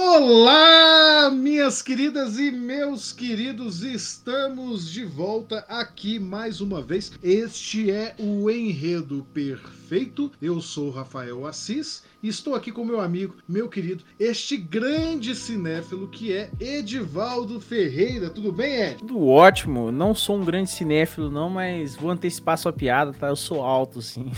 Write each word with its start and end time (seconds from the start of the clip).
Olá, 0.00 1.28
minhas 1.28 1.82
queridas 1.82 2.38
e 2.38 2.52
meus 2.52 3.12
queridos, 3.12 3.82
estamos 3.82 4.88
de 4.88 5.04
volta 5.04 5.66
aqui 5.68 6.20
mais 6.20 6.60
uma 6.60 6.80
vez. 6.80 7.10
Este 7.20 7.90
é 7.90 8.14
o 8.16 8.48
Enredo 8.48 9.26
Perfeito. 9.34 10.30
Eu 10.40 10.60
sou 10.60 10.90
Rafael 10.90 11.44
Assis 11.44 12.04
e 12.22 12.28
estou 12.28 12.54
aqui 12.54 12.70
com 12.70 12.84
meu 12.84 13.00
amigo, 13.00 13.34
meu 13.48 13.68
querido, 13.68 14.04
este 14.20 14.56
grande 14.56 15.34
cinéfilo 15.34 16.06
que 16.06 16.32
é 16.32 16.48
Edivaldo 16.60 17.60
Ferreira. 17.60 18.30
Tudo 18.30 18.52
bem, 18.52 18.80
Ed? 18.80 18.98
Tudo 18.98 19.26
ótimo. 19.26 19.90
Não 19.90 20.14
sou 20.14 20.36
um 20.38 20.44
grande 20.44 20.70
cinéfilo, 20.70 21.28
não, 21.28 21.50
mas 21.50 21.96
vou 21.96 22.12
antecipar 22.12 22.56
sua 22.56 22.72
piada, 22.72 23.12
tá? 23.12 23.26
Eu 23.26 23.36
sou 23.36 23.64
alto, 23.64 24.00
sim. 24.00 24.30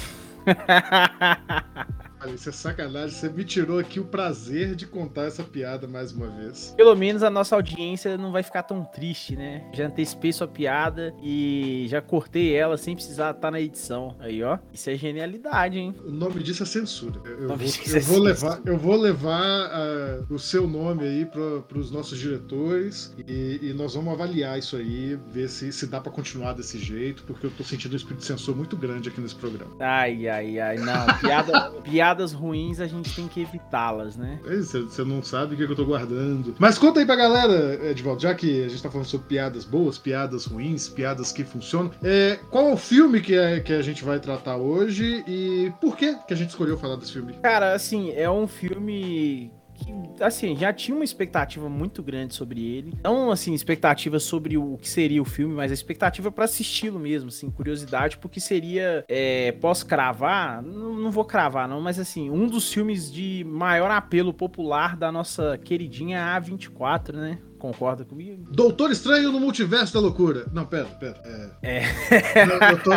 Olha, 2.23 2.35
isso 2.35 2.49
é 2.51 2.53
sacanagem. 2.53 3.17
Você 3.17 3.29
me 3.31 3.45
tirou 3.45 3.79
aqui 3.79 3.99
o 3.99 4.05
prazer 4.05 4.75
de 4.75 4.87
contar 4.87 5.25
essa 5.25 5.43
piada 5.43 5.89
mais 5.89 6.13
uma 6.13 6.29
vez. 6.29 6.75
Pelo 6.77 6.95
menos 6.95 7.23
a 7.23 7.31
nossa 7.31 7.57
audiência 7.57 8.19
não 8.19 8.31
vai 8.31 8.43
ficar 8.43 8.63
tão 8.63 8.85
triste, 8.85 9.35
né? 9.35 9.65
Já 9.73 9.87
antecipei 9.87 10.31
sua 10.33 10.47
piada 10.47 11.15
e 11.23 11.87
já 11.89 12.03
cortei 12.03 12.55
ela 12.55 12.77
sem 12.77 12.95
precisar 12.95 13.31
estar 13.31 13.51
na 13.51 13.61
edição. 13.61 14.15
Aí, 14.21 14.43
ó. 14.43 14.59
Isso 14.73 14.91
é 14.91 14.97
genialidade, 14.97 15.79
hein? 15.79 15.95
O 16.05 16.11
nome 16.11 16.43
disso 16.43 16.63
é 16.63 16.67
censura. 16.67 17.21
Eu, 17.25 17.49
vou, 17.49 17.57
eu 17.57 17.97
é 17.97 18.01
vou, 18.01 18.19
levar, 18.19 18.61
eu 18.67 18.77
vou 18.77 18.97
levar 18.97 19.71
uh, 19.71 20.35
o 20.35 20.39
seu 20.39 20.69
nome 20.69 21.05
aí 21.05 21.25
para 21.25 21.79
os 21.79 21.91
nossos 21.91 22.19
diretores 22.19 23.15
e, 23.27 23.61
e, 23.63 23.73
nós 23.73 23.95
vamos 23.95 24.13
avaliar 24.13 24.59
isso 24.59 24.77
aí, 24.77 25.19
ver 25.33 25.49
se, 25.49 25.73
se 25.73 25.87
dá 25.87 26.01
para 26.01 26.13
continuar 26.13 26.53
desse 26.53 26.79
jeito, 26.79 27.23
porque 27.23 27.47
eu 27.47 27.51
tô 27.51 27.65
sentindo 27.65 27.95
um 27.95 27.97
espírito 27.97 28.21
de 28.21 28.27
censor 28.27 28.55
muito 28.55 28.77
grande 28.77 29.09
aqui 29.09 29.21
nesse 29.21 29.35
programa. 29.35 29.73
Ai, 29.81 30.29
ai, 30.29 30.59
ai. 30.59 30.77
Não, 30.77 31.07
piada, 31.19 31.71
piada 31.83 32.10
piadas 32.11 32.33
ruins 32.33 32.81
a 32.81 32.87
gente 32.89 33.15
tem 33.15 33.29
que 33.29 33.41
evitá-las, 33.41 34.17
né? 34.17 34.41
É 34.45 34.57
você 34.57 35.05
não 35.05 35.23
sabe 35.23 35.55
o 35.55 35.57
que, 35.57 35.63
eu 35.63 35.77
tô 35.77 35.85
guardando. 35.85 36.55
Mas 36.59 36.77
conta 36.77 36.99
aí 36.99 37.07
pra 37.07 37.15
galera, 37.15 37.89
Edvaldo, 37.89 38.23
já 38.23 38.35
que 38.35 38.65
a 38.65 38.69
gente 38.69 38.83
tá 38.83 38.91
falando 38.91 39.07
sobre 39.07 39.29
piadas 39.29 39.65
boas, 39.65 39.97
piadas 39.97 40.47
ruins, 40.47 40.89
piadas 40.89 41.31
que 41.31 41.45
funcionam, 41.45 41.93
é, 42.03 42.39
qual 42.51 42.69
é 42.69 42.73
o 42.73 42.77
filme 42.77 43.21
que, 43.21 43.35
é, 43.37 43.61
que 43.61 43.73
a 43.73 43.83
gente 43.83 44.05
vai 44.05 44.19
tratar 44.19 44.57
hoje 44.57 45.23
e 45.27 45.73
por 45.81 45.97
que, 45.97 46.17
que 46.27 46.35
a 46.35 46.37
gente 46.37 46.51
escolheu 46.51 46.77
falar 46.77 46.97
desse 46.97 47.13
filme? 47.13 47.35
Cara, 47.43 47.75
assim, 47.75 48.11
é 48.11 48.29
um 48.29 48.49
filme 48.49 49.53
que, 49.85 50.23
assim, 50.23 50.57
já 50.57 50.73
tinha 50.73 50.95
uma 50.95 51.05
expectativa 51.05 51.69
muito 51.69 52.03
grande 52.03 52.35
sobre 52.35 52.65
ele. 52.65 52.95
Não, 53.03 53.31
assim, 53.31 53.55
expectativa 53.55 54.19
sobre 54.19 54.57
o 54.57 54.77
que 54.77 54.89
seria 54.89 55.21
o 55.21 55.25
filme, 55.25 55.55
mas 55.55 55.71
a 55.71 55.75
expectativa 55.75 56.31
para 56.31 56.45
assisti-lo 56.45 56.99
mesmo, 56.99 57.29
assim, 57.29 57.51
curiosidade, 57.51 58.19
porque 58.19 58.41
seria, 58.41 59.05
é, 59.09 59.53
posso 59.53 59.87
cravar? 59.87 60.63
Não, 60.63 60.95
não, 60.95 61.11
vou 61.11 61.25
cravar, 61.25 61.69
não, 61.69 61.81
mas 61.81 61.99
assim, 61.99 62.31
um 62.31 62.47
dos 62.47 62.73
filmes 62.73 63.11
de 63.11 63.45
maior 63.49 63.91
apelo 63.91 64.33
popular 64.33 64.97
da 64.97 65.11
nossa 65.11 65.59
queridinha 65.59 66.21
A24, 66.21 67.15
né? 67.15 67.39
Concorda 67.61 68.07
comigo? 68.07 68.51
Doutor 68.51 68.91
Estranho 68.91 69.31
no 69.31 69.39
Multiverso 69.39 69.93
da 69.93 70.01
Loucura. 70.01 70.47
Não, 70.51 70.65
pera, 70.65 70.87
pera. 70.99 71.21
É. 71.63 71.79
é. 71.79 72.73
Eu, 72.73 72.83
tô, 72.83 72.93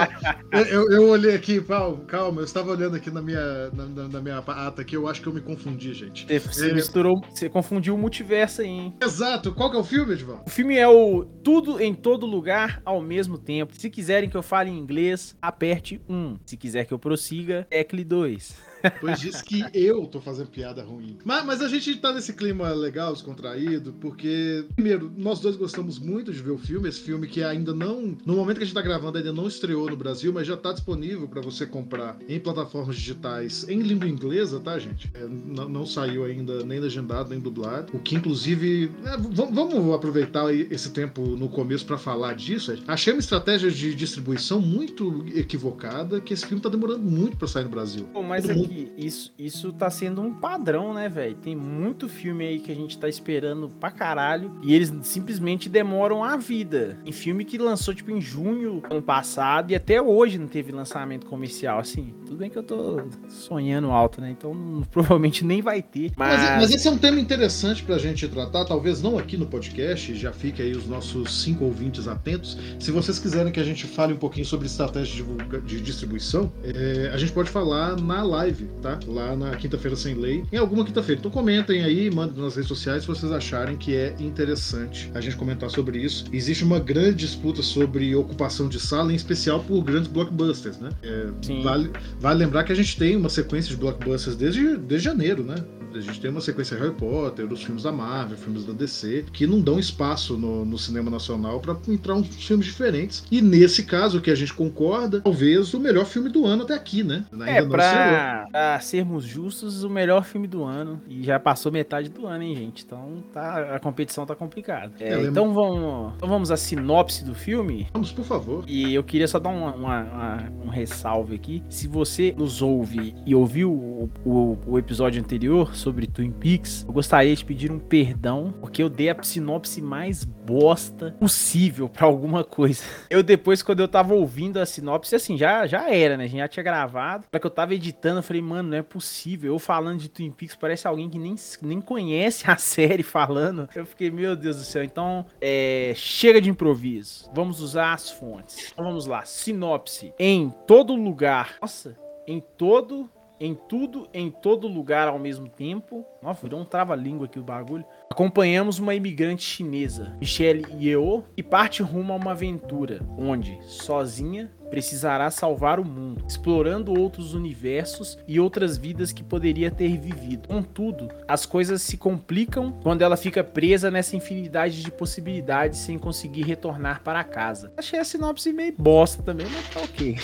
eu, 0.58 0.92
eu, 0.92 1.10
olhei 1.10 1.36
aqui, 1.36 1.62
calma, 1.62 1.98
calma, 2.06 2.42
eu 2.42 2.46
estava 2.46 2.72
olhando 2.72 2.96
aqui 2.96 3.12
na 3.12 3.22
minha, 3.22 3.70
na, 3.72 4.08
na, 4.08 4.22
minha 4.22 4.38
ata 4.38 4.82
aqui, 4.82 4.96
eu 4.96 5.08
acho 5.08 5.22
que 5.22 5.28
eu 5.28 5.34
me 5.34 5.42
confundi, 5.42 5.94
gente. 5.94 6.26
Você 6.40 6.72
é... 6.72 6.74
misturou, 6.74 7.22
você 7.30 7.50
confundiu 7.50 7.94
o 7.94 7.98
multiverso 7.98 8.62
aí, 8.62 8.70
hein? 8.70 8.96
Exato. 9.04 9.54
Qual 9.54 9.70
que 9.70 9.76
é 9.76 9.80
o 9.80 9.84
filme, 9.84 10.14
Edval? 10.14 10.44
O 10.48 10.50
filme 10.50 10.78
é 10.78 10.88
o 10.88 11.26
Tudo 11.44 11.82
em 11.82 11.94
Todo 11.94 12.26
Lugar 12.26 12.82
ao 12.86 13.02
mesmo 13.02 13.38
tempo. 13.38 13.76
Se 13.76 13.90
quiserem 13.90 14.30
que 14.30 14.38
eu 14.38 14.44
fale 14.44 14.70
em 14.70 14.80
inglês, 14.80 15.36
aperte 15.42 16.02
1. 16.08 16.38
Se 16.46 16.56
quiser 16.56 16.86
que 16.86 16.94
eu 16.94 17.00
prossiga, 17.00 17.68
tecle 17.70 18.06
2. 18.06 18.73
Pois 19.00 19.20
diz 19.20 19.42
que 19.42 19.64
eu 19.74 20.06
tô 20.06 20.20
fazendo 20.20 20.48
piada 20.48 20.84
ruim. 20.84 21.18
Mas, 21.24 21.46
mas, 21.46 21.62
a 21.62 21.68
gente 21.68 21.96
tá 21.96 22.12
nesse 22.12 22.34
clima 22.34 22.70
legal, 22.74 23.14
descontraído, 23.14 23.94
porque, 23.94 24.66
primeiro, 24.76 25.12
nós 25.18 25.40
dois 25.40 25.56
gostamos 25.56 26.00
muito 26.00 26.32
de 26.32 26.42
ver 26.42 26.52
o 26.52 26.58
filme. 26.58 26.90
Esse 26.90 27.02
filme 27.02 27.28
que 27.28 27.44
ainda 27.44 27.74
não. 27.74 28.18
No 28.26 28.36
momento 28.36 28.58
que 28.58 28.64
a 28.64 28.66
gente 28.66 28.76
tá 28.76 28.82
gravando, 28.82 29.18
ainda 29.18 29.32
não 29.32 29.48
estreou 29.48 29.90
no 29.90 29.96
Brasil, 29.96 30.34
mas 30.34 30.48
já 30.48 30.58
tá 30.58 30.74
disponível 30.74 31.28
para 31.28 31.42
você 31.42 31.66
comprar 31.66 32.18
em 32.28 32.40
plataformas 32.40 32.96
digitais 32.96 33.68
em 33.70 33.82
língua 33.82 34.08
inglesa, 34.08 34.60
tá, 34.60 34.78
gente? 34.78 35.10
É, 35.14 35.26
não, 35.26 35.70
não, 35.70 35.86
saiu 35.86 36.26
ainda 36.26 36.64
nem 36.64 36.80
legendado, 36.80 37.30
nem 37.30 37.40
dublado. 37.40 37.96
O 37.96 38.00
que, 38.00 38.16
inclusive. 38.16 38.92
É, 39.06 39.18
vamos 39.18 39.94
aproveitar 39.94 40.54
esse 40.54 40.92
tempo 40.92 41.22
no 41.22 41.50
começo 41.50 41.86
para 41.86 41.98
falar 41.98 42.36
disso. 42.36 42.74
Achei 42.88 43.14
uma 43.14 43.20
estratégia 43.20 43.72
de 43.72 43.96
distribuição 43.96 44.60
muito 44.60 45.26
equivocada, 45.36 46.20
que 46.20 46.34
esse 46.34 46.46
filme 46.46 46.62
tá 46.62 46.70
demorando 46.70 47.04
muito 47.04 47.38
para 47.38 47.48
sair 47.48 47.64
no 47.64 47.70
Brasil. 47.70 48.06
Pô, 48.12 48.22
mas 48.22 48.50
aqui, 48.50 48.73
isso, 48.98 49.34
isso 49.38 49.72
tá 49.74 49.90
sendo 49.90 50.22
um 50.22 50.34
padrão, 50.34 50.94
né, 50.94 51.10
velho? 51.10 51.36
Tem 51.36 51.56
muito 51.56 52.08
filme 52.10 52.46
aí 52.46 52.60
que 52.60 52.72
a 52.72 52.76
gente 52.76 52.98
tá 52.98 53.08
esperando 53.08 53.70
pra 53.80 53.92
caralho 53.92 54.52
e 54.62 54.74
eles 54.74 54.94
simplesmente 55.04 55.70
demoram 55.70 56.24
a 56.24 56.38
vida. 56.38 56.98
Em 57.06 57.12
filme 57.12 57.46
que 57.46 57.58
lançou, 57.58 57.94
tipo, 57.94 58.12
em 58.12 58.22
junho 58.22 58.82
ano 58.90 59.02
passado 59.02 59.72
e 59.72 59.76
até 59.76 60.02
hoje 60.02 60.38
não 60.38 60.48
teve 60.48 60.72
lançamento 60.72 61.26
comercial. 61.26 61.80
Assim, 61.80 62.14
tudo 62.26 62.38
bem 62.38 62.50
que 62.50 62.58
eu 62.58 62.64
tô 62.64 63.02
sonhando 63.30 63.92
alto, 63.92 64.22
né? 64.22 64.32
Então 64.32 64.84
provavelmente 64.92 65.46
nem 65.46 65.62
vai 65.62 65.82
ter. 65.82 66.12
Mas... 66.18 66.40
Mas, 66.40 66.50
mas 66.62 66.72
esse 66.72 66.88
é 66.88 66.92
um 66.92 66.98
tema 66.98 67.20
interessante 67.20 67.84
pra 67.84 67.98
gente 67.98 68.28
tratar, 68.28 68.66
talvez 68.66 69.02
não 69.02 69.18
aqui 69.18 69.38
no 69.38 69.46
podcast, 69.46 70.16
já 70.16 70.32
fique 70.32 70.62
aí 70.62 70.72
os 70.72 70.88
nossos 70.88 71.44
cinco 71.44 71.66
ouvintes 71.66 72.08
atentos. 72.08 72.58
Se 72.80 72.92
vocês 72.92 73.20
quiserem 73.20 73.52
que 73.52 73.60
a 73.60 73.64
gente 73.64 73.86
fale 73.86 74.14
um 74.14 74.18
pouquinho 74.18 74.46
sobre 74.46 74.68
estratégia 74.68 75.24
de, 75.24 75.62
de 75.62 75.82
distribuição, 75.82 76.52
é, 76.64 77.12
a 77.14 77.18
gente 77.18 77.32
pode 77.32 77.50
falar 77.50 77.96
na 78.00 78.24
live 78.24 78.63
live, 78.64 78.70
tá? 78.82 79.00
Lá 79.08 79.36
na 79.36 79.56
Quinta-feira 79.56 79.96
Sem 79.96 80.16
Lei, 80.16 80.44
em 80.52 80.58
alguma 80.58 80.84
quinta-feira. 80.86 81.20
Então 81.20 81.32
comentem 81.32 81.84
aí, 81.84 82.10
mandem 82.10 82.42
nas 82.42 82.56
redes 82.56 82.68
sociais 82.68 83.04
se 83.04 83.08
vocês 83.08 83.32
acharem 83.32 83.78
que 83.78 83.96
é 83.96 84.16
interessante 84.20 85.12
a 85.14 85.22
gente 85.22 85.36
comentar 85.36 85.70
sobre 85.70 86.00
isso. 86.00 86.26
Existe 86.32 86.64
uma 86.64 86.80
grande 86.80 87.18
disputa 87.18 87.62
sobre 87.62 88.16
ocupação 88.16 88.68
de 88.68 88.80
sala, 88.80 89.12
em 89.12 89.16
especial 89.16 89.60
por 89.62 89.84
grandes 89.84 90.08
blockbusters, 90.08 90.80
né? 90.80 90.90
É, 91.04 91.28
vale, 91.64 91.92
vale 92.20 92.40
lembrar 92.40 92.64
que 92.64 92.72
a 92.72 92.76
gente 92.76 92.98
tem 92.98 93.16
uma 93.16 93.30
sequência 93.30 93.70
de 93.70 93.78
blockbusters 93.78 94.36
desde, 94.36 94.78
desde 94.78 95.06
janeiro, 95.06 95.44
né? 95.44 95.56
A 95.98 96.02
gente 96.02 96.20
tem 96.20 96.30
uma 96.30 96.42
sequência 96.42 96.78
Harry 96.78 96.94
Potter, 96.94 97.52
os 97.52 97.64
filmes 97.64 97.84
da 97.84 97.92
Marvel, 97.92 98.38
filmes 98.38 98.66
da 98.66 98.74
DC, 98.74 99.26
que 99.32 99.46
não 99.46 99.62
dão 99.62 99.80
espaço 99.80 100.38
no, 100.38 100.66
no 100.66 100.78
cinema 100.78 101.10
nacional 101.10 101.60
para 101.60 101.78
entrar 101.88 102.16
uns 102.16 102.28
filmes 102.28 102.66
diferentes. 102.66 103.24
E 103.32 103.42
nesse 103.42 103.84
caso, 103.84 104.22
que 104.22 104.32
a 104.32 104.36
gente 104.36 104.54
concorda, 104.54 105.22
talvez 105.22 105.74
o 105.74 105.80
melhor 105.80 106.06
filme 106.06 106.30
do 106.30 106.46
ano 106.46 106.64
até 106.64 106.74
aqui, 106.74 107.04
né? 107.04 107.26
Ainda 107.32 107.50
é, 107.50 107.66
pra, 107.66 108.48
pra, 108.52 108.80
sermos 108.80 109.24
justos, 109.24 109.84
o 109.84 109.90
melhor 109.90 110.24
filme 110.24 110.48
do 110.48 110.64
ano. 110.64 111.02
E 111.08 111.24
já 111.24 111.40
passou 111.40 111.72
metade 111.72 112.10
do 112.10 112.26
ano, 112.26 112.44
hein, 112.44 112.56
gente? 112.56 112.84
Então 112.86 113.24
tá, 113.34 113.76
a 113.76 113.80
competição 113.80 114.26
tá 114.26 114.36
complicada. 114.36 114.94
É, 115.00 115.14
é, 115.14 115.24
então, 115.24 115.54
vamos, 115.54 116.14
então 116.16 116.30
vamos 116.30 116.52
à 116.52 116.58
sinopse 116.58 117.24
do 117.24 117.36
filme. 117.36 117.88
Vamos, 117.94 118.12
por 118.12 118.26
favor. 118.26 118.64
E 118.68 118.94
eu 118.94 119.04
queria 119.04 119.28
só 119.28 119.40
dar 119.40 119.50
uma, 119.50 119.74
uma, 119.74 120.02
uma, 120.02 120.52
um 120.66 120.70
ressalve 120.70 121.36
aqui. 121.36 121.64
Se 121.70 121.88
você 121.88 122.34
nos 122.38 122.62
ouve 122.62 123.16
e 123.26 123.36
ouviu 123.36 123.72
o, 123.72 124.10
o, 124.26 124.58
o 124.66 124.80
episódio 124.80 125.22
anterior 125.22 125.76
sobre 125.84 126.08
Twin 126.08 126.32
Peaks, 126.32 126.86
eu 126.88 126.94
gostaria 126.94 127.36
de 127.36 127.44
pedir 127.44 127.70
um 127.70 127.78
perdão, 127.78 128.54
porque 128.62 128.82
eu 128.82 128.88
dei 128.90 129.10
a 129.10 129.24
sinopse 129.24 129.82
mais 129.82 130.24
bosta 130.24 131.12
possível 131.20 131.90
para 131.90 132.08
alguma 132.08 132.42
coisa. 132.42 132.84
Eu 133.10 133.22
depois, 133.22 133.62
quando 133.62 133.82
eu 133.82 133.88
tava 133.88 134.14
ouvindo 134.14 134.60
a 134.60 134.66
sinopse, 134.66 135.14
assim, 135.14 135.38
já, 135.38 135.68
já 135.68 135.90
era, 135.94 136.16
né? 136.16 136.24
A 136.24 136.28
gente 136.28 136.40
já 136.40 136.48
tinha 136.48 136.64
gravado. 136.64 137.26
Pra 137.30 137.40
que 137.40 137.46
eu 137.46 137.52
tava 137.52 137.74
editando, 137.74 138.20
eu 138.20 138.24
falei, 138.24 138.42
mano, 138.42 138.70
não 138.70 138.78
é 138.78 138.82
possível. 138.82 139.54
Eu 139.54 139.60
falando 139.60 140.00
de 140.00 140.10
Twin 140.10 140.32
Peaks, 140.32 140.56
parece 140.56 140.88
alguém 140.88 141.10
que 141.10 141.20
nem, 141.20 141.36
nem 141.62 141.82
conhece 141.82 142.50
a 142.50 142.56
série 142.58 143.04
falando. 143.04 143.68
Eu 143.76 143.86
fiquei, 143.86 144.10
meu 144.10 144.38
Deus 144.38 144.56
do 144.56 144.64
céu. 144.64 144.86
Então, 144.86 145.26
é, 145.42 145.92
chega 145.98 146.40
de 146.40 146.50
improviso. 146.50 147.30
Vamos 147.34 147.60
usar 147.60 147.94
as 147.94 148.10
fontes. 148.10 148.72
Então 148.72 148.86
vamos 148.86 149.06
lá. 149.06 149.26
Sinopse. 149.26 150.14
Em 150.18 150.50
todo 150.66 150.96
lugar. 150.96 151.58
Nossa, 151.62 151.98
em 152.26 152.42
todo 152.58 153.10
em 153.40 153.54
tudo, 153.54 154.08
em 154.14 154.30
todo 154.30 154.68
lugar 154.68 155.08
ao 155.08 155.20
mesmo 155.20 155.50
tempo. 155.50 156.06
Nossa, 156.22 156.42
virou 156.44 156.60
um 156.62 156.66
trava-língua 156.66 157.26
aqui 157.26 157.40
o 157.40 157.44
bagulho. 157.44 157.86
Acompanhamos 158.14 158.78
uma 158.78 158.94
imigrante 158.94 159.42
chinesa, 159.42 160.16
Michelle 160.20 160.68
Yeo, 160.80 161.26
que 161.36 161.42
parte 161.42 161.82
rumo 161.82 162.14
a 162.14 162.16
uma 162.16 162.30
aventura, 162.30 163.00
onde, 163.18 163.58
sozinha, 163.64 164.52
precisará 164.70 165.32
salvar 165.32 165.80
o 165.80 165.84
mundo, 165.84 166.24
explorando 166.28 166.94
outros 167.00 167.34
universos 167.34 168.20
e 168.28 168.40
outras 168.40 168.78
vidas 168.78 169.12
que 169.12 169.24
poderia 169.24 169.72
ter 169.72 169.98
vivido. 169.98 170.48
Contudo, 170.48 171.10
as 171.28 171.48
coisas 171.48 171.82
se 171.82 171.98
complicam 171.98 172.72
quando 172.84 173.02
ela 173.02 173.18
fica 173.18 173.44
presa 173.44 173.90
nessa 173.90 174.16
infinidade 174.16 174.84
de 174.84 174.92
possibilidades 174.92 175.80
sem 175.80 175.98
conseguir 175.98 176.44
retornar 176.44 177.02
para 177.02 177.24
casa. 177.24 177.74
Achei 177.76 177.98
a 177.98 178.04
sinopse 178.04 178.54
meio 178.54 178.76
bosta 178.78 179.24
também, 179.24 179.48
mas 179.48 179.70
tá 179.70 179.80
ok. 179.80 180.20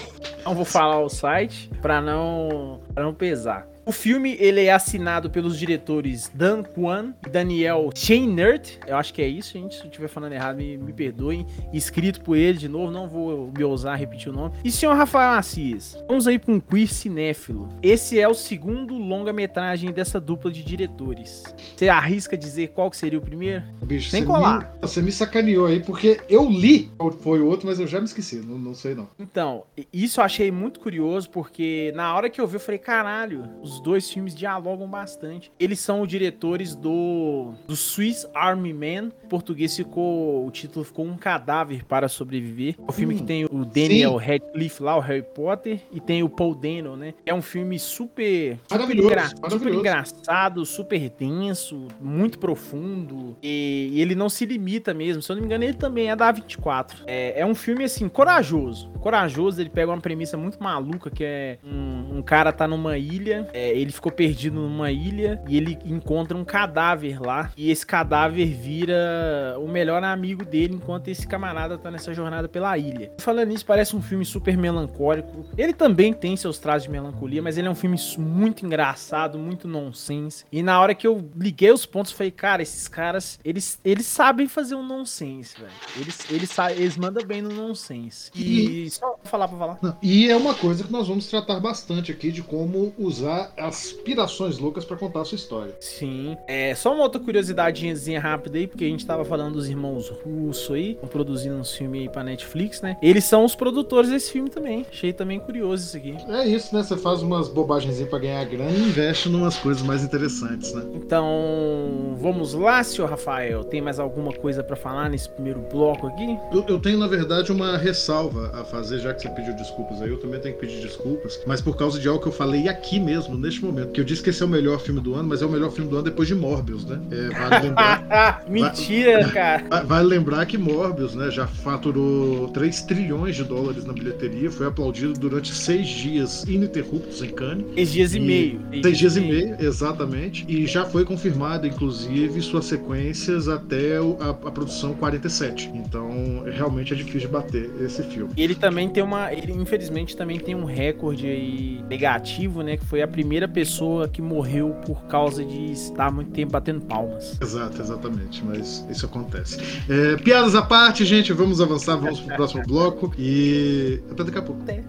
Não 0.46 0.54
vou 0.54 0.66
falar 0.66 1.00
o 1.00 1.10
site 1.10 1.72
para 1.82 2.00
não, 2.00 2.82
pra 2.94 3.04
não 3.04 3.16
pesar. 3.16 3.68
O 3.90 3.92
filme 3.92 4.38
ele 4.40 4.66
é 4.66 4.72
assinado 4.72 5.32
pelos 5.32 5.58
diretores 5.58 6.32
Dan 6.32 6.62
Kwan 6.62 7.12
e 7.26 7.30
Daniel 7.32 7.90
Scheinert. 7.96 8.78
Eu 8.86 8.96
acho 8.96 9.12
que 9.12 9.20
é 9.20 9.28
isso, 9.28 9.54
gente. 9.54 9.78
Se 9.78 9.82
eu 9.82 9.88
estiver 9.88 10.08
falando 10.08 10.34
errado, 10.34 10.58
me, 10.58 10.78
me 10.78 10.94
perdoem. 10.94 11.44
Escrito 11.74 12.22
por 12.22 12.38
ele 12.38 12.60
de 12.60 12.70
novo, 12.70 12.92
não 12.92 13.10
vou 13.10 13.52
me 13.52 13.64
ousar 13.64 13.98
repetir 13.98 14.30
o 14.30 14.32
nome. 14.32 14.54
E 14.64 14.70
senhor 14.70 14.96
Rafael 14.96 15.32
Assis, 15.32 15.98
vamos 16.08 16.28
aí 16.28 16.38
para 16.38 16.54
um 16.54 16.60
quiz 16.60 16.92
cinéfilo. 16.92 17.68
Esse 17.82 18.20
é 18.20 18.28
o 18.28 18.36
segundo 18.36 18.96
longa-metragem 18.96 19.92
dessa 19.92 20.20
dupla 20.20 20.52
de 20.52 20.64
diretores. 20.64 21.44
Você 21.76 21.90
arrisca 21.90 22.38
dizer 22.38 22.68
qual 22.68 22.92
que 22.92 22.98
seria 22.98 23.18
o 23.18 23.24
primeiro? 23.24 23.64
Bicho, 23.84 24.12
Sem 24.12 24.24
colar. 24.24 24.72
Me, 24.72 24.82
você 24.82 25.02
me 25.02 25.12
sacaneou 25.12 25.66
aí, 25.66 25.80
porque 25.80 26.22
eu 26.30 26.48
li 26.48 26.92
qual 26.96 27.12
foi 27.12 27.40
o 27.42 27.48
outro, 27.48 27.66
mas 27.66 27.80
eu 27.80 27.88
já 27.88 27.98
me 27.98 28.06
esqueci. 28.06 28.36
Não, 28.36 28.56
não 28.56 28.76
sei 28.76 28.94
não. 28.94 29.10
Então, 29.18 29.64
isso 29.92 30.20
eu 30.20 30.24
achei 30.24 30.52
muito 30.52 30.80
curioso, 30.80 31.28
porque 31.32 31.92
na 31.96 32.14
hora 32.14 32.30
que 32.30 32.40
eu 32.40 32.46
vi, 32.46 32.58
eu 32.58 32.60
falei, 32.60 32.78
caralho, 32.78 33.50
os 33.64 33.79
dois 33.80 34.10
filmes 34.10 34.36
dialogam 34.36 34.88
bastante. 34.88 35.52
Eles 35.60 35.80
são 35.80 36.02
os 36.02 36.08
diretores 36.08 36.76
do, 36.76 37.54
do 37.68 37.76
Swiss 37.76 38.28
Army 38.34 38.74
Man. 38.74 39.12
Em 39.24 39.28
português 39.28 39.76
ficou. 39.76 40.46
O 40.46 40.52
título 40.52 40.86
ficou 40.86 41.06
Um 41.06 41.18
Cadáver 41.18 41.86
para 41.86 42.08
Sobreviver. 42.08 42.76
O 42.88 42.92
filme 42.92 43.16
hum, 43.16 43.18
que 43.18 43.24
tem 43.24 43.46
o 43.46 43.66
Daniel 43.66 44.20
sim. 44.20 44.26
Radcliffe 44.26 44.84
lá, 44.84 44.98
o 44.98 45.00
Harry 45.00 45.24
Potter, 45.24 45.82
e 45.92 46.00
tem 46.00 46.24
o 46.24 46.30
Paul 46.30 46.56
Dano, 46.56 46.96
né? 46.96 47.14
É 47.26 47.34
um 47.34 47.42
filme 47.42 47.78
super. 47.80 48.58
Super, 48.70 48.98
engra 48.98 49.28
super 49.50 49.74
engraçado, 49.74 50.66
super 50.66 51.10
denso, 51.10 51.88
muito 52.00 52.40
profundo. 52.40 53.38
E, 53.42 53.90
e, 53.94 54.02
ele 54.02 54.16
não 54.16 54.30
se 54.30 54.46
limita 54.46 54.94
mesmo. 54.94 55.22
Se 55.22 55.32
eu 55.32 55.36
não 55.36 55.42
me 55.42 55.48
engano, 55.48 55.64
ele 55.64 55.74
também 55.74 56.10
é 56.10 56.16
da 56.16 56.32
24. 56.32 57.04
É, 57.08 57.42
é 57.42 57.46
um 57.46 57.56
filme, 57.56 57.84
assim, 57.84 58.08
corajoso. 58.08 58.90
Corajoso, 59.00 59.62
ele 59.62 59.70
pega 59.70 59.92
uma 59.92 60.02
premissa 60.02 60.38
muito 60.38 60.62
maluca 60.62 61.10
que 61.10 61.24
é 61.24 61.58
um, 61.64 62.18
um 62.18 62.22
cara 62.22 62.52
tá 62.52 62.68
numa 62.68 62.98
ilha. 62.98 63.48
É, 63.54 63.69
ele 63.78 63.92
ficou 63.92 64.12
perdido 64.12 64.60
numa 64.60 64.92
ilha 64.92 65.42
e 65.48 65.58
ele 65.58 65.78
encontra 65.86 66.38
um 66.38 66.44
cadáver 66.44 67.22
lá. 67.22 67.52
E 67.56 67.72
esse 67.72 67.86
cadáver 67.86 68.48
vira 68.48 69.56
o 69.60 69.68
melhor 69.68 70.04
amigo 70.04 70.46
dele 70.46 70.76
enquanto 70.76 71.08
esse 71.08 71.28
camarada 71.28 71.78
tá 71.78 71.92
nessa 71.92 72.14
jornada 72.14 72.48
pela 72.48 72.78
ilha. 72.78 73.12
Falando 73.20 73.50
nisso, 73.50 73.66
parece 73.66 73.96
um 73.96 74.02
filme 74.02 74.26
super 74.26 74.58
melancólico. 74.58 75.46
Ele 75.58 75.74
também 75.74 76.14
tem 76.14 76.36
seus 76.36 76.60
traços 76.60 76.84
de 76.84 76.90
melancolia, 76.90 77.42
mas 77.42 77.58
ele 77.58 77.68
é 77.68 77.72
um 77.72 77.76
filme 77.76 77.98
muito 78.18 78.66
engraçado, 78.66 79.38
muito 79.38 79.68
nonsense. 79.68 80.46
E 80.52 80.62
na 80.64 80.80
hora 80.80 80.96
que 80.96 81.08
eu 81.08 81.30
liguei 81.36 81.72
os 81.72 81.86
pontos, 81.86 82.12
falei, 82.12 82.32
cara, 82.32 82.62
esses 82.62 82.88
caras, 82.88 83.40
eles, 83.44 83.80
eles 83.84 84.06
sabem 84.06 84.48
fazer 84.48 84.76
um 84.76 84.86
nonsense, 84.86 85.56
velho. 85.60 85.72
Eles, 85.98 86.32
eles, 86.32 86.58
eles 86.76 86.98
mandam 86.98 87.26
bem 87.26 87.42
no 87.42 87.50
nonsense. 87.50 88.32
E, 88.36 88.86
e 88.86 88.90
só 88.90 89.18
falar 89.24 89.48
pra 89.48 89.58
falar. 89.58 89.80
Não, 89.82 89.98
e 90.02 90.30
é 90.30 90.36
uma 90.36 90.54
coisa 90.54 90.84
que 90.84 90.92
nós 90.92 91.08
vamos 91.08 91.28
tratar 91.28 91.60
bastante 91.60 92.12
aqui 92.12 92.32
de 92.32 92.42
como 92.42 92.94
usar 92.98 93.49
aspirações 93.58 94.58
loucas 94.58 94.86
para 94.86 94.98
contar 94.98 95.22
a 95.22 95.26
sua 95.26 95.36
história. 95.36 95.76
Sim. 95.80 96.38
É, 96.48 96.74
só 96.76 96.94
uma 96.94 97.04
outra 97.04 97.20
curiosidadezinha 97.22 98.20
rápida 98.20 98.58
aí, 98.58 98.68
porque 98.68 98.86
a 98.86 98.88
gente 98.88 99.06
tava 99.06 99.26
falando 99.26 99.54
dos 99.54 99.70
irmãos 99.70 100.10
Russo 100.10 100.74
aí, 100.74 100.98
produzindo 101.10 101.56
um 101.56 101.64
filme 101.64 102.00
aí 102.00 102.10
pra 102.10 102.24
Netflix, 102.24 102.82
né? 102.82 102.98
Eles 103.02 103.24
são 103.24 103.46
os 103.46 103.56
produtores 103.56 104.10
desse 104.10 104.32
filme 104.32 104.50
também. 104.50 104.86
Achei 104.90 105.14
também 105.14 105.40
curioso 105.40 105.84
isso 105.84 105.98
aqui. 105.98 106.16
É 106.30 106.48
isso, 106.48 106.76
né? 106.76 106.84
Você 106.84 106.98
faz 106.98 107.22
umas 107.22 107.48
bobagens 107.48 108.00
aí 108.00 108.06
pra 108.06 108.20
ganhar 108.20 108.44
grana 108.46 108.72
e 108.72 108.82
investe 108.82 109.30
em 109.30 109.36
umas 109.36 109.58
coisas 109.58 109.84
mais 109.84 110.04
interessantes, 110.04 110.74
né? 110.74 110.84
Então, 110.94 112.16
vamos 112.20 112.54
lá, 112.54 112.84
senhor 112.84 113.10
Rafael. 113.10 113.64
Tem 113.64 113.82
mais 113.82 114.00
alguma 114.00 114.34
coisa 114.34 114.64
para 114.64 114.76
falar 114.76 115.10
nesse 115.10 115.30
primeiro 115.30 115.60
bloco 115.72 116.08
aqui? 116.08 116.38
Eu, 116.52 116.66
eu, 116.68 116.80
tenho, 116.80 116.98
na 116.98 117.08
verdade, 117.08 117.52
uma 117.52 117.78
ressalva 117.78 118.52
a 118.54 118.64
fazer, 118.64 119.00
já 119.00 119.14
que 119.14 119.22
você 119.22 119.30
pediu 119.30 119.54
desculpas 119.56 120.02
aí. 120.02 120.10
Eu 120.10 120.20
também 120.20 120.40
tenho 120.40 120.56
que 120.56 120.62
pedir 120.62 120.82
desculpas, 120.82 121.40
mas 121.46 121.62
por 121.62 121.76
causa 121.76 122.00
de 122.00 122.08
algo 122.08 122.22
que 122.22 122.28
eu 122.28 122.34
falei 122.34 122.68
aqui 122.68 123.00
mesmo, 123.00 123.38
neste 123.40 123.64
momento. 123.64 123.92
Que 123.92 124.02
eu 124.02 124.06
disse 124.06 124.22
que 124.22 124.30
esse 124.30 124.42
é 124.42 124.46
o 124.46 124.50
melhor 124.50 124.80
filme 124.80 125.00
do 125.00 125.16
ano, 125.16 125.30
mas 125.30 125.42
é 125.42 125.46
o 125.46 125.50
melhor 125.50 125.72
filme 125.72 125.90
do 125.90 125.96
ano 125.96 126.06
depois 126.06 126.28
de 126.28 126.36
Morbius, 126.36 126.86
né? 126.86 127.00
É, 127.12 127.30
vale 127.30 127.68
lembrar. 127.68 128.44
Mentira, 128.50 129.24
vai, 129.24 129.32
cara. 129.32 129.84
Vale 129.90 130.08
lembrar 130.08 130.46
que 130.46 130.58
Morbius, 130.58 131.16
né, 131.16 131.32
já 131.32 131.48
faturou 131.48 132.50
3 132.50 132.82
trilhões 132.84 133.36
de 133.36 133.44
dólares 133.44 133.86
na 133.86 133.94
bilheteria, 133.94 134.52
foi 134.52 134.68
aplaudido 134.68 135.14
durante 135.14 135.54
seis 135.54 135.88
dias 135.88 136.44
ininterruptos 136.44 137.22
em 137.24 137.30
Cannes. 137.30 137.66
Seis 137.74 137.92
dias 137.92 138.14
e, 138.14 138.18
e 138.18 138.20
meio. 138.20 138.62
Seis 138.84 138.98
dias 138.98 139.18
e 139.18 139.22
meio, 139.22 139.56
exatamente. 139.60 140.46
E 140.48 140.68
já 140.68 140.86
foi 140.86 141.06
confirmada, 141.06 141.68
inclusive, 141.68 142.42
suas 142.42 142.66
sequências 142.66 143.48
até 143.48 143.98
a, 143.98 144.30
a 144.30 144.52
produção 144.52 144.94
47. 144.94 145.72
Então, 145.74 146.44
realmente 146.52 146.94
é 146.94 146.96
difícil 146.96 147.22
de 147.22 147.28
bater 147.28 147.70
esse 147.82 148.04
filme. 148.04 148.32
Ele 148.38 148.56
também 148.56 148.90
tem 148.90 149.04
uma. 149.04 149.32
Ele, 149.32 149.54
infelizmente, 149.54 150.16
também 150.16 150.40
tem 150.40 150.56
um 150.56 150.66
recorde 150.66 151.28
aí 151.28 151.84
negativo, 151.90 152.62
né? 152.62 152.78
Que 152.78 152.86
foi 152.86 153.02
a 153.02 153.08
primeira 153.08 153.29
pessoa 153.48 154.08
que 154.08 154.22
morreu 154.22 154.76
por 154.86 155.04
causa 155.04 155.44
de 155.44 155.72
estar 155.72 156.12
muito 156.12 156.32
tempo 156.32 156.52
batendo 156.52 156.82
palmas. 156.82 157.38
Exato, 157.42 157.82
exatamente. 157.82 158.44
Mas 158.44 158.86
isso 158.90 159.06
acontece. 159.06 159.58
É, 159.90 160.16
piadas 160.18 160.56
à 160.56 160.62
parte, 160.62 161.06
gente. 161.06 161.32
Vamos 161.34 161.62
avançar, 161.62 161.96
vamos 161.98 162.20
pro 162.22 162.36
próximo 162.36 162.64
bloco. 162.66 163.14
E 163.18 164.02
até 164.12 164.24
daqui 164.24 164.38
a 164.38 164.42
pouco. 164.42 164.62
Até. 164.64 164.84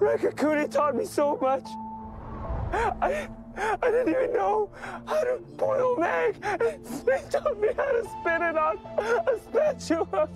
Rakakuni 0.00 0.68
taught 0.68 0.96
me 0.96 1.04
so 1.04 1.36
much. 1.40 1.64
I, 2.72 3.28
I 3.82 3.90
didn't 3.90 4.08
even 4.08 4.32
know 4.32 4.70
how 5.06 5.22
to 5.24 5.40
boil 5.56 5.96
an 5.98 6.04
egg. 6.04 6.40
They 7.04 7.22
taught 7.30 7.58
me 7.60 7.68
how 7.76 7.90
to 7.90 8.08
spin 8.20 8.42
it 8.42 8.56
on 8.56 8.78
a 9.26 9.38
spatula. 9.40 10.28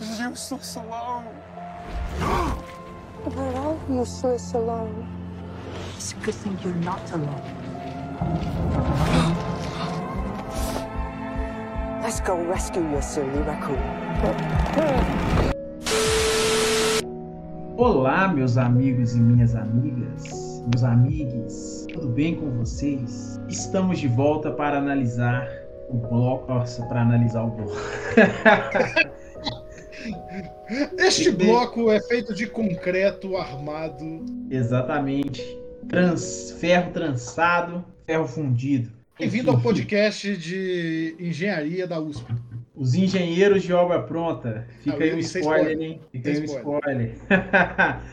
Useless 0.30 0.76
alone. 0.76 1.39
We're 2.18 3.54
all 3.56 3.78
useless 3.88 4.54
alone. 4.54 5.06
It's 5.96 6.12
a 6.12 6.16
good 6.16 6.34
thing 6.34 6.58
you're 6.64 6.74
not 6.74 7.10
alone. 7.12 7.42
Let's 12.02 12.20
go 12.20 12.42
rescue 12.44 12.82
your 12.90 13.02
silly 13.02 13.28
raccoon. 13.46 13.78
Olá, 17.76 18.28
meus 18.28 18.58
amigos 18.58 19.14
e 19.14 19.20
minhas 19.20 19.54
amigas, 19.54 20.62
meus 20.66 20.84
amigos, 20.84 21.86
tudo 21.92 22.08
bem 22.08 22.34
com 22.36 22.50
vocês? 22.58 23.40
Estamos 23.48 23.98
de 23.98 24.08
volta 24.08 24.50
para 24.50 24.78
analisar 24.78 25.48
o 25.88 25.96
bloco. 25.96 26.52
Nossa, 26.52 26.84
para 26.86 27.02
analisar 27.02 27.44
o 27.44 27.50
bloco. 27.50 27.76
este 30.98 31.32
bloco 31.32 31.90
é 31.90 32.00
feito 32.00 32.32
de 32.32 32.46
concreto 32.46 33.36
armado. 33.36 34.24
Exatamente. 34.48 35.42
Trans, 35.88 36.56
ferro 36.60 36.92
trançado, 36.92 37.84
ferro 38.06 38.26
fundido. 38.26 38.92
Bem-vindo 39.18 39.50
ao 39.50 39.60
podcast 39.60 40.36
de 40.36 41.16
engenharia 41.18 41.86
da 41.86 42.00
USP. 42.00 42.32
Os 42.74 42.94
engenheiros 42.94 43.64
de 43.64 43.72
obra 43.72 44.00
pronta. 44.00 44.66
Fica 44.80 45.02
aí 45.02 45.14
um 45.14 45.18
spoiler, 45.18 45.72
spoiler, 45.72 45.82
hein? 45.82 46.00
Fica 46.12 46.30
aí 46.30 46.40
um 46.40 46.44
spoiler. 46.44 47.14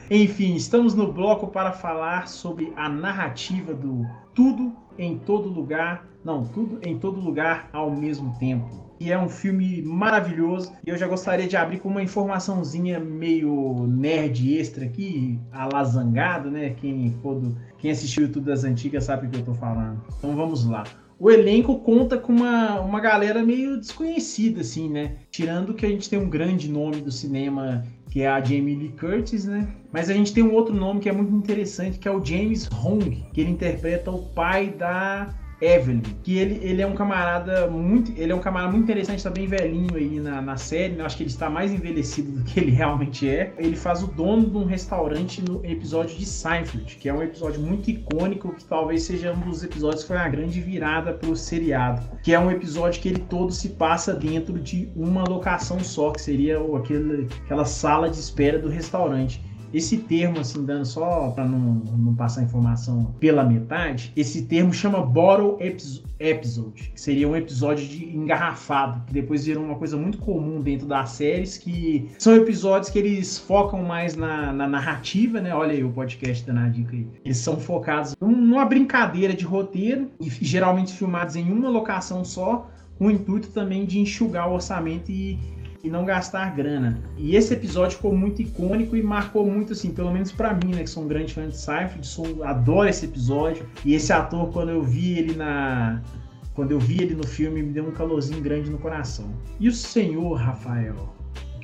Enfim, 0.09 0.55
estamos 0.55 0.95
no 0.95 1.13
bloco 1.13 1.47
para 1.47 1.71
falar 1.71 2.27
sobre 2.27 2.73
a 2.75 2.89
narrativa 2.89 3.73
do 3.73 4.03
Tudo 4.33 4.75
em 4.97 5.17
Todo 5.19 5.47
Lugar. 5.47 6.05
Não, 6.27 6.43
Tudo 6.43 6.77
em 6.83 6.99
Todo 6.99 7.21
Lugar 7.21 7.69
ao 7.71 7.89
mesmo 7.89 8.37
tempo. 8.37 8.67
E 8.99 9.13
é 9.13 9.17
um 9.17 9.29
filme 9.29 9.81
maravilhoso. 9.81 10.73
E 10.85 10.89
eu 10.89 10.97
já 10.97 11.07
gostaria 11.07 11.47
de 11.47 11.55
abrir 11.55 11.79
com 11.79 11.87
uma 11.87 12.03
informaçãozinha 12.03 12.99
meio 12.99 13.87
nerd 13.87 14.57
extra 14.57 14.83
aqui, 14.83 15.39
alazangado, 15.53 16.51
né? 16.51 16.71
Quem, 16.71 17.13
for 17.21 17.41
quem 17.77 17.91
assistiu 17.91 18.29
tudo 18.29 18.47
das 18.47 18.65
antigas 18.65 19.05
sabe 19.05 19.27
o 19.27 19.29
que 19.29 19.37
eu 19.37 19.45
tô 19.45 19.53
falando. 19.53 20.03
Então 20.17 20.35
vamos 20.35 20.65
lá 20.65 20.83
o 21.19 21.31
elenco 21.31 21.79
conta 21.79 22.15
com 22.15 22.31
uma, 22.31 22.79
uma 22.79 22.99
galera 22.99 23.41
meio 23.41 23.77
desconhecida, 23.77 24.61
assim, 24.61 24.87
né? 24.87 25.15
Tirando 25.31 25.73
que 25.73 25.83
a 25.83 25.89
gente 25.89 26.07
tem 26.07 26.19
um 26.19 26.29
grande 26.29 26.69
nome 26.69 27.01
do 27.01 27.11
cinema, 27.11 27.83
que 28.11 28.21
é 28.21 28.27
a 28.27 28.39
Jamie 28.39 28.75
Lee 28.75 28.93
Curtis, 28.99 29.45
né? 29.45 29.67
Mas 29.91 30.11
a 30.11 30.13
gente 30.13 30.31
tem 30.31 30.43
um 30.43 30.53
outro 30.53 30.75
nome 30.75 30.99
que 30.99 31.09
é 31.09 31.11
muito 31.11 31.33
interessante, 31.33 31.97
que 31.97 32.07
é 32.07 32.11
o 32.11 32.23
James 32.23 32.69
Hong, 32.71 33.25
que 33.33 33.41
ele 33.41 33.49
interpreta 33.49 34.11
o 34.11 34.27
pai 34.27 34.69
da 34.69 35.33
Evelyn, 35.59 36.01
que 36.23 36.37
ele, 36.37 36.59
ele 36.63 36.81
é 36.81 36.87
um 36.87 36.93
camarada 36.93 37.67
muito, 37.67 38.11
ele 38.15 38.31
é 38.31 38.35
um 38.35 38.39
camarada 38.39 38.71
muito 38.71 38.83
interessante, 38.83 39.23
tá 39.23 39.29
bem 39.29 39.47
velhinho 39.47 39.95
aí 39.95 40.19
na, 40.19 40.41
na 40.41 40.57
série, 40.57 40.93
né? 40.93 41.03
acho 41.03 41.17
que 41.17 41.23
ele 41.23 41.29
está 41.29 41.49
mais 41.49 41.71
envelhecido 41.71 42.31
do 42.31 42.43
que 42.43 42.59
ele 42.59 42.71
realmente 42.71 43.27
é. 43.27 43.53
Ele 43.57 43.75
faz 43.75 44.03
o 44.03 44.07
dono 44.07 44.49
de 44.49 44.57
um 44.57 44.65
restaurante 44.65 45.41
no 45.41 45.65
episódio 45.65 46.15
de 46.15 46.25
Seinfeld, 46.25 46.95
que 46.97 47.09
é 47.09 47.13
um 47.13 47.23
episódio 47.23 47.59
muito 47.59 47.89
icônico, 47.89 48.53
que 48.53 48.63
talvez 48.65 49.03
seja 49.03 49.33
um 49.33 49.39
dos 49.39 49.63
episódios 49.63 50.03
que 50.03 50.07
foi 50.07 50.17
uma 50.17 50.29
grande 50.29 50.61
virada 50.61 51.13
pro 51.13 51.35
seriado, 51.35 52.01
que 52.21 52.33
é 52.33 52.39
um 52.39 52.51
episódio 52.51 53.01
que 53.01 53.09
ele 53.09 53.19
todo 53.21 53.51
se 53.51 53.69
passa 53.69 54.13
dentro 54.13 54.59
de 54.59 54.89
uma 54.95 55.23
locação 55.23 55.79
só, 55.79 56.11
que 56.11 56.21
seria 56.21 56.59
aquele, 56.75 57.27
aquela 57.45 57.65
sala 57.65 58.09
de 58.09 58.19
espera 58.19 58.59
do 58.59 58.69
restaurante. 58.69 59.41
Esse 59.73 59.97
termo, 59.97 60.39
assim, 60.39 60.65
dando 60.65 60.85
só 60.85 61.29
para 61.31 61.45
não, 61.45 61.81
não 61.97 62.15
passar 62.15 62.43
informação 62.43 63.13
pela 63.19 63.43
metade, 63.43 64.11
esse 64.15 64.43
termo 64.43 64.73
chama 64.73 65.01
Bottle 65.01 65.57
Episode, 66.19 66.91
que 66.93 66.99
seria 66.99 67.27
um 67.27 67.35
episódio 67.35 67.87
de 67.87 68.05
engarrafado, 68.05 69.03
que 69.05 69.13
depois 69.13 69.45
virou 69.45 69.63
uma 69.63 69.75
coisa 69.75 69.97
muito 69.97 70.17
comum 70.17 70.61
dentro 70.61 70.87
das 70.87 71.11
séries, 71.11 71.57
que 71.57 72.09
são 72.17 72.35
episódios 72.35 72.89
que 72.89 72.97
eles 72.97 73.37
focam 73.37 73.83
mais 73.83 74.15
na, 74.15 74.51
na 74.51 74.67
narrativa, 74.67 75.39
né? 75.39 75.53
Olha 75.53 75.73
aí 75.73 75.83
o 75.83 75.91
podcast 75.91 76.45
da 76.45 76.53
Nadica 76.53 76.93
aí. 76.93 77.07
Eles 77.23 77.37
são 77.37 77.57
focados 77.57 78.15
numa 78.19 78.65
brincadeira 78.65 79.33
de 79.33 79.45
roteiro, 79.45 80.09
e 80.19 80.29
geralmente 80.29 80.93
filmados 80.93 81.35
em 81.35 81.51
uma 81.51 81.69
locação 81.69 82.23
só, 82.23 82.69
com 82.97 83.07
o 83.07 83.11
intuito 83.11 83.49
também 83.49 83.85
de 83.85 83.99
enxugar 83.99 84.49
o 84.49 84.53
orçamento 84.53 85.11
e 85.11 85.37
e 85.83 85.89
não 85.89 86.05
gastar 86.05 86.55
grana. 86.55 86.97
E 87.17 87.35
esse 87.35 87.53
episódio 87.53 87.97
ficou 87.97 88.15
muito 88.15 88.41
icônico 88.41 88.95
e 88.95 89.01
marcou 89.01 89.45
muito, 89.45 89.73
assim, 89.73 89.91
pelo 89.91 90.11
menos 90.11 90.31
para 90.31 90.53
mim, 90.53 90.73
né, 90.73 90.83
que 90.83 90.89
sou 90.89 91.03
um 91.03 91.07
grande 91.07 91.33
fã 91.33 91.47
de 91.47 91.57
Seinfeld, 91.57 92.05
sou, 92.05 92.43
adoro 92.43 92.89
esse 92.89 93.05
episódio. 93.05 93.65
E 93.85 93.93
esse 93.93 94.11
ator, 94.11 94.51
quando 94.51 94.69
eu 94.69 94.83
vi 94.83 95.17
ele 95.17 95.35
na. 95.35 96.01
Quando 96.53 96.71
eu 96.71 96.79
vi 96.79 97.01
ele 97.01 97.13
no 97.13 97.25
filme, 97.25 97.61
me 97.61 97.71
deu 97.71 97.87
um 97.87 97.91
calorzinho 97.91 98.41
grande 98.41 98.69
no 98.69 98.79
coração. 98.79 99.29
E 99.59 99.67
o 99.67 99.71
senhor, 99.71 100.33
Rafael? 100.33 101.16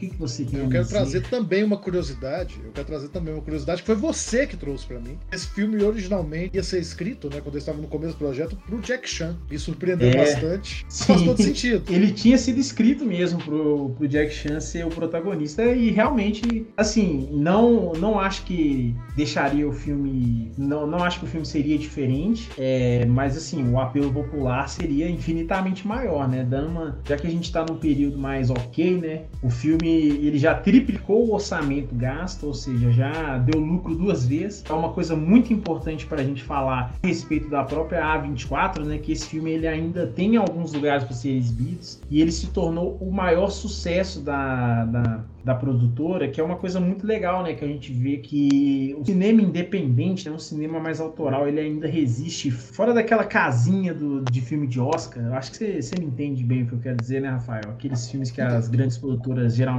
Que, 0.09 0.15
que 0.15 0.19
você 0.19 0.43
tem 0.43 0.59
Eu 0.59 0.69
quero 0.69 0.87
trazer 0.87 1.21
também 1.23 1.63
uma 1.63 1.77
curiosidade. 1.77 2.59
Eu 2.63 2.71
quero 2.71 2.87
trazer 2.87 3.09
também 3.09 3.33
uma 3.33 3.41
curiosidade 3.41 3.81
que 3.81 3.87
foi 3.87 3.95
você 3.95 4.45
que 4.45 4.57
trouxe 4.57 4.85
para 4.85 4.99
mim. 4.99 5.17
Esse 5.31 5.47
filme 5.47 5.81
originalmente 5.83 6.55
ia 6.55 6.63
ser 6.63 6.79
escrito, 6.79 7.29
né, 7.29 7.41
quando 7.41 7.55
eu 7.55 7.59
estava 7.59 7.81
no 7.81 7.87
começo 7.87 8.13
do 8.13 8.17
projeto, 8.17 8.55
pro 8.55 8.79
Jack 8.81 9.09
Chan. 9.09 9.37
Me 9.49 9.57
surpreendeu 9.57 10.09
é, 10.09 10.17
bastante. 10.17 10.85
Sim. 10.89 11.05
Faz 11.05 11.21
todo 11.23 11.41
sentido. 11.41 11.83
Ele 11.89 12.11
tinha 12.11 12.37
sido 12.37 12.59
escrito 12.59 13.05
mesmo 13.05 13.39
pro, 13.39 13.89
pro 13.91 14.07
Jack 14.07 14.33
Chan 14.33 14.59
ser 14.59 14.85
o 14.85 14.89
protagonista 14.89 15.63
e 15.65 15.91
realmente, 15.91 16.65
assim, 16.75 17.29
não, 17.31 17.93
não 17.93 18.19
acho 18.19 18.43
que 18.43 18.95
deixaria 19.15 19.67
o 19.67 19.71
filme. 19.71 20.51
Não, 20.57 20.85
não 20.87 21.03
acho 21.03 21.19
que 21.19 21.25
o 21.25 21.27
filme 21.27 21.45
seria 21.45 21.77
diferente, 21.77 22.49
é, 22.57 23.05
mas 23.05 23.37
assim, 23.37 23.71
o 23.71 23.79
apelo 23.79 24.11
popular 24.11 24.67
seria 24.67 25.09
infinitamente 25.09 25.87
maior, 25.87 26.27
né? 26.27 26.43
Dando 26.43 26.69
uma, 26.69 26.99
já 27.07 27.17
que 27.17 27.27
a 27.27 27.29
gente 27.29 27.51
tá 27.51 27.65
num 27.67 27.77
período 27.77 28.17
mais 28.17 28.49
ok, 28.49 28.97
né? 28.97 29.23
O 29.41 29.49
filme 29.49 29.92
ele 29.93 30.37
já 30.37 30.55
triplicou 30.55 31.27
o 31.27 31.33
orçamento 31.33 31.93
gasto, 31.95 32.47
ou 32.47 32.53
seja, 32.53 32.91
já 32.91 33.37
deu 33.37 33.59
lucro 33.59 33.95
duas 33.95 34.25
vezes. 34.25 34.63
É 34.69 34.73
uma 34.73 34.91
coisa 34.91 35.15
muito 35.15 35.53
importante 35.53 36.05
para 36.05 36.21
a 36.21 36.23
gente 36.23 36.43
falar 36.43 36.95
a 37.03 37.07
respeito 37.07 37.49
da 37.49 37.63
própria 37.63 38.01
A24, 38.01 38.83
né? 38.83 38.97
Que 38.97 39.11
esse 39.11 39.27
filme 39.27 39.51
ele 39.51 39.67
ainda 39.67 40.07
tem 40.07 40.37
alguns 40.37 40.73
lugares 40.73 41.03
para 41.03 41.13
ser 41.13 41.31
exibidos 41.31 42.01
e 42.09 42.21
ele 42.21 42.31
se 42.31 42.47
tornou 42.47 42.97
o 42.99 43.11
maior 43.11 43.49
sucesso 43.49 44.21
da, 44.21 44.85
da 44.85 45.23
da 45.43 45.53
produtora, 45.53 46.29
que 46.29 46.39
é 46.39 46.43
uma 46.43 46.55
coisa 46.55 46.79
muito 46.79 47.05
legal, 47.05 47.43
né? 47.43 47.53
Que 47.53 47.65
a 47.65 47.67
gente 47.67 47.91
vê 47.91 48.17
que 48.17 48.95
o 48.97 49.03
cinema 49.03 49.41
independente, 49.41 50.29
né, 50.29 50.33
um 50.33 50.39
cinema 50.39 50.79
mais 50.79 51.01
autoral, 51.01 51.47
ele 51.47 51.59
ainda 51.59 51.87
resiste 51.87 52.49
fora 52.49 52.93
daquela 52.93 53.25
casinha 53.25 53.93
do, 53.93 54.23
de 54.23 54.39
filme 54.39 54.65
de 54.65 54.79
Oscar. 54.79 55.23
Eu 55.25 55.33
acho 55.33 55.51
que 55.51 55.57
você, 55.57 55.81
você 55.81 55.95
me 55.99 56.05
entende 56.05 56.43
bem 56.43 56.63
o 56.63 56.67
que 56.67 56.73
eu 56.73 56.79
quero 56.79 56.97
dizer, 56.97 57.21
né, 57.21 57.29
Rafael? 57.29 57.71
Aqueles 57.71 58.09
filmes 58.09 58.31
que 58.31 58.39
as 58.39 58.69
grandes 58.69 58.97
produtoras 58.97 59.55
geralmente 59.55 59.72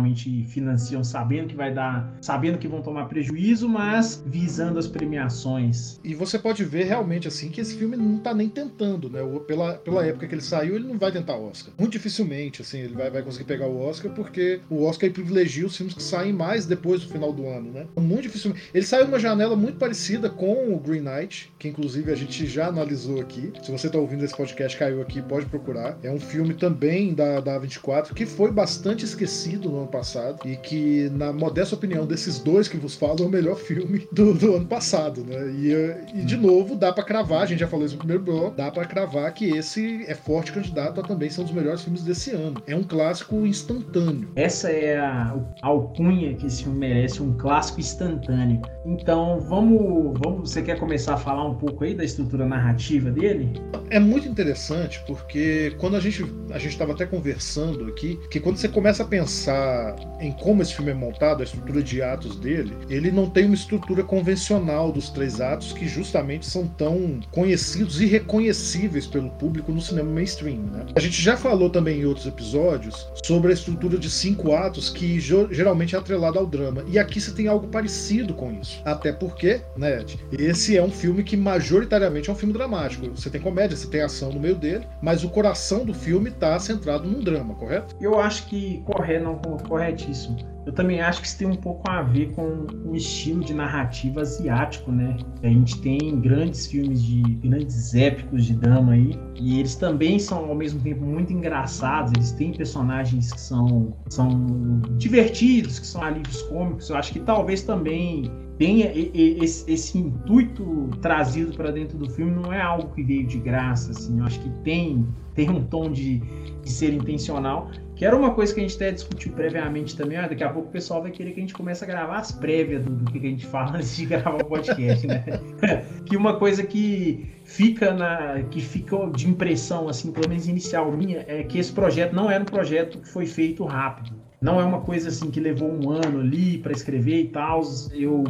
financiam 0.49 1.05
sabendo 1.05 1.49
que 1.49 1.57
vai 1.57 1.73
dar, 1.73 2.17
sabendo 2.21 2.59
que 2.59 2.69
vão 2.69 2.83
tomar 2.83 3.07
prejuízo, 3.07 3.69
mas 3.69 4.23
visando 4.27 4.79
as 4.79 4.87
premiações. 4.87 6.01
E 6.03 6.15
você 6.15 6.39
pode 6.39 6.65
ver 6.65 6.85
realmente 6.85 7.29
assim 7.29 7.49
que 7.49 7.61
esse 7.61 7.77
filme 7.77 7.97
não 7.97 8.19
tá 8.19 8.35
nem 8.35 8.49
tentando, 8.49 9.09
né? 9.09 9.21
Pela, 9.47 9.75
pela 9.75 10.07
época 10.07 10.27
que 10.27 10.35
ele 10.35 10.43
saiu, 10.43 10.77
ele 10.77 10.89
não 10.89 10.99
vai 10.99 11.13
tentar 11.13 11.37
Oscar. 11.37 11.73
Muito 11.79 11.93
dificilmente, 11.93 12.63
assim, 12.63 12.81
ele 12.81 12.95
vai, 12.95 13.11
vai 13.11 13.23
conseguir 13.23 13.45
pegar 13.45 13.67
o 13.67 13.81
Oscar, 13.81 14.13
porque 14.13 14.61
o 14.69 14.85
Oscar 14.85 15.11
privilegiado 15.11 15.55
elogio 15.55 15.67
os 15.67 15.77
filmes 15.77 15.95
que 15.95 16.03
saem 16.03 16.33
mais 16.33 16.67
depois 16.67 17.03
do 17.03 17.09
final 17.09 17.33
do 17.33 17.47
ano, 17.47 17.71
né? 17.71 17.87
Muito 17.97 18.23
difícil. 18.23 18.55
Ele 18.73 18.85
saiu 18.85 19.05
numa 19.05 19.19
janela 19.19 19.55
muito 19.55 19.79
parecida 19.79 20.29
com 20.29 20.75
o 20.75 20.79
Green 20.79 21.03
Knight, 21.03 21.53
que 21.59 21.69
inclusive 21.69 22.11
a 22.11 22.17
gente 22.17 22.47
já 22.47 22.67
analisou 22.69 23.21
aqui. 23.21 23.53
Se 23.63 23.71
você 23.71 23.87
está 23.87 23.99
ouvindo 23.99 24.25
esse 24.25 24.37
podcast, 24.37 24.77
caiu 24.77 25.01
aqui, 25.01 25.23
pode 25.23 25.47
procurar. 25.47 25.99
É 26.03 26.11
um 26.11 26.19
filme 26.19 26.55
também 26.55 27.15
da, 27.15 27.41
da 27.41 27.59
24 27.59 28.15
que 28.15 28.27
foi 28.27 28.51
bastante 28.51 29.05
esquecido 29.05 29.69
no 29.69 29.84
ano 29.85 29.87
passado 29.87 30.41
e 30.45 30.57
que, 30.57 31.09
na 31.11 31.33
modesta 31.33 31.75
opinião 31.75 32.07
desses 32.07 32.38
dois 32.38 32.67
que 32.67 32.76
vos 32.76 32.95
falo, 32.97 33.23
é 33.23 33.26
o 33.26 33.29
melhor 33.29 33.57
filme 33.57 34.09
do, 34.11 34.35
do 34.35 34.57
ano 34.57 34.67
passado, 34.67 35.25
né? 35.25 35.50
E, 35.53 36.19
e 36.19 36.25
de 36.25 36.37
novo, 36.37 36.75
dá 36.75 36.93
para 36.93 37.05
cravar, 37.05 37.43
a 37.43 37.47
gente 37.47 37.61
já 37.61 37.69
falou 37.69 37.85
isso 37.85 37.95
no 37.95 37.99
primeiro 37.99 38.23
bloco, 38.23 38.57
dá 38.57 38.71
para 38.71 38.85
cravar 38.87 39.33
que 39.33 39.50
esse 39.50 40.05
é 40.07 40.14
forte 40.14 40.53
candidato 40.53 41.00
a 41.00 41.05
também 41.05 41.31
ser 41.31 41.43
um 41.43 41.45
dos 41.45 41.53
melhores 41.53 41.83
filmes 41.83 42.03
desse 42.03 42.31
ano. 42.31 42.62
É 42.67 42.75
um 42.75 42.83
clássico 42.83 43.47
instantâneo. 43.47 44.29
Essa 44.35 44.71
é 44.71 44.99
a, 44.99 45.37
alcunha 45.62 46.35
que 46.35 46.47
esse 46.47 46.62
filme 46.64 46.79
merece, 46.79 47.23
um 47.23 47.37
clássico 47.37 47.81
instantâneo. 47.81 48.61
Então, 48.85 49.41
vamos, 49.41 50.19
vamos. 50.23 50.50
Você 50.50 50.62
quer 50.62 50.79
começar 50.79 51.14
a 51.14 51.17
falar 51.17 51.45
um 51.47 51.55
pouco 51.55 51.85
aí 51.85 51.95
da 51.95 52.05
estrutura 52.05 52.47
narrativa 52.47 53.11
dele? 53.11 53.53
É 53.91 53.99
muito 53.99 54.29
interessante 54.29 55.03
porque 55.07 55.75
quando 55.79 55.97
a 55.97 56.00
gente 56.00 56.25
a 56.50 56.59
gente 56.59 56.73
estava 56.73 56.93
até 56.93 57.07
conversando 57.07 57.87
aqui 57.87 58.19
que 58.31 58.41
quando 58.41 58.57
você 58.57 58.69
começa 58.69 59.03
a 59.03 59.07
pensar 59.07 59.74
em 60.21 60.33
como 60.33 60.62
esse 60.62 60.75
filme 60.75 60.90
é 60.90 60.95
montado, 60.95 61.40
a 61.40 61.45
estrutura 61.45 61.83
de 61.83 62.02
atos 62.02 62.37
dele, 62.37 62.76
ele 62.88 63.11
não 63.11 63.28
tem 63.28 63.47
uma 63.47 63.54
estrutura 63.54 64.02
convencional 64.02 64.93
dos 64.93 65.11
três 65.11 65.40
atos 65.40 65.73
que 65.73 65.87
justamente 65.87 66.47
são 66.47 66.66
tão 66.66 67.21
conhecidos 67.31 68.00
e 68.00 68.07
reconhecíveis 68.07 69.07
pelo 69.07 69.31
público 69.31 69.73
no 69.73 69.81
cinema 69.81 70.11
mainstream. 70.11 70.59
Né? 70.59 70.87
A 70.95 71.00
gente 71.00 71.21
já 71.21 71.37
falou 71.37 71.71
também 71.71 72.00
em 72.00 72.04
outros 72.04 72.26
episódios 72.26 73.09
sobre 73.25 73.50
a 73.50 73.54
estrutura 73.54 73.99
de 73.99 74.11
cinco 74.11 74.54
atos 74.54 74.90
que 74.90 75.19
geralmente 75.21 75.95
é 75.95 75.99
atrelado 75.99 76.38
ao 76.38 76.47
drama. 76.47 76.85
E 76.88 76.99
aqui 76.99 77.21
você 77.21 77.33
tem 77.33 77.49
algo 77.49 77.69
parecido 77.69 78.35
com 78.35 78.52
isso. 78.52 78.83
Até 78.85 79.12
porque, 79.12 79.61
né, 79.76 80.00
Ed, 80.00 80.19
esse 80.33 80.76
é 80.76 80.83
um 80.83 80.90
filme 80.90 81.23
que 81.23 81.37
majoritariamente 81.37 82.31
é 82.31 82.33
um 82.33 82.37
filme 82.37 82.52
dramático. 82.52 83.11
Você 83.11 83.31
tem 83.31 83.40
comédia, 83.40 83.76
você 83.76 83.87
tem 83.87 84.02
ação 84.02 84.33
no 84.33 84.40
meio 84.40 84.54
dele, 84.54 84.87
mas 85.00 85.25
o 85.25 85.28
coração 85.28 85.85
do 85.85 85.95
filme 85.95 86.31
está 86.31 86.59
centrado 86.59 87.09
num 87.09 87.21
drama, 87.21 87.54
correto? 87.54 87.95
Eu 88.00 88.21
acho 88.21 88.47
que 88.47 88.83
correto, 88.85 89.25
não, 89.25 89.38
corretíssimo. 89.64 90.37
Eu 90.66 90.73
também 90.73 91.00
acho 91.00 91.21
que 91.21 91.26
isso 91.26 91.38
tem 91.38 91.47
um 91.47 91.56
pouco 91.56 91.90
a 91.90 92.02
ver 92.02 92.33
com 92.33 92.66
o 92.87 92.97
estilo 92.97 93.44
de 93.44 93.52
narrativa 93.52 94.23
asiático, 94.23 94.90
né? 94.90 95.16
A 95.42 95.49
gente 95.49 95.78
tem 95.83 96.18
grandes 96.21 96.66
filmes 96.66 97.02
de 97.02 97.21
grandes 97.21 97.94
épicos 97.94 98.47
de 98.47 98.54
drama 98.54 98.92
aí, 98.92 99.18
e 99.38 99.59
eles 99.59 99.75
também 99.75 100.18
são 100.18 100.47
ao 100.47 100.54
mesmo 100.54 100.80
tempo 100.80 101.04
muito 101.04 101.33
engraçados, 101.33 102.12
eles 102.16 102.33
têm 102.33 102.52
personagens 102.52 103.30
que 103.30 103.40
são, 103.40 103.94
são 104.09 104.80
divertidos, 104.97 105.78
que 105.78 105.87
são 105.87 106.02
alívios 106.02 106.40
cômicos. 106.42 106.88
Eu 106.88 106.97
acho 106.97 107.12
que 107.12 107.21
talvez 107.21 107.62
também 107.62 108.30
tenha 108.59 108.90
esse, 108.94 109.71
esse 109.71 109.99
intuito 109.99 110.88
trazido 111.00 111.56
para 111.56 111.71
dentro 111.71 111.99
do 111.99 112.09
filme 112.09 112.33
não 112.33 112.52
é 112.52 112.61
algo 112.61 112.88
que 112.94 113.02
veio 113.02 113.26
de 113.26 113.38
graça, 113.38 113.90
assim. 113.90 114.18
Eu 114.18 114.25
acho 114.25 114.40
que 114.40 114.49
tem, 114.62 115.06
tem 115.35 115.50
um 115.50 115.62
tom 115.64 115.90
de, 115.90 116.18
de 116.62 116.71
ser 116.71 116.94
intencional. 116.94 117.71
Que 117.97 118.05
era 118.05 118.17
uma 118.17 118.33
coisa 118.33 118.53
que 118.53 118.61
a 118.61 118.63
gente 118.63 118.75
até 118.75 118.91
discutiu 118.91 119.33
previamente 119.33 119.97
também. 119.97 120.19
Ó, 120.19 120.23
daqui 120.23 120.43
a 120.43 120.49
pouco 120.49 120.69
o 120.69 120.73
pessoal 120.73 121.03
vai 121.03 121.13
querer 121.13 121.33
que 121.33 121.39
a 121.39 121.43
gente 121.43 121.55
comece 121.55 121.85
a 121.85 121.87
gravar 121.87 122.19
as 122.19 122.33
prévias 122.33 122.83
do, 122.85 122.91
do 122.91 123.13
que, 123.13 123.19
a 123.19 123.31
gente 123.31 123.47
fala 123.47 123.77
antes 123.79 123.97
de 123.97 124.07
gravar 124.07 124.43
o 124.43 124.45
podcast, 124.45 125.07
né? 125.07 125.25
que 126.05 126.17
uma 126.17 126.37
coisa 126.37 126.65
que 126.65 127.31
fica 127.45 127.93
na 127.93 128.43
que 128.51 128.61
fica 128.61 128.97
de 129.15 129.29
impressão 129.29 129.89
assim, 129.89 130.11
pelo 130.11 130.29
menos 130.29 130.49
inicial 130.49 130.91
minha, 130.91 131.25
é 131.29 131.43
que 131.45 131.59
esse 131.59 131.73
projeto 131.73 132.13
não 132.15 132.31
era 132.31 132.43
um 132.43 132.47
projeto 132.47 132.99
que 132.99 133.09
foi 133.09 133.27
feito 133.27 133.65
rápido. 133.65 134.25
Não 134.41 134.61
é 134.61 134.65
uma 134.65 134.81
coisa 134.83 135.09
assim 135.09 135.31
que 135.31 135.41
levou 135.41 135.71
um 135.71 135.91
ano 135.91 136.21
ali 136.21 136.59
para 136.59 136.73
escrever 136.73 137.23
e 137.23 137.29
tal. 137.29 137.63
Eu, 137.95 138.25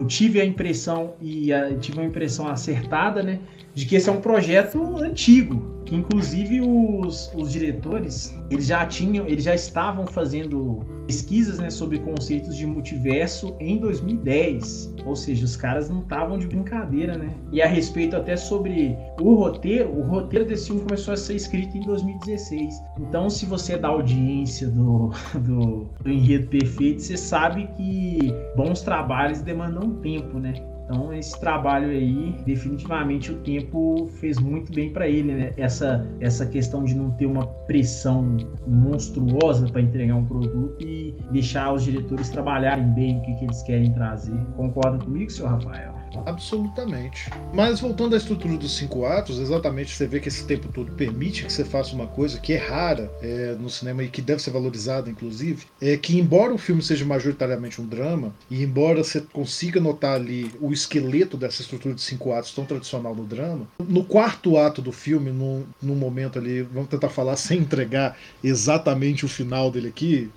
eu 0.00 0.06
tive 0.06 0.40
a 0.40 0.44
impressão 0.44 1.14
e 1.20 1.52
a, 1.52 1.72
tive 1.76 1.98
uma 1.98 2.06
impressão 2.06 2.48
acertada, 2.48 3.22
né, 3.22 3.38
de 3.72 3.86
que 3.86 3.94
esse 3.94 4.08
é 4.08 4.12
um 4.12 4.20
projeto 4.20 4.96
antigo, 4.96 5.81
que 5.84 5.94
inclusive 5.94 6.60
os, 6.60 7.30
os 7.34 7.52
diretores 7.52 8.34
eles 8.50 8.66
já 8.66 8.84
tinham, 8.86 9.26
eles 9.26 9.44
já 9.44 9.54
estavam 9.54 10.06
fazendo 10.06 10.80
pesquisas 11.06 11.58
né, 11.58 11.70
sobre 11.70 11.98
conceitos 11.98 12.56
de 12.56 12.66
multiverso 12.66 13.56
em 13.58 13.78
2010, 13.78 14.94
ou 15.04 15.16
seja, 15.16 15.44
os 15.44 15.56
caras 15.56 15.88
não 15.90 16.00
estavam 16.00 16.38
de 16.38 16.46
brincadeira, 16.46 17.16
né? 17.16 17.34
E 17.50 17.60
a 17.60 17.66
respeito 17.66 18.16
até 18.16 18.36
sobre 18.36 18.96
o 19.20 19.34
roteiro, 19.34 19.90
o 19.90 20.02
roteiro 20.02 20.44
desse 20.44 20.66
filme 20.66 20.82
começou 20.82 21.14
a 21.14 21.16
ser 21.16 21.34
escrito 21.34 21.76
em 21.76 21.80
2016. 21.80 22.82
Então, 22.98 23.28
se 23.28 23.46
você 23.46 23.74
é 23.74 23.78
da 23.78 23.88
audiência 23.88 24.68
do, 24.68 25.10
do, 25.40 25.88
do 26.02 26.10
enredo 26.10 26.48
perfeito, 26.48 27.02
você 27.02 27.16
sabe 27.16 27.68
que 27.76 28.32
bons 28.56 28.82
trabalhos 28.82 29.40
demandam 29.40 29.96
tempo, 29.96 30.38
né? 30.38 30.54
Então, 30.92 31.10
esse 31.14 31.40
trabalho 31.40 31.88
aí, 31.88 32.36
definitivamente 32.44 33.32
o 33.32 33.38
tempo 33.38 34.08
fez 34.20 34.38
muito 34.38 34.70
bem 34.74 34.92
para 34.92 35.08
ele, 35.08 35.32
né? 35.32 35.52
Essa, 35.56 36.06
essa 36.20 36.44
questão 36.44 36.84
de 36.84 36.94
não 36.94 37.10
ter 37.12 37.24
uma 37.24 37.46
pressão 37.46 38.36
monstruosa 38.66 39.66
para 39.68 39.80
entregar 39.80 40.16
um 40.16 40.26
produto 40.26 40.86
e 40.86 41.16
deixar 41.30 41.72
os 41.72 41.82
diretores 41.84 42.28
trabalharem 42.28 42.84
bem 42.92 43.18
o 43.18 43.22
que, 43.22 43.34
que 43.36 43.44
eles 43.46 43.62
querem 43.62 43.90
trazer. 43.94 44.36
Concorda 44.54 45.02
comigo, 45.02 45.30
senhor 45.30 45.52
Rafael? 45.52 45.91
Absolutamente. 46.26 47.30
Mas 47.52 47.80
voltando 47.80 48.14
à 48.14 48.18
estrutura 48.18 48.56
dos 48.56 48.76
cinco 48.76 49.04
atos, 49.04 49.38
exatamente 49.38 49.94
você 49.94 50.06
vê 50.06 50.20
que 50.20 50.28
esse 50.28 50.44
tempo 50.46 50.68
todo 50.68 50.92
permite 50.92 51.44
que 51.44 51.52
você 51.52 51.64
faça 51.64 51.94
uma 51.94 52.06
coisa 52.06 52.38
que 52.38 52.52
é 52.52 52.56
rara 52.56 53.10
é, 53.20 53.56
no 53.58 53.68
cinema 53.70 54.02
e 54.02 54.08
que 54.08 54.22
deve 54.22 54.42
ser 54.42 54.50
valorizada, 54.50 55.10
inclusive, 55.10 55.66
é 55.80 55.96
que 55.96 56.18
embora 56.18 56.52
o 56.52 56.58
filme 56.58 56.82
seja 56.82 57.04
majoritariamente 57.04 57.80
um 57.80 57.86
drama, 57.86 58.34
e 58.50 58.62
embora 58.62 59.02
você 59.02 59.20
consiga 59.20 59.80
notar 59.80 60.14
ali 60.14 60.50
o 60.60 60.72
esqueleto 60.72 61.36
dessa 61.36 61.62
estrutura 61.62 61.94
de 61.94 62.02
cinco 62.02 62.32
atos 62.32 62.52
tão 62.52 62.64
tradicional 62.64 63.14
no 63.14 63.24
drama, 63.24 63.66
no 63.86 64.04
quarto 64.04 64.56
ato 64.56 64.82
do 64.82 64.92
filme, 64.92 65.30
num 65.30 65.94
momento 65.94 66.38
ali, 66.38 66.62
vamos 66.62 66.88
tentar 66.88 67.08
falar 67.08 67.36
sem 67.36 67.58
entregar 67.58 68.16
exatamente 68.42 69.24
o 69.24 69.28
final 69.28 69.70
dele 69.70 69.88
aqui, 69.88 70.30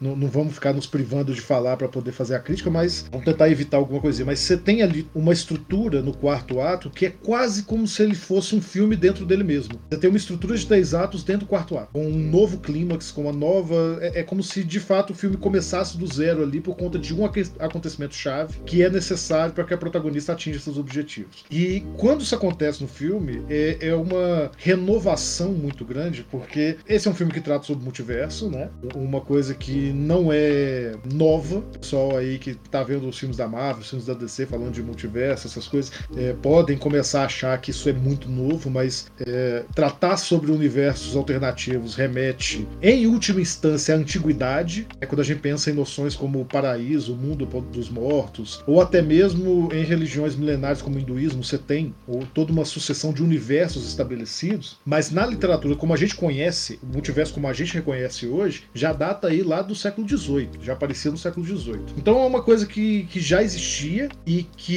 não, 0.00 0.16
não 0.16 0.28
vamos 0.28 0.54
ficar 0.54 0.72
nos 0.72 0.86
privando 0.86 1.34
de 1.34 1.40
falar 1.40 1.76
para 1.76 1.88
poder 1.88 2.12
fazer 2.12 2.34
a 2.34 2.40
crítica, 2.40 2.70
mas 2.70 3.06
vamos 3.10 3.24
tentar 3.24 3.48
evitar 3.48 3.76
alguma 3.76 4.00
coisinha. 4.00 4.26
Mas 4.26 4.40
você 4.40 4.56
tem 4.56 4.82
ali 4.82 4.95
uma 5.14 5.32
estrutura 5.32 6.02
no 6.02 6.12
quarto 6.12 6.60
ato 6.60 6.90
que 6.90 7.06
é 7.06 7.10
quase 7.10 7.62
como 7.62 7.86
se 7.86 8.02
ele 8.02 8.14
fosse 8.14 8.54
um 8.54 8.60
filme 8.60 8.96
dentro 8.96 9.24
dele 9.24 9.44
mesmo. 9.44 9.80
Você 9.90 9.98
tem 9.98 10.10
uma 10.10 10.16
estrutura 10.16 10.56
de 10.56 10.66
três 10.66 10.94
atos 10.94 11.24
dentro 11.24 11.46
do 11.46 11.48
quarto 11.48 11.78
ato, 11.78 11.92
com 11.92 12.06
um 12.06 12.18
novo 12.18 12.58
clímax, 12.58 13.10
com 13.10 13.22
uma 13.22 13.32
nova. 13.32 13.98
É, 14.00 14.20
é 14.20 14.22
como 14.22 14.42
se 14.42 14.62
de 14.62 14.80
fato 14.80 15.12
o 15.12 15.14
filme 15.14 15.36
começasse 15.36 15.96
do 15.96 16.06
zero 16.06 16.42
ali 16.42 16.60
por 16.60 16.76
conta 16.76 16.98
de 16.98 17.14
um 17.14 17.24
acontecimento 17.24 18.14
chave 18.14 18.58
que 18.66 18.82
é 18.82 18.90
necessário 18.90 19.54
para 19.54 19.64
que 19.64 19.74
a 19.74 19.78
protagonista 19.78 20.32
atinja 20.32 20.58
seus 20.58 20.78
objetivos. 20.78 21.44
E 21.50 21.82
quando 21.96 22.22
isso 22.22 22.34
acontece 22.34 22.82
no 22.82 22.88
filme, 22.88 23.42
é, 23.48 23.78
é 23.80 23.94
uma 23.94 24.50
renovação 24.56 25.52
muito 25.52 25.84
grande, 25.84 26.26
porque 26.30 26.76
esse 26.88 27.08
é 27.08 27.10
um 27.10 27.14
filme 27.14 27.32
que 27.32 27.40
trata 27.40 27.64
sobre 27.64 27.84
multiverso, 27.84 28.50
né? 28.50 28.70
Uma 28.94 29.20
coisa 29.20 29.46
coisa 29.46 29.54
que 29.54 29.92
não 29.92 30.32
é 30.32 30.94
nova. 31.12 31.62
Só 31.80 32.16
aí 32.16 32.38
que 32.38 32.54
tá 32.54 32.82
vendo 32.82 33.06
os 33.06 33.18
filmes 33.18 33.36
da 33.36 33.46
Marvel, 33.46 33.82
os 33.82 33.90
filmes 33.90 34.06
da 34.06 34.14
DC 34.14 34.46
falando 34.46 34.72
de 34.72 34.82
multiverso, 34.86 35.46
essas 35.46 35.66
coisas, 35.66 35.92
é, 36.16 36.32
podem 36.34 36.78
começar 36.78 37.22
a 37.22 37.26
achar 37.26 37.60
que 37.60 37.70
isso 37.70 37.88
é 37.88 37.92
muito 37.92 38.28
novo, 38.28 38.70
mas 38.70 39.10
é, 39.20 39.64
tratar 39.74 40.16
sobre 40.16 40.50
universos 40.50 41.16
alternativos 41.16 41.94
remete, 41.94 42.66
em 42.80 43.06
última 43.06 43.40
instância, 43.40 43.94
à 43.94 43.98
antiguidade. 43.98 44.86
É 45.00 45.06
quando 45.06 45.20
a 45.20 45.24
gente 45.24 45.40
pensa 45.40 45.70
em 45.70 45.74
noções 45.74 46.14
como 46.14 46.40
o 46.40 46.44
paraíso, 46.44 47.14
o 47.14 47.16
mundo 47.16 47.46
dos 47.46 47.88
mortos, 47.88 48.62
ou 48.66 48.80
até 48.80 49.02
mesmo 49.02 49.68
em 49.72 49.84
religiões 49.84 50.36
milenares 50.36 50.82
como 50.82 50.96
o 50.96 50.98
hinduísmo, 50.98 51.42
você 51.42 51.58
tem 51.58 51.94
ou, 52.06 52.24
toda 52.26 52.52
uma 52.52 52.64
sucessão 52.64 53.12
de 53.12 53.22
universos 53.22 53.86
estabelecidos, 53.86 54.78
mas 54.84 55.10
na 55.10 55.26
literatura, 55.26 55.74
como 55.74 55.92
a 55.92 55.96
gente 55.96 56.14
conhece, 56.14 56.78
o 56.82 56.86
multiverso 56.86 57.34
como 57.34 57.48
a 57.48 57.52
gente 57.52 57.74
reconhece 57.74 58.26
hoje, 58.26 58.64
já 58.74 58.92
data 58.92 59.28
aí 59.28 59.42
lá 59.42 59.62
do 59.62 59.74
século 59.74 60.08
XVIII, 60.08 60.50
já 60.62 60.72
aparecia 60.72 61.10
no 61.10 61.18
século 61.18 61.44
XVIII. 61.44 61.80
Então 61.96 62.18
é 62.18 62.26
uma 62.26 62.42
coisa 62.42 62.66
que, 62.66 63.04
que 63.04 63.20
já 63.20 63.42
existia 63.42 64.08
e 64.26 64.44
que 64.56 64.75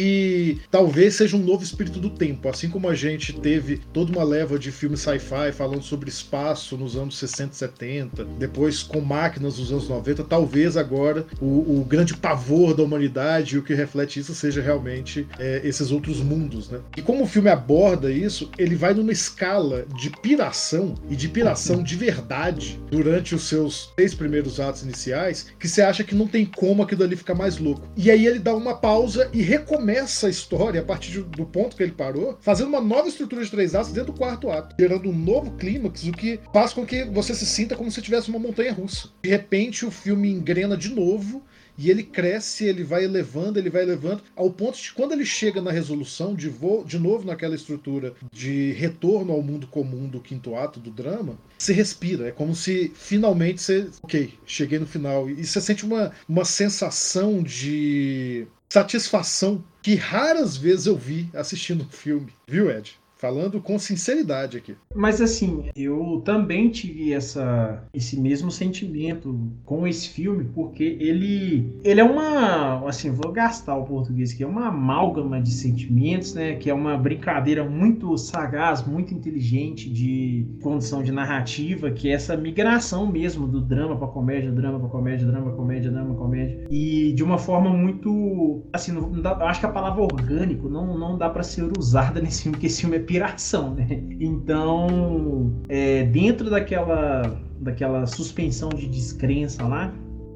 talvez 0.72 1.16
seja 1.16 1.36
um 1.36 1.44
novo 1.44 1.64
espírito 1.64 2.00
do 2.00 2.10
tempo, 2.10 2.50
assim 2.50 2.70
como 2.70 2.90
a 2.90 2.96
gente 2.96 3.34
teve 3.34 3.82
toda 3.94 4.12
uma 4.12 4.24
leva 4.24 4.58
de 4.58 4.72
filmes 4.72 5.02
sci-fi 5.02 5.52
falando 5.54 5.84
sobre 5.84 6.10
espaço 6.10 6.78
nos 6.78 6.96
anos 6.96 7.18
60 7.18 7.54
e 7.54 7.56
70, 7.56 8.26
depois 8.38 8.84
com 8.84 9.02
máquinas 9.02 9.58
nos 9.58 9.72
anos 9.72 9.90
90, 9.90 10.24
talvez 10.24 10.78
agora 10.78 11.26
o, 11.42 11.80
o 11.80 11.86
grande 11.86 12.16
pavor 12.16 12.74
da 12.74 12.84
humanidade 12.84 13.56
e 13.56 13.58
o 13.58 13.64
que 13.64 13.74
reflete 13.74 14.20
isso 14.20 14.34
seja 14.36 14.62
realmente 14.62 15.28
é, 15.38 15.62
esses 15.64 15.92
outros 15.92 16.20
mundos, 16.20 16.70
né? 16.70 16.80
E 16.98 17.02
como 17.02 17.24
o 17.24 17.28
filme 17.28 17.50
aborda 17.50 18.12
isso, 18.12 18.50
ele 18.58 18.76
vai 18.76 18.94
numa 18.94 19.12
escala 19.12 19.86
de 19.98 20.10
piração 20.10 20.96
e 21.10 21.16
de 21.16 21.28
piração 21.28 21.84
de 21.84 21.96
verdade 21.96 22.80
durante 22.90 23.36
os 23.36 23.44
seus 23.48 23.92
três 23.96 24.14
primeiros 24.14 24.60
atos 24.60 24.84
iniciais, 24.84 25.48
que 25.60 25.68
você 25.68 25.82
acha 25.82 26.04
que 26.04 26.16
não 26.16 26.28
tem 26.28 26.46
como 26.46 26.84
aquilo 26.84 27.04
ali 27.04 27.16
ficar 27.16 27.36
mais 27.36 27.58
louco. 27.58 27.88
E 27.96 28.10
aí 28.10 28.26
ele 28.26 28.40
dá 28.40 28.56
uma 28.56 28.76
pausa 28.76 29.30
e 29.34 29.42
recomeça 29.90 30.28
a 30.28 30.30
história 30.30 30.82
a 30.82 30.84
partir 30.84 31.22
do 31.22 31.46
ponto 31.46 31.76
que 31.76 31.84
ele 31.84 31.92
parou, 31.92 32.38
fazendo 32.42 32.68
uma 32.70 32.82
nova 32.82 33.08
estrutura 33.08 33.44
de 33.44 33.52
três 33.52 33.74
atos 33.74 33.92
dentro 33.92 34.14
do 34.14 34.18
quarto 34.18 34.50
ato, 34.50 34.76
gerando 34.80 35.10
um 35.10 35.18
novo 35.18 35.52
clímax, 35.52 36.04
o 36.06 36.12
que 36.12 36.40
faz 36.54 36.74
com 36.74 36.86
que 36.86 37.06
você 37.06 37.34
se 37.34 37.46
sinta 37.46 37.76
como 37.76 37.92
se 37.92 38.02
tivesse 38.02 38.30
uma 38.30 38.40
montanha 38.40 38.72
russa. 38.72 39.10
De 39.22 39.30
repente 39.30 39.86
o 39.86 39.92
filme 39.92 40.32
engrena 40.32 40.78
de 40.78 40.90
novo 40.90 41.44
e 41.78 41.90
ele 41.90 42.04
cresce, 42.04 42.66
ele 42.66 42.84
vai 42.84 43.06
elevando, 43.06 43.58
ele 43.58 43.70
vai 43.70 43.84
elevando, 43.84 44.22
ao 44.36 44.52
ponto 44.52 44.78
de 44.78 44.92
quando 44.92 45.14
ele 45.14 45.26
chega 45.26 45.62
na 45.62 45.72
resolução, 45.72 46.36
de, 46.36 46.50
vo 46.50 46.84
de 46.84 47.00
novo 47.00 47.26
naquela 47.26 47.56
estrutura 47.56 48.14
de 48.34 48.74
retorno 48.74 49.32
ao 49.32 49.42
mundo 49.42 49.66
comum 49.66 50.06
do 50.06 50.20
quinto 50.20 50.56
ato 50.56 50.78
do 50.78 50.92
drama, 50.92 51.38
você 51.58 51.72
respira. 51.72 52.28
É 52.28 52.32
como 52.32 52.54
se 52.54 52.92
finalmente 52.94 53.62
você. 53.62 53.88
Ok, 54.04 54.34
cheguei 54.46 54.78
no 54.78 54.86
final. 54.86 55.30
E 55.30 55.46
você 55.46 55.62
sente 55.62 55.86
uma, 55.86 56.12
uma 56.28 56.44
sensação 56.44 57.42
de 57.42 58.46
satisfação 58.72 59.64
que 59.82 59.96
raras 59.96 60.56
vezes 60.56 60.86
eu 60.86 60.96
vi 60.96 61.30
assistindo 61.34 61.84
um 61.84 61.90
filme. 61.90 62.34
Viu, 62.48 62.70
Ed? 62.70 63.00
Falando 63.20 63.60
com 63.60 63.78
sinceridade 63.78 64.56
aqui. 64.56 64.78
Mas 64.96 65.20
assim, 65.20 65.66
eu 65.76 66.22
também 66.24 66.70
tive 66.70 67.12
essa, 67.12 67.84
esse 67.94 68.18
mesmo 68.18 68.50
sentimento 68.50 69.38
com 69.66 69.86
esse 69.86 70.08
filme, 70.08 70.46
porque 70.56 70.98
ele, 71.02 71.70
ele 71.84 72.00
é 72.00 72.04
uma, 72.04 72.88
assim, 72.88 73.12
vou 73.12 73.30
gastar 73.34 73.76
o 73.76 73.84
português 73.84 74.32
que 74.32 74.42
é 74.42 74.48
uma 74.48 74.68
amálgama 74.68 75.42
de 75.42 75.52
sentimentos, 75.52 76.34
né? 76.34 76.56
Que 76.56 76.70
é 76.70 76.74
uma 76.74 76.98
brincadeira 76.98 77.70
muito 77.70 78.18
sagaz, 78.18 78.88
muito 78.88 79.14
inteligente 79.14 79.90
de 79.90 80.48
condição 80.62 81.04
de 81.04 81.12
narrativa, 81.12 81.92
que 81.92 82.08
é 82.10 82.14
essa 82.14 82.38
migração 82.38 83.06
mesmo 83.06 83.46
do 83.46 83.60
drama 83.60 83.98
para 83.98 84.08
comédia, 84.08 84.50
drama 84.50 84.80
para 84.80 84.88
comédia, 84.88 85.28
drama 85.28 85.52
comédia, 85.52 85.92
drama 85.92 86.16
comédia, 86.16 86.68
e 86.72 87.12
de 87.12 87.22
uma 87.22 87.38
forma 87.38 87.70
muito, 87.70 88.64
assim, 88.72 88.94
não 88.94 89.12
dá, 89.12 89.36
acho 89.50 89.60
que 89.60 89.66
a 89.66 89.72
palavra 89.72 90.02
orgânico 90.04 90.70
não 90.70 90.98
não 90.98 91.18
dá 91.18 91.30
para 91.30 91.44
ser 91.44 91.70
usada 91.78 92.22
nesse 92.24 92.44
filme, 92.44 92.56
porque 92.56 92.68
esse 92.68 92.80
filme 92.80 92.96
é 92.96 93.09
piração, 93.10 93.74
né? 93.74 93.88
Então, 94.20 95.52
é, 95.68 96.04
dentro 96.04 96.48
daquela, 96.48 97.24
daquela 97.60 98.06
suspensão 98.06 98.70
de 98.70 98.88
descrença 98.88 99.68
lá, 99.68 99.92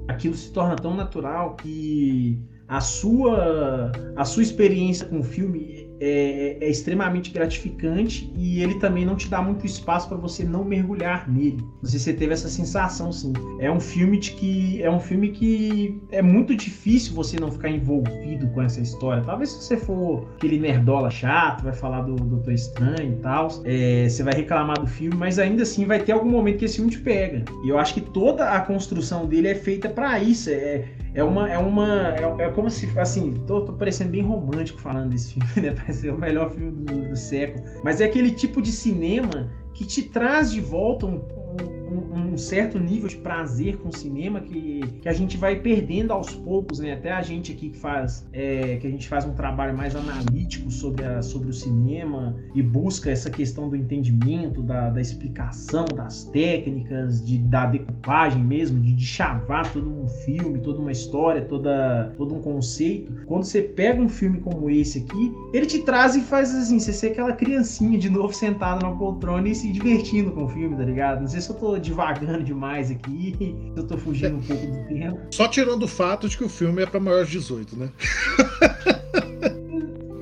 aquilo 0.08 0.34
se 0.34 0.52
torna 0.52 0.76
tão 0.76 0.96
natural 0.96 1.56
que 1.56 2.40
a 2.68 2.82
sua, 2.82 3.92
a 4.16 4.26
sua 4.26 4.42
experiência 4.42 5.06
com 5.06 5.20
o 5.20 5.24
filme 5.24 5.88
é, 6.06 6.58
é, 6.60 6.70
extremamente 6.70 7.32
gratificante 7.32 8.30
e 8.36 8.62
ele 8.62 8.76
também 8.76 9.06
não 9.06 9.16
te 9.16 9.30
dá 9.30 9.42
muito 9.42 9.66
espaço 9.66 10.10
para 10.10 10.18
você 10.18 10.44
não 10.44 10.66
mergulhar 10.66 11.32
nele. 11.32 11.66
Não 11.82 11.90
sei 11.90 11.98
se 11.98 12.06
você 12.06 12.14
teve 12.14 12.34
essa 12.34 12.50
sensação, 12.50 13.10
sim. 13.10 13.32
É 13.60 13.72
um 13.72 13.80
filme 13.80 14.20
de 14.20 14.32
que 14.32 14.84
é 14.84 14.92
um 14.92 15.00
filme 15.00 15.30
que 15.30 16.04
é 16.12 16.22
muito 16.22 16.54
difícil 16.58 17.14
você 17.14 17.40
não 17.40 17.50
ficar 17.50 17.70
envolvido 17.70 18.48
com 18.48 18.62
essa 18.62 18.82
história. 18.82 19.24
Talvez 19.24 19.52
se 19.52 19.64
você 19.64 19.78
for 19.78 20.28
aquele 20.36 20.60
nerdola 20.60 21.10
chato, 21.10 21.64
vai 21.64 21.74
falar 21.74 22.02
do 22.02 22.16
Doutor 22.16 22.52
Estranho 22.52 23.14
e 23.14 23.22
tal, 23.22 23.48
é, 23.64 24.10
você 24.10 24.24
vai 24.24 24.34
reclamar 24.34 24.82
do 24.82 24.88
filme, 24.88 25.16
mas 25.16 25.40
ainda 25.40 25.64
assim 25.64 25.86
vai 25.86 26.02
ter 26.02 26.12
algum 26.12 26.30
momento 26.30 26.58
que 26.58 26.66
esse 26.66 26.76
filme 26.76 26.92
te 26.92 27.00
pega. 27.00 27.46
E 27.64 27.70
eu 27.70 27.78
acho 27.78 27.94
que 27.94 28.02
toda 28.02 28.50
a 28.50 28.60
construção 28.60 29.26
dele 29.26 29.48
é 29.48 29.56
feita 29.56 29.88
para 29.88 30.20
isso. 30.20 30.50
É, 30.50 30.84
é 31.14 31.24
uma. 31.24 31.50
É 31.50 31.58
uma. 31.58 32.16
É, 32.16 32.46
é, 32.46 32.50
como 32.50 32.70
se. 32.70 32.88
Assim, 32.98 33.34
tô, 33.46 33.62
tô 33.62 33.74
parecendo 33.74 34.12
bem 34.12 34.22
romântico 34.24 34.82
falando 34.82 35.10
desse 35.10 35.34
filme, 35.34 35.50
né? 35.70 35.76
Parece 35.76 36.10
o 36.10 36.18
melhor 36.18 36.52
filme 36.52 36.72
do, 36.72 37.10
do 37.10 37.16
século. 37.16 37.64
Mas 37.84 38.02
é 38.02 38.06
aquele 38.06 38.32
tipo 38.32 38.62
de 38.62 38.72
cinema 38.72 39.52
que 39.74 39.86
te 39.86 40.04
traz 40.04 40.52
de 40.52 40.62
volta 40.62 41.06
um, 41.06 41.16
um, 41.16 41.83
um, 41.98 42.38
certo 42.38 42.80
nível 42.80 43.08
de 43.08 43.18
prazer 43.18 43.78
com 43.78 43.90
o 43.90 43.96
cinema 43.96 44.42
que, 44.42 44.82
que 45.02 45.10
a 45.10 45.14
gente 45.14 45.38
vai 45.38 45.56
perdendo 45.58 46.12
aos 46.12 46.34
poucos, 46.34 46.80
né? 46.80 46.94
Até 46.94 47.12
a 47.12 47.22
gente 47.22 47.52
aqui 47.52 47.70
que 47.70 47.78
faz 47.78 48.28
é, 48.34 48.78
que 48.78 48.88
a 48.88 48.90
gente 48.90 49.08
faz 49.08 49.26
um 49.26 49.34
trabalho 49.34 49.76
mais 49.76 49.96
analítico 49.96 50.70
sobre, 50.72 51.06
a, 51.06 51.22
sobre 51.22 51.50
o 51.50 51.54
cinema 51.54 52.36
e 52.54 52.62
busca 52.62 53.12
essa 53.12 53.30
questão 53.30 53.70
do 53.70 53.76
entendimento, 53.76 54.62
da, 54.62 54.90
da 54.90 55.02
explicação, 55.02 55.86
das 55.86 56.26
técnicas, 56.26 57.24
de, 57.24 57.38
da 57.38 57.66
decupagem 57.66 58.44
mesmo, 58.44 58.80
de, 58.80 58.94
de 58.94 59.06
chavar 59.06 59.72
todo 59.72 59.90
um 59.90 60.08
filme, 60.08 60.60
toda 60.60 60.80
uma 60.80 60.92
história, 60.92 61.44
toda, 61.46 62.14
todo 62.18 62.36
um 62.36 62.42
conceito. 62.42 63.12
Quando 63.26 63.44
você 63.44 63.62
pega 63.62 64.02
um 64.02 64.10
filme 64.10 64.40
como 64.40 64.70
esse 64.70 65.00
aqui, 65.00 65.34
ele 65.54 65.66
te 65.66 65.80
traz 65.80 66.16
e 66.16 66.22
faz 66.22 66.54
assim, 66.54 66.80
você 66.80 66.94
ser 66.94 67.08
aquela 67.08 67.34
criancinha 67.34 67.98
de 67.98 68.10
novo 68.10 68.34
sentada 68.34 68.86
na 68.86 68.96
poltrona 68.96 69.48
e 69.48 69.56
se 69.56 69.72
divertindo 69.72 70.32
com 70.32 70.46
o 70.46 70.50
filme, 70.50 70.76
tá 70.76 70.84
ligado? 70.84 71.22
Não 71.22 71.28
sei 71.28 71.42
se 71.42 71.50
eu 71.50 71.56
tô 71.56 71.78
divagando 71.84 72.44
demais 72.44 72.90
aqui, 72.90 73.56
eu 73.76 73.86
tô 73.86 73.98
fugindo 73.98 74.38
um 74.38 74.42
pouco 74.42 74.66
do 74.66 74.88
tempo. 74.88 75.20
Só 75.32 75.48
tirando 75.48 75.84
o 75.84 75.88
fato 75.88 76.28
de 76.28 76.38
que 76.38 76.44
o 76.44 76.50
filme 76.50 76.82
é 76.82 76.86
pra 76.86 77.00
maiores 77.00 77.30
de 77.30 77.40
18, 77.40 77.76
né? 77.76 77.90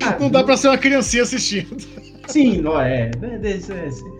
Ah, 0.04 0.16
não 0.18 0.30
dá 0.30 0.42
pra 0.42 0.56
ser 0.56 0.68
uma 0.68 0.78
criancinha 0.78 1.22
assistindo. 1.22 1.76
Sim, 2.26 2.60
não 2.60 2.80
é. 2.80 3.10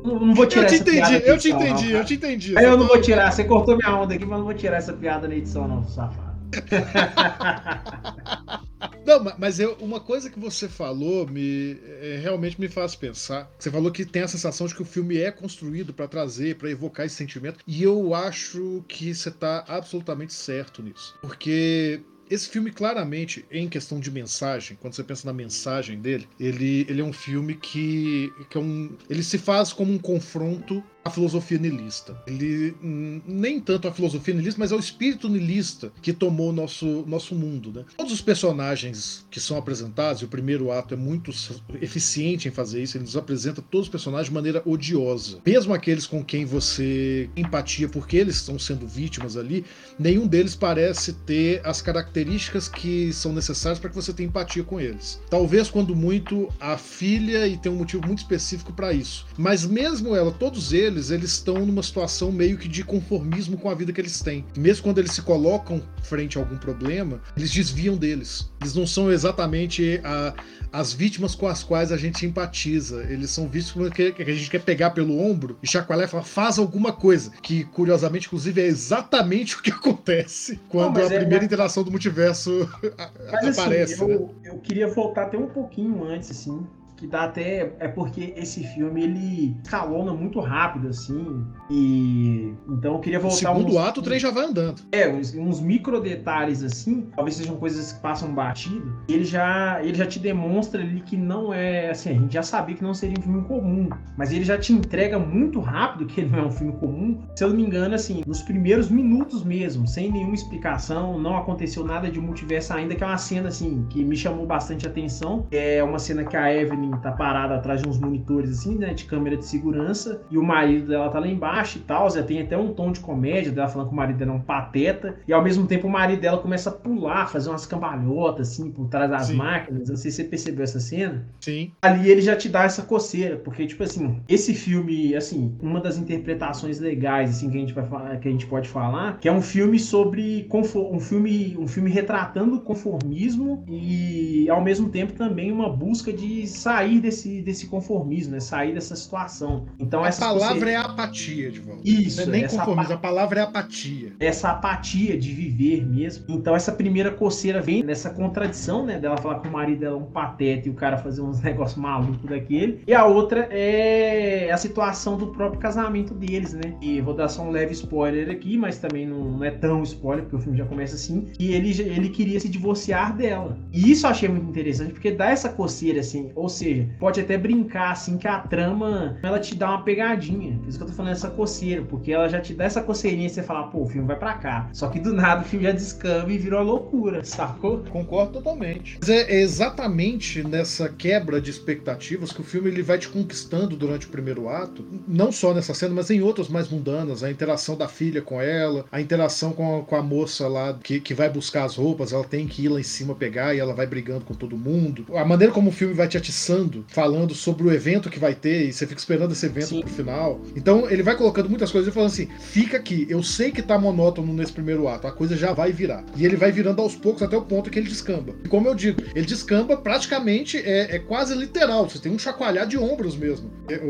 Não, 0.04 0.18
não 0.18 0.34
vou 0.34 0.46
tirar 0.46 0.62
eu 0.62 0.68
te 0.68 0.74
essa 0.74 0.82
entendi, 0.82 0.98
piada. 0.98 1.18
Eu 1.18 1.38
te 1.38 1.50
entendi, 1.50 1.70
edição, 1.70 1.98
eu 1.98 2.04
te 2.04 2.14
entendi. 2.14 2.58
Aí 2.58 2.64
eu 2.64 2.76
não 2.76 2.86
vou 2.86 3.00
tirar, 3.00 3.32
você 3.32 3.44
cortou 3.44 3.76
minha 3.76 3.96
onda 3.96 4.14
aqui, 4.14 4.24
mas 4.24 4.38
não 4.38 4.44
vou 4.44 4.54
tirar 4.54 4.76
essa 4.76 4.92
piada 4.92 5.28
na 5.28 5.34
edição, 5.34 5.66
não, 5.66 5.84
safado. 5.84 6.32
Não, 9.04 9.34
mas 9.38 9.58
eu, 9.58 9.74
uma 9.80 10.00
coisa 10.00 10.30
que 10.30 10.38
você 10.38 10.68
falou 10.68 11.26
me 11.26 11.78
é, 12.00 12.20
realmente 12.22 12.60
me 12.60 12.68
faz 12.68 12.94
pensar. 12.94 13.50
Você 13.58 13.70
falou 13.70 13.90
que 13.90 14.04
tem 14.04 14.22
a 14.22 14.28
sensação 14.28 14.66
de 14.66 14.74
que 14.74 14.82
o 14.82 14.86
filme 14.86 15.18
é 15.18 15.30
construído 15.30 15.92
para 15.92 16.08
trazer, 16.08 16.56
para 16.56 16.70
evocar 16.70 17.06
esse 17.06 17.16
sentimento, 17.16 17.58
e 17.66 17.82
eu 17.82 18.14
acho 18.14 18.84
que 18.88 19.14
você 19.14 19.28
está 19.28 19.64
absolutamente 19.66 20.32
certo 20.32 20.82
nisso, 20.82 21.16
porque 21.20 22.00
esse 22.32 22.48
filme 22.48 22.70
claramente, 22.70 23.44
em 23.50 23.68
questão 23.68 24.00
de 24.00 24.10
mensagem, 24.10 24.76
quando 24.80 24.94
você 24.94 25.04
pensa 25.04 25.26
na 25.26 25.34
mensagem 25.34 26.00
dele, 26.00 26.26
ele, 26.40 26.86
ele 26.88 27.02
é 27.02 27.04
um 27.04 27.12
filme 27.12 27.54
que, 27.54 28.32
que 28.48 28.56
é 28.56 28.60
um, 28.60 28.96
ele 29.10 29.22
se 29.22 29.36
faz 29.36 29.70
como 29.70 29.92
um 29.92 29.98
confronto 29.98 30.82
a 31.04 31.10
filosofia 31.10 31.58
nilista. 31.58 32.16
Ele 32.26 32.74
hum, 32.82 33.20
nem 33.26 33.60
tanto 33.60 33.88
a 33.88 33.92
filosofia 33.92 34.34
nilista, 34.34 34.58
mas 34.58 34.72
é 34.72 34.76
o 34.76 34.80
espírito 34.80 35.28
nilista 35.28 35.92
que 36.00 36.12
tomou 36.12 36.50
o 36.50 36.52
nosso, 36.52 37.04
nosso 37.06 37.34
mundo. 37.34 37.72
Né? 37.72 37.84
Todos 37.96 38.12
os 38.12 38.20
personagens 38.20 39.26
que 39.30 39.40
são 39.40 39.56
apresentados, 39.56 40.22
e 40.22 40.24
o 40.24 40.28
primeiro 40.28 40.70
ato 40.70 40.94
é 40.94 40.96
muito 40.96 41.32
eficiente 41.80 42.48
em 42.48 42.50
fazer 42.50 42.82
isso, 42.82 42.96
ele 42.96 43.04
nos 43.04 43.16
apresenta 43.16 43.62
todos 43.62 43.86
os 43.86 43.90
personagens 43.90 44.28
de 44.28 44.34
maneira 44.34 44.62
odiosa. 44.64 45.38
Mesmo 45.44 45.74
aqueles 45.74 46.06
com 46.06 46.24
quem 46.24 46.44
você 46.44 47.28
empatia 47.36 47.88
porque 47.88 48.16
eles 48.16 48.36
estão 48.36 48.58
sendo 48.58 48.86
vítimas 48.86 49.36
ali, 49.36 49.64
nenhum 49.98 50.26
deles 50.26 50.54
parece 50.54 51.12
ter 51.12 51.60
as 51.64 51.82
características 51.82 52.68
que 52.68 53.12
são 53.12 53.32
necessárias 53.32 53.78
para 53.78 53.90
que 53.90 53.96
você 53.96 54.12
tenha 54.12 54.28
empatia 54.28 54.62
com 54.62 54.80
eles. 54.80 55.20
Talvez, 55.28 55.70
quando 55.70 55.94
muito, 55.96 56.48
a 56.60 56.76
filha, 56.76 57.46
e 57.46 57.56
tem 57.56 57.72
um 57.72 57.76
motivo 57.76 58.06
muito 58.06 58.18
específico 58.18 58.72
para 58.72 58.92
isso. 58.92 59.26
Mas 59.36 59.64
mesmo 59.64 60.14
ela, 60.14 60.30
todos 60.30 60.72
eles, 60.72 60.91
eles, 60.92 61.10
eles 61.10 61.32
estão 61.32 61.66
numa 61.66 61.82
situação 61.82 62.30
meio 62.30 62.56
que 62.56 62.68
de 62.68 62.84
conformismo 62.84 63.56
com 63.56 63.68
a 63.68 63.74
vida 63.74 63.92
que 63.92 64.00
eles 64.00 64.20
têm. 64.20 64.44
Mesmo 64.56 64.84
quando 64.84 64.98
eles 64.98 65.12
se 65.12 65.22
colocam 65.22 65.82
frente 66.02 66.38
a 66.38 66.40
algum 66.40 66.56
problema, 66.56 67.20
eles 67.36 67.50
desviam 67.50 67.96
deles. 67.96 68.50
Eles 68.60 68.74
não 68.74 68.86
são 68.86 69.10
exatamente 69.10 70.00
a, 70.04 70.34
as 70.72 70.92
vítimas 70.92 71.34
com 71.34 71.46
as 71.46 71.62
quais 71.62 71.90
a 71.90 71.96
gente 71.96 72.24
empatiza. 72.24 73.04
Eles 73.08 73.30
são 73.30 73.48
vítimas 73.48 73.90
que, 73.90 74.12
que 74.12 74.22
a 74.22 74.34
gente 74.34 74.50
quer 74.50 74.62
pegar 74.62 74.90
pelo 74.90 75.18
ombro 75.18 75.58
e 75.62 75.68
chacoalhar 75.68 76.06
e 76.06 76.10
falar, 76.10 76.24
faz 76.24 76.58
alguma 76.58 76.92
coisa. 76.92 77.32
Que, 77.42 77.64
curiosamente, 77.64 78.26
inclusive, 78.26 78.60
é 78.60 78.66
exatamente 78.66 79.56
o 79.56 79.62
que 79.62 79.70
acontece 79.70 80.60
quando 80.68 80.98
não, 80.98 81.06
a 81.06 81.12
é, 81.12 81.18
primeira 81.18 81.44
é... 81.44 81.46
interação 81.46 81.82
do 81.82 81.90
multiverso 81.90 82.68
mas, 83.32 83.48
assim, 83.48 83.60
aparece. 83.60 83.94
Assim, 83.94 84.12
eu, 84.12 84.36
né? 84.42 84.50
eu 84.50 84.58
queria 84.58 84.88
voltar 84.88 85.24
até 85.24 85.38
um 85.38 85.48
pouquinho 85.48 86.04
antes, 86.04 86.30
assim, 86.30 86.66
que 87.02 87.06
dá 87.08 87.24
até 87.24 87.72
é 87.80 87.88
porque 87.88 88.32
esse 88.36 88.62
filme 88.62 89.02
ele 89.02 89.56
escalona 89.64 90.14
muito 90.14 90.38
rápido 90.38 90.86
assim 90.86 91.44
e 91.68 92.54
então 92.68 92.94
eu 92.94 93.00
queria 93.00 93.18
voltar 93.18 93.36
segundo 93.36 93.72
uns, 93.72 93.76
ato 93.76 94.00
o 94.00 94.02
trem 94.04 94.20
já 94.20 94.30
vai 94.30 94.44
andando. 94.44 94.82
É 94.92 95.08
uns, 95.08 95.34
uns, 95.34 95.60
micro 95.60 96.00
detalhes 96.00 96.62
assim 96.62 97.08
talvez 97.16 97.36
sejam 97.36 97.56
coisas 97.56 97.92
que 97.92 98.00
passam 98.00 98.32
batido 98.32 98.96
ele 99.08 99.24
já 99.24 99.80
ele 99.82 99.94
já 99.96 100.06
te 100.06 100.20
demonstra 100.20 100.80
ali 100.80 101.00
que 101.00 101.16
não 101.16 101.52
é 101.52 101.90
assim 101.90 102.10
a 102.10 102.12
gente 102.12 102.34
já 102.34 102.42
sabia 102.44 102.76
que 102.76 102.84
não 102.84 102.94
seria 102.94 103.16
um 103.18 103.22
filme 103.22 103.42
comum 103.48 103.90
mas 104.16 104.30
ele 104.32 104.44
já 104.44 104.56
te 104.56 104.72
entrega 104.72 105.18
muito 105.18 105.58
rápido 105.58 106.06
que 106.06 106.20
ele 106.20 106.30
não 106.36 106.38
é 106.38 106.46
um 106.46 106.50
filme 106.52 106.72
comum. 106.74 107.20
Se 107.34 107.42
eu 107.42 107.48
não 107.48 107.56
me 107.56 107.64
engano 107.64 107.96
assim 107.96 108.22
nos 108.26 108.42
primeiros 108.42 108.88
minutos 108.88 109.42
mesmo 109.42 109.88
sem 109.88 110.12
nenhuma 110.12 110.34
explicação 110.34 111.18
não 111.18 111.36
aconteceu 111.36 111.84
nada 111.84 112.08
de 112.08 112.20
multiverso 112.20 112.72
ainda 112.72 112.94
que 112.94 113.02
é 113.02 113.06
uma 113.06 113.18
cena 113.18 113.48
assim 113.48 113.84
que 113.90 114.04
me 114.04 114.16
chamou 114.16 114.46
bastante 114.46 114.86
atenção 114.86 115.48
é 115.50 115.82
uma 115.82 115.98
cena 115.98 116.24
que 116.24 116.36
a 116.36 116.54
Evelyn 116.54 116.91
tá 116.98 117.12
parada 117.12 117.54
atrás 117.54 117.82
de 117.82 117.88
uns 117.88 117.98
monitores 117.98 118.50
assim, 118.50 118.76
né, 118.76 118.94
de 118.94 119.04
câmera 119.04 119.36
de 119.36 119.44
segurança, 119.44 120.22
e 120.30 120.38
o 120.38 120.42
marido 120.42 120.88
dela 120.88 121.08
tá 121.08 121.18
lá 121.18 121.28
embaixo 121.28 121.78
e 121.78 121.80
tal, 121.82 122.10
já 122.10 122.22
tem 122.22 122.40
até 122.40 122.56
um 122.56 122.72
tom 122.72 122.92
de 122.92 123.00
comédia 123.00 123.52
dela 123.52 123.68
falando 123.68 123.88
que 123.88 123.94
o 123.94 123.96
marido 123.96 124.18
dela 124.18 124.32
é 124.32 124.34
um 124.34 124.40
pateta, 124.40 125.16
e 125.26 125.32
ao 125.32 125.42
mesmo 125.42 125.66
tempo 125.66 125.86
o 125.86 125.90
marido 125.90 126.20
dela 126.20 126.38
começa 126.38 126.70
a 126.70 126.72
pular, 126.72 127.26
fazer 127.30 127.48
umas 127.50 127.66
cambalhotas 127.66 128.50
assim 128.50 128.70
por 128.70 128.88
trás 128.88 129.10
das 129.10 129.26
Sim. 129.26 129.36
máquinas. 129.36 129.88
Não 129.88 129.96
sei 129.96 130.10
se 130.10 130.18
você 130.18 130.24
percebeu 130.24 130.64
essa 130.64 130.80
cena. 130.80 131.26
Sim. 131.40 131.72
Ali 131.82 132.10
ele 132.10 132.20
já 132.20 132.36
te 132.36 132.48
dá 132.48 132.64
essa 132.64 132.82
coceira, 132.82 133.36
porque 133.36 133.66
tipo 133.66 133.82
assim, 133.82 134.20
esse 134.28 134.54
filme, 134.54 135.14
assim, 135.14 135.56
uma 135.60 135.80
das 135.80 135.98
interpretações 135.98 136.78
legais 136.80 137.30
assim 137.30 137.50
que 137.50 137.56
a 137.56 137.60
gente 137.60 137.72
vai 137.72 137.86
falar, 137.86 138.16
que 138.18 138.28
a 138.28 138.30
gente 138.30 138.46
pode 138.46 138.68
falar, 138.68 139.18
que 139.18 139.28
é 139.28 139.32
um 139.32 139.42
filme 139.42 139.78
sobre 139.78 140.48
um 140.52 141.00
filme, 141.00 141.56
um 141.58 141.66
filme 141.66 141.90
retratando 141.90 142.60
conformismo 142.60 143.64
e 143.68 144.48
ao 144.48 144.62
mesmo 144.62 144.88
tempo 144.88 145.12
também 145.12 145.50
uma 145.50 145.68
busca 145.68 146.12
de 146.12 146.46
sair 146.46 146.81
sair 146.82 147.00
desse, 147.00 147.42
desse 147.42 147.66
conformismo, 147.66 148.32
né? 148.32 148.40
Sair 148.40 148.74
dessa 148.74 148.96
situação. 148.96 149.66
Então, 149.78 150.04
a 150.04 150.12
palavra 150.12 150.70
é 150.70 150.76
apatia, 150.76 151.50
de 151.50 151.60
volta. 151.60 151.82
Isso. 151.84 152.26
Não 152.26 152.34
é 152.34 152.38
nem 152.38 152.48
conformismo, 152.48 152.94
a 152.94 152.98
palavra 152.98 153.40
é 153.40 153.42
apatia. 153.42 154.12
Essa 154.18 154.50
apatia 154.50 155.18
de 155.18 155.32
viver 155.32 155.86
mesmo. 155.86 156.24
Então, 156.28 156.54
essa 156.54 156.72
primeira 156.72 157.10
coceira 157.10 157.60
vem 157.60 157.82
nessa 157.82 158.10
contradição, 158.10 158.84
né? 158.84 158.98
Dela 158.98 159.16
falar 159.16 159.40
que 159.40 159.48
o 159.48 159.52
marido 159.52 159.80
dela 159.80 159.96
é 159.96 159.98
um 159.98 160.04
pateta 160.04 160.68
e 160.68 160.70
o 160.70 160.74
cara 160.74 160.98
fazer 160.98 161.22
uns 161.22 161.40
negócios 161.42 161.78
malucos 161.78 162.28
daquele. 162.28 162.82
E 162.86 162.94
a 162.94 163.04
outra 163.04 163.48
é 163.50 164.50
a 164.52 164.56
situação 164.56 165.16
do 165.16 165.28
próprio 165.28 165.60
casamento 165.60 166.14
deles, 166.14 166.52
né? 166.52 166.74
E 166.80 167.00
vou 167.00 167.14
dar 167.14 167.28
só 167.28 167.42
um 167.42 167.50
leve 167.50 167.72
spoiler 167.72 168.30
aqui, 168.30 168.56
mas 168.56 168.78
também 168.78 169.06
não 169.06 169.42
é 169.44 169.50
tão 169.50 169.82
spoiler, 169.82 170.24
porque 170.24 170.36
o 170.36 170.40
filme 170.40 170.58
já 170.58 170.64
começa 170.64 170.94
assim. 170.94 171.28
E 171.38 171.52
ele, 171.52 171.70
ele 171.82 172.08
queria 172.08 172.38
se 172.40 172.48
divorciar 172.48 173.16
dela. 173.16 173.58
E 173.72 173.90
isso 173.90 174.06
eu 174.06 174.10
achei 174.10 174.28
muito 174.28 174.48
interessante, 174.48 174.92
porque 174.92 175.10
dá 175.10 175.30
essa 175.30 175.48
coceira, 175.48 176.00
assim. 176.00 176.30
Ou 176.34 176.48
seja, 176.48 176.61
seja, 176.62 176.88
pode 176.98 177.20
até 177.20 177.36
brincar 177.36 177.92
assim 177.92 178.16
que 178.16 178.28
a 178.28 178.38
trama 178.38 179.18
ela 179.22 179.38
te 179.38 179.54
dá 179.54 179.70
uma 179.70 179.82
pegadinha. 179.82 180.58
Por 180.58 180.68
isso 180.68 180.78
que 180.78 180.84
eu 180.84 180.88
tô 180.88 180.94
falando 180.94 181.12
essa 181.12 181.30
coceira, 181.30 181.82
porque 181.82 182.12
ela 182.12 182.28
já 182.28 182.40
te 182.40 182.54
dá 182.54 182.64
essa 182.64 182.82
coceirinha 182.82 183.26
e 183.26 183.30
você 183.30 183.42
fala, 183.42 183.64
pô, 183.64 183.82
o 183.82 183.88
filme 183.88 184.06
vai 184.06 184.18
para 184.18 184.34
cá. 184.34 184.70
Só 184.72 184.88
que 184.88 185.00
do 185.00 185.12
nada 185.12 185.42
o 185.42 185.44
filme 185.44 185.64
já 185.64 185.72
descamba 185.72 186.32
e 186.32 186.38
virou 186.38 186.60
uma 186.60 186.72
loucura, 186.72 187.24
sacou? 187.24 187.78
Concordo 187.90 188.34
totalmente. 188.34 188.98
Mas 189.00 189.08
é 189.08 189.40
exatamente 189.40 190.42
nessa 190.46 190.88
quebra 190.88 191.40
de 191.40 191.50
expectativas 191.50 192.32
que 192.32 192.40
o 192.40 192.44
filme 192.44 192.68
ele 192.68 192.82
vai 192.82 192.98
te 192.98 193.08
conquistando 193.08 193.76
durante 193.76 194.06
o 194.06 194.10
primeiro 194.10 194.48
ato, 194.48 194.84
não 195.06 195.32
só 195.32 195.52
nessa 195.52 195.74
cena, 195.74 195.94
mas 195.94 196.10
em 196.10 196.22
outras 196.22 196.48
mais 196.48 196.68
mundanas, 196.68 197.22
a 197.22 197.30
interação 197.30 197.76
da 197.76 197.88
filha 197.88 198.22
com 198.22 198.40
ela, 198.40 198.84
a 198.90 199.00
interação 199.00 199.52
com 199.52 199.78
a, 199.78 199.82
com 199.82 199.96
a 199.96 200.02
moça 200.02 200.46
lá 200.48 200.78
que, 200.82 201.00
que 201.00 201.14
vai 201.14 201.28
buscar 201.28 201.64
as 201.64 201.76
roupas, 201.76 202.12
ela 202.12 202.24
tem 202.24 202.46
que 202.46 202.64
ir 202.64 202.68
lá 202.68 202.80
em 202.80 202.84
cima 202.84 203.14
pegar 203.14 203.54
e 203.54 203.58
ela 203.58 203.74
vai 203.74 203.86
brigando 203.86 204.24
com 204.24 204.34
todo 204.34 204.56
mundo. 204.56 205.06
A 205.14 205.24
maneira 205.24 205.52
como 205.52 205.70
o 205.70 205.72
filme 205.72 205.94
vai 205.94 206.08
te 206.08 206.16
atiçando 206.16 206.51
falando 206.88 207.34
sobre 207.34 207.64
o 207.66 207.72
evento 207.72 208.10
que 208.10 208.18
vai 208.18 208.34
ter, 208.34 208.68
e 208.68 208.72
você 208.72 208.86
fica 208.86 208.98
esperando 208.98 209.32
esse 209.32 209.46
evento 209.46 209.68
Sim. 209.68 209.80
pro 209.80 209.90
final. 209.90 210.40
Então 210.56 210.88
ele 210.90 211.02
vai 211.02 211.16
colocando 211.16 211.48
muitas 211.48 211.70
coisas 211.70 211.90
e 211.90 211.94
falando 211.94 212.10
assim: 212.10 212.28
fica 212.40 212.76
aqui, 212.76 213.06
eu 213.08 213.22
sei 213.22 213.50
que 213.50 213.62
tá 213.62 213.78
monótono 213.78 214.32
nesse 214.32 214.52
primeiro 214.52 214.88
ato, 214.88 215.06
a 215.06 215.12
coisa 215.12 215.36
já 215.36 215.52
vai 215.52 215.72
virar. 215.72 216.04
E 216.16 216.24
ele 216.24 216.36
vai 216.36 216.52
virando 216.52 216.80
aos 216.80 216.94
poucos 216.94 217.22
até 217.22 217.36
o 217.36 217.42
ponto 217.42 217.70
que 217.70 217.78
ele 217.78 217.88
descamba. 217.88 218.34
E 218.44 218.48
como 218.48 218.68
eu 218.68 218.74
digo, 218.74 219.02
ele 219.14 219.26
descamba 219.26 219.76
praticamente, 219.76 220.58
é, 220.58 220.96
é 220.96 220.98
quase 220.98 221.34
literal, 221.34 221.88
você 221.88 221.98
tem 221.98 222.12
um 222.12 222.18
chacoalhar 222.18 222.66
de 222.66 222.76
ombros 222.78 223.16
mesmo. 223.16 223.50
É, 223.68 223.80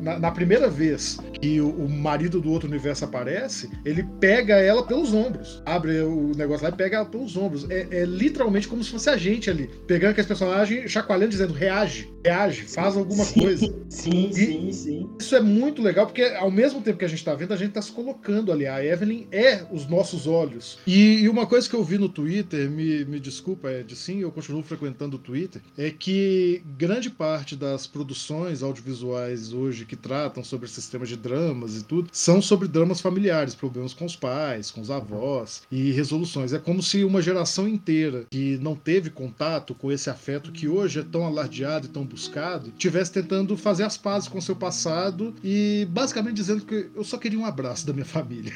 na, 0.00 0.18
na, 0.18 0.30
primeira 0.30 0.68
vez 0.68 1.18
que 1.40 1.60
o, 1.60 1.68
o, 1.68 1.88
marido 1.88 2.40
do 2.40 2.50
outro 2.50 2.68
universo 2.68 3.04
aparece, 3.04 3.70
ele 3.84 4.02
pega 4.20 4.54
ela 4.54 4.82
pelos 4.82 5.12
ombros, 5.12 5.62
abre 5.64 6.00
o 6.00 6.32
negócio 6.36 6.64
lá 6.64 6.70
e 6.70 6.76
pega 6.76 6.96
ela 6.96 7.06
pelos 7.06 7.36
ombros. 7.36 7.68
É, 7.70 7.86
é 7.90 8.04
literalmente 8.04 8.68
como 8.68 8.82
se 8.82 8.90
fosse 8.90 9.10
a 9.10 9.16
gente 9.16 9.50
ali, 9.50 9.68
pegando 9.86 10.12
aqueles 10.12 10.26
personagens, 10.26 10.90
chacoalhando, 10.90 11.30
dizendo 11.30 11.52
reage 11.52 12.07
reage, 12.24 12.62
faz 12.62 12.96
alguma 12.96 13.24
sim, 13.24 13.40
coisa. 13.40 13.74
Sim, 13.88 14.28
e 14.28 14.34
sim, 14.34 14.72
sim. 14.72 15.10
Isso 15.18 15.34
é 15.34 15.40
muito 15.40 15.82
legal, 15.82 16.06
porque 16.06 16.22
ao 16.22 16.50
mesmo 16.50 16.80
tempo 16.80 16.98
que 16.98 17.04
a 17.04 17.08
gente 17.08 17.24
tá 17.24 17.34
vendo, 17.34 17.52
a 17.52 17.56
gente 17.56 17.72
tá 17.72 17.82
se 17.82 17.92
colocando 17.92 18.52
ali. 18.52 18.66
A 18.66 18.84
Evelyn 18.84 19.26
é 19.30 19.64
os 19.70 19.86
nossos 19.86 20.26
olhos. 20.26 20.78
E, 20.86 21.20
e 21.20 21.28
uma 21.28 21.46
coisa 21.46 21.68
que 21.68 21.74
eu 21.74 21.84
vi 21.84 21.98
no 21.98 22.08
Twitter, 22.08 22.70
me, 22.70 23.04
me 23.04 23.20
desculpa, 23.20 23.70
é 23.70 23.82
de 23.82 23.96
sim, 23.96 24.20
eu 24.20 24.30
continuo 24.30 24.62
frequentando 24.62 25.16
o 25.16 25.18
Twitter, 25.18 25.62
é 25.76 25.90
que 25.90 26.62
grande 26.76 27.10
parte 27.10 27.56
das 27.56 27.86
produções 27.86 28.62
audiovisuais 28.62 29.52
hoje 29.52 29.84
que 29.84 29.96
tratam 29.96 30.42
sobre 30.42 30.68
sistemas 30.68 31.08
de 31.08 31.16
dramas 31.16 31.76
e 31.76 31.84
tudo, 31.84 32.08
são 32.12 32.40
sobre 32.42 32.68
dramas 32.68 33.00
familiares, 33.00 33.54
problemas 33.54 33.94
com 33.94 34.04
os 34.04 34.16
pais, 34.16 34.70
com 34.70 34.80
os 34.80 34.90
avós 34.90 35.62
e 35.70 35.92
resoluções. 35.92 36.52
É 36.52 36.58
como 36.58 36.82
se 36.82 37.04
uma 37.04 37.22
geração 37.22 37.68
inteira 37.68 38.24
que 38.30 38.58
não 38.58 38.74
teve 38.74 39.10
contato 39.10 39.74
com 39.74 39.90
esse 39.92 40.10
afeto 40.10 40.52
que 40.52 40.68
hoje 40.68 41.00
é 41.00 41.02
tão 41.02 41.24
alardeado 41.24 41.86
e 41.86 41.90
tão 41.90 42.06
buscado, 42.08 42.70
tivesse 42.72 43.12
tentando 43.12 43.56
fazer 43.56 43.84
as 43.84 43.96
pazes 43.96 44.28
com 44.28 44.40
seu 44.40 44.56
passado 44.56 45.34
e 45.42 45.86
basicamente 45.90 46.34
dizendo 46.34 46.64
que 46.64 46.90
eu 46.94 47.04
só 47.04 47.18
queria 47.18 47.38
um 47.38 47.44
abraço 47.44 47.86
da 47.86 47.92
minha 47.92 48.04
família. 48.06 48.54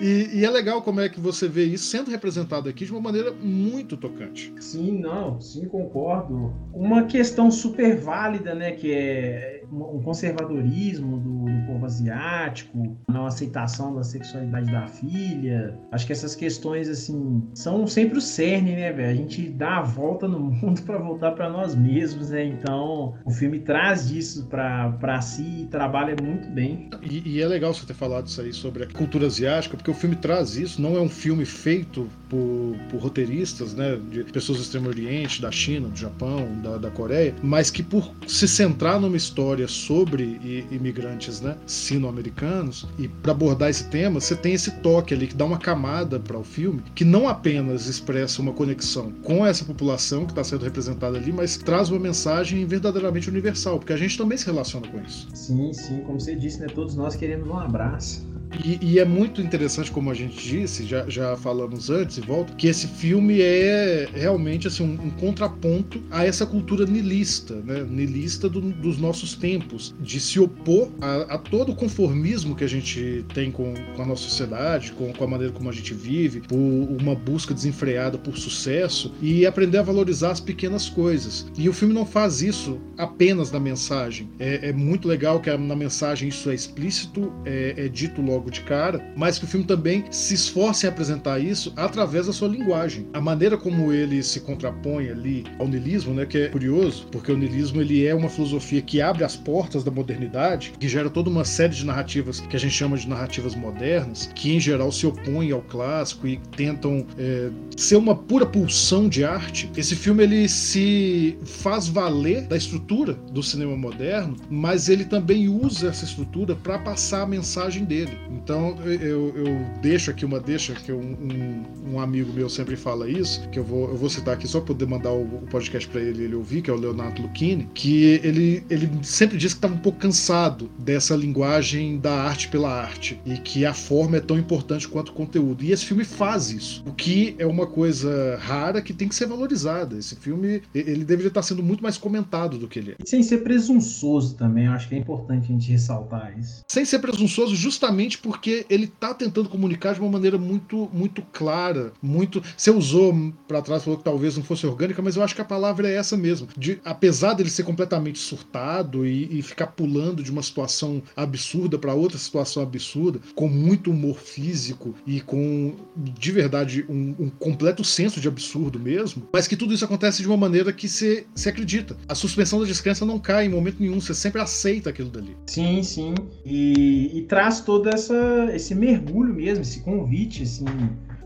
e, 0.00 0.30
e, 0.34 0.44
é 0.44 0.50
legal 0.50 0.82
como 0.82 1.00
é 1.00 1.08
que 1.08 1.20
você 1.20 1.46
vê 1.46 1.64
isso 1.64 1.86
sendo 1.86 2.10
representado 2.10 2.68
aqui 2.68 2.84
de 2.84 2.90
uma 2.90 3.00
maneira 3.00 3.32
muito 3.32 3.96
tocante. 3.96 4.52
Sim, 4.58 4.98
não, 4.98 5.40
sim, 5.40 5.66
concordo. 5.66 6.52
Uma 6.72 7.04
questão 7.04 7.50
super 7.50 7.96
válida, 7.96 8.54
né, 8.54 8.72
que 8.72 8.92
é 8.92 9.61
um 9.72 10.02
conservadorismo 10.02 11.18
do, 11.18 11.44
do 11.44 11.66
povo 11.66 11.86
asiático, 11.86 12.96
não 13.08 13.26
aceitação 13.26 13.94
da 13.94 14.02
sexualidade 14.02 14.70
da 14.70 14.86
filha. 14.86 15.78
Acho 15.90 16.06
que 16.06 16.12
essas 16.12 16.36
questões, 16.36 16.88
assim, 16.88 17.42
são 17.54 17.86
sempre 17.86 18.18
o 18.18 18.20
cerne, 18.20 18.76
né, 18.76 18.92
velho? 18.92 19.10
A 19.10 19.14
gente 19.14 19.48
dá 19.48 19.78
a 19.78 19.82
volta 19.82 20.28
no 20.28 20.38
mundo 20.52 20.82
para 20.82 20.98
voltar 20.98 21.32
para 21.32 21.48
nós 21.48 21.74
mesmos, 21.74 22.30
né? 22.30 22.44
Então, 22.44 23.14
o 23.24 23.30
filme 23.30 23.60
traz 23.60 24.08
disso 24.08 24.46
para 24.46 25.20
si 25.22 25.62
e 25.62 25.66
trabalha 25.66 26.14
muito 26.22 26.48
bem. 26.50 26.90
E, 27.02 27.36
e, 27.36 27.40
é 27.40 27.46
legal 27.46 27.72
você 27.72 27.86
ter 27.86 27.94
falado 27.94 28.26
isso 28.26 28.40
aí 28.40 28.52
sobre 28.52 28.84
a 28.84 28.86
cultura 28.86 29.26
asiática, 29.26 29.76
porque 29.76 29.90
o 29.90 29.94
filme 29.94 30.16
traz 30.16 30.56
isso, 30.56 30.82
não 30.82 30.96
é 30.96 31.00
um 31.00 31.08
filme 31.08 31.44
feito 31.44 32.08
por, 32.32 32.74
por 32.88 33.02
roteiristas, 33.02 33.74
né, 33.74 34.00
de 34.10 34.24
pessoas 34.24 34.56
do 34.56 34.62
Extremo 34.62 34.88
Oriente, 34.88 35.42
da 35.42 35.50
China, 35.50 35.88
do 35.88 35.96
Japão, 35.96 36.48
da, 36.62 36.78
da 36.78 36.90
Coreia, 36.90 37.34
mas 37.42 37.70
que 37.70 37.82
por 37.82 38.10
se 38.26 38.48
centrar 38.48 38.98
numa 38.98 39.18
história 39.18 39.68
sobre 39.68 40.66
imigrantes, 40.70 41.42
né, 41.42 41.58
sino-americanos 41.66 42.88
e 42.98 43.06
para 43.06 43.32
abordar 43.32 43.68
esse 43.68 43.84
tema, 43.90 44.18
você 44.18 44.34
tem 44.34 44.54
esse 44.54 44.70
toque 44.80 45.12
ali 45.12 45.26
que 45.26 45.34
dá 45.34 45.44
uma 45.44 45.58
camada 45.58 46.18
para 46.18 46.38
o 46.38 46.42
filme 46.42 46.82
que 46.94 47.04
não 47.04 47.28
apenas 47.28 47.86
expressa 47.86 48.40
uma 48.40 48.54
conexão 48.54 49.12
com 49.22 49.44
essa 49.44 49.64
população 49.64 50.24
que 50.24 50.32
está 50.32 50.42
sendo 50.42 50.64
representada 50.64 51.18
ali, 51.18 51.32
mas 51.32 51.58
traz 51.58 51.90
uma 51.90 52.00
mensagem 52.00 52.64
verdadeiramente 52.64 53.28
universal, 53.28 53.78
porque 53.78 53.92
a 53.92 53.96
gente 53.96 54.16
também 54.16 54.38
se 54.38 54.46
relaciona 54.46 54.88
com 54.88 55.00
isso. 55.02 55.28
Sim, 55.34 55.72
sim, 55.74 56.00
como 56.06 56.18
você 56.18 56.34
disse, 56.34 56.60
né, 56.60 56.66
todos 56.66 56.94
nós 56.94 57.14
queremos 57.14 57.46
um 57.46 57.58
abraço. 57.58 58.31
E, 58.64 58.78
e, 58.80 58.98
é 58.98 59.04
muito 59.04 59.40
interessante, 59.40 59.90
como 59.90 60.10
a 60.10 60.14
gente 60.14 60.36
disse, 60.36 60.84
já, 60.84 61.08
já 61.08 61.36
falamos 61.36 61.90
antes 61.90 62.18
e 62.18 62.20
volta, 62.20 62.54
que 62.54 62.66
esse 62.66 62.86
filme 62.86 63.40
é 63.40 64.08
realmente 64.12 64.68
assim, 64.68 64.84
um, 64.84 65.06
um 65.06 65.10
contraponto 65.10 66.02
a 66.10 66.24
essa 66.24 66.44
cultura 66.46 66.84
nilista, 66.84 67.54
né? 67.54 67.84
nilista 67.88 68.48
do, 68.48 68.60
dos 68.60 68.98
nossos 68.98 69.34
tempos, 69.34 69.94
de 70.00 70.20
se 70.20 70.38
opor 70.38 70.90
a, 71.00 71.34
a, 71.34 71.38
todo 71.38 71.72
o 71.72 71.76
conformismo 71.76 72.54
que 72.54 72.64
a 72.64 72.68
gente 72.68 73.24
tem 73.34 73.50
com, 73.50 73.74
com 73.96 74.02
a 74.02 74.06
nossa 74.06 74.22
sociedade, 74.22 74.92
com, 74.92 75.12
com, 75.12 75.24
a 75.24 75.26
maneira 75.26 75.52
como 75.52 75.68
a 75.68 75.72
gente 75.72 75.94
vive, 75.94 76.40
por 76.40 76.56
uma 76.56 77.14
busca 77.14 77.54
desenfreada 77.54 78.18
por 78.18 78.36
sucesso 78.36 79.12
e 79.20 79.46
aprender 79.46 79.78
a 79.78 79.82
valorizar 79.82 80.30
as 80.30 80.40
pequenas 80.40 80.88
coisas. 80.88 81.46
E 81.56 81.68
o 81.68 81.72
filme 81.72 81.94
não 81.94 82.06
faz 82.06 82.42
isso 82.42 82.78
apenas 82.96 83.50
na 83.50 83.60
mensagem. 83.60 84.30
É, 84.38 84.68
é 84.68 84.72
muito 84.72 85.08
legal 85.08 85.40
que 85.40 85.54
na 85.56 85.76
mensagem 85.76 86.28
isso 86.28 86.50
é 86.50 86.54
explícito, 86.54 87.32
é, 87.44 87.74
é 87.76 87.88
dito 87.88 88.20
logo 88.20 88.41
logo 88.42 88.50
de 88.50 88.60
cara, 88.62 89.00
mas 89.16 89.38
que 89.38 89.44
o 89.44 89.48
filme 89.48 89.64
também 89.64 90.04
se 90.10 90.34
esforce 90.34 90.84
em 90.84 90.88
apresentar 90.88 91.38
isso 91.38 91.72
através 91.76 92.26
da 92.26 92.32
sua 92.32 92.48
linguagem. 92.48 93.06
A 93.12 93.20
maneira 93.20 93.56
como 93.56 93.92
ele 93.92 94.22
se 94.22 94.40
contrapõe 94.40 95.08
ali 95.08 95.44
ao 95.58 95.68
niilismo, 95.68 96.12
né, 96.12 96.26
que 96.26 96.38
é 96.38 96.48
curioso, 96.48 97.06
porque 97.12 97.30
o 97.30 97.36
niilismo 97.36 97.80
ele 97.80 98.04
é 98.04 98.14
uma 98.14 98.28
filosofia 98.28 98.82
que 98.82 99.00
abre 99.00 99.22
as 99.22 99.36
portas 99.36 99.84
da 99.84 99.90
modernidade, 99.90 100.72
que 100.78 100.88
gera 100.88 101.08
toda 101.08 101.30
uma 101.30 101.44
série 101.44 101.74
de 101.74 101.86
narrativas 101.86 102.40
que 102.40 102.56
a 102.56 102.58
gente 102.58 102.74
chama 102.74 102.96
de 102.96 103.08
narrativas 103.08 103.54
modernas, 103.54 104.28
que 104.34 104.52
em 104.54 104.60
geral 104.60 104.90
se 104.90 105.06
opõem 105.06 105.52
ao 105.52 105.62
clássico 105.62 106.26
e 106.26 106.38
tentam 106.56 107.06
é, 107.16 107.50
ser 107.76 107.96
uma 107.96 108.16
pura 108.16 108.44
pulsão 108.44 109.08
de 109.08 109.24
arte. 109.24 109.70
Esse 109.76 109.94
filme 109.94 110.24
ele 110.24 110.48
se 110.48 111.38
faz 111.44 111.86
valer 111.86 112.42
da 112.42 112.56
estrutura 112.56 113.14
do 113.30 113.42
cinema 113.42 113.76
moderno, 113.76 114.36
mas 114.50 114.88
ele 114.88 115.04
também 115.04 115.48
usa 115.48 115.88
essa 115.88 116.04
estrutura 116.04 116.56
para 116.56 116.78
passar 116.78 117.22
a 117.22 117.26
mensagem 117.26 117.84
dele. 117.84 118.18
Então 118.32 118.76
eu, 118.84 119.32
eu 119.36 119.80
deixo 119.80 120.10
aqui 120.10 120.24
uma 120.24 120.40
deixa 120.40 120.74
que 120.74 120.92
um, 120.92 120.98
um, 121.00 121.92
um, 121.92 122.00
amigo 122.00 122.32
meu 122.32 122.48
sempre 122.48 122.76
fala 122.76 123.08
isso, 123.08 123.48
que 123.50 123.58
eu 123.58 123.64
vou, 123.64 123.88
eu 123.88 123.96
vou 123.96 124.08
citar 124.08 124.34
aqui 124.34 124.48
só 124.48 124.58
para 124.58 124.68
poder 124.68 124.86
mandar 124.86 125.12
o, 125.12 125.22
o 125.22 125.46
podcast 125.50 125.88
para 125.88 126.00
ele 126.00 126.24
ele 126.24 126.34
ouvir, 126.34 126.62
que 126.62 126.70
é 126.70 126.72
o 126.72 126.76
Leonardo 126.76 127.22
Lucchini, 127.22 127.68
que 127.74 128.20
ele, 128.22 128.64
ele 128.70 128.90
sempre 129.02 129.36
diz 129.36 129.52
que 129.52 129.58
estava 129.58 129.74
um 129.74 129.78
pouco 129.78 129.98
cansado 129.98 130.70
dessa 130.78 131.14
linguagem 131.14 131.98
da 131.98 132.22
arte 132.22 132.48
pela 132.48 132.72
arte 132.72 133.20
e 133.24 133.36
que 133.38 133.64
a 133.66 133.74
forma 133.74 134.16
é 134.16 134.20
tão 134.20 134.38
importante 134.38 134.88
quanto 134.88 135.10
o 135.10 135.12
conteúdo. 135.12 135.64
E 135.64 135.72
esse 135.72 135.84
filme 135.84 136.04
faz 136.04 136.50
isso, 136.50 136.82
o 136.86 136.92
que 136.92 137.34
é 137.38 137.46
uma 137.46 137.66
coisa 137.66 138.38
rara 138.40 138.80
que 138.80 138.92
tem 138.92 139.08
que 139.08 139.14
ser 139.14 139.26
valorizada. 139.26 139.96
Esse 139.96 140.16
filme 140.16 140.62
ele 140.74 141.04
deveria 141.04 141.28
estar 141.28 141.42
sendo 141.42 141.62
muito 141.62 141.82
mais 141.82 141.96
comentado 141.96 142.58
do 142.58 142.68
que 142.68 142.78
ele 142.78 142.92
é. 142.92 142.96
E 143.04 143.08
sem 143.08 143.22
ser 143.22 143.38
presunçoso 143.38 144.34
também, 144.36 144.66
eu 144.66 144.72
acho 144.72 144.88
que 144.88 144.94
é 144.94 144.98
importante 144.98 145.44
a 145.44 145.52
gente 145.52 145.70
ressaltar 145.70 146.38
isso. 146.38 146.62
Sem 146.68 146.84
ser 146.84 146.98
presunçoso, 146.98 147.54
justamente 147.54 148.18
porque 148.22 148.64
ele 148.70 148.86
tá 148.86 149.12
tentando 149.12 149.48
comunicar 149.48 149.94
de 149.94 150.00
uma 150.00 150.10
maneira 150.10 150.38
muito 150.38 150.88
muito 150.92 151.22
clara, 151.32 151.92
muito. 152.00 152.42
Você 152.56 152.70
usou 152.70 153.32
para 153.46 153.62
trás 153.62 153.84
falou 153.84 153.98
que 153.98 154.04
talvez 154.04 154.36
não 154.36 154.44
fosse 154.44 154.66
orgânica, 154.66 155.02
mas 155.02 155.16
eu 155.16 155.22
acho 155.22 155.34
que 155.34 155.40
a 155.40 155.44
palavra 155.44 155.88
é 155.88 155.94
essa 155.94 156.16
mesmo. 156.16 156.48
De, 156.56 156.80
apesar 156.84 157.34
dele 157.34 157.50
ser 157.50 157.64
completamente 157.64 158.18
surtado 158.18 159.06
e, 159.06 159.38
e 159.38 159.42
ficar 159.42 159.68
pulando 159.68 160.22
de 160.22 160.30
uma 160.30 160.42
situação 160.42 161.02
absurda 161.16 161.78
para 161.78 161.94
outra 161.94 162.18
situação 162.18 162.62
absurda, 162.62 163.20
com 163.34 163.48
muito 163.48 163.90
humor 163.90 164.18
físico 164.18 164.94
e 165.06 165.20
com 165.20 165.74
de 165.96 166.32
verdade 166.32 166.84
um, 166.88 167.14
um, 167.18 167.30
completo 167.30 167.84
senso 167.84 168.20
de 168.20 168.28
absurdo 168.28 168.78
mesmo, 168.78 169.28
mas 169.32 169.48
que 169.48 169.56
tudo 169.56 169.74
isso 169.74 169.84
acontece 169.84 170.22
de 170.22 170.28
uma 170.28 170.36
maneira 170.36 170.72
que 170.72 170.88
você 170.88 171.26
acredita. 171.46 171.96
A 172.08 172.14
suspensão 172.14 172.60
da 172.60 172.66
descrença 172.66 173.04
não 173.04 173.18
cai 173.18 173.46
em 173.46 173.48
momento 173.48 173.80
nenhum, 173.80 174.00
você 174.00 174.14
sempre 174.14 174.40
aceita 174.40 174.90
aquilo 174.90 175.10
dali. 175.10 175.36
Sim, 175.46 175.82
sim. 175.82 176.14
E, 176.44 177.18
e 177.18 177.22
traz 177.22 177.60
toda 177.60 177.96
essa 178.02 178.54
esse 178.54 178.74
mergulho 178.74 179.34
mesmo, 179.34 179.62
esse 179.62 179.80
convite, 179.80 180.42
assim, 180.42 180.64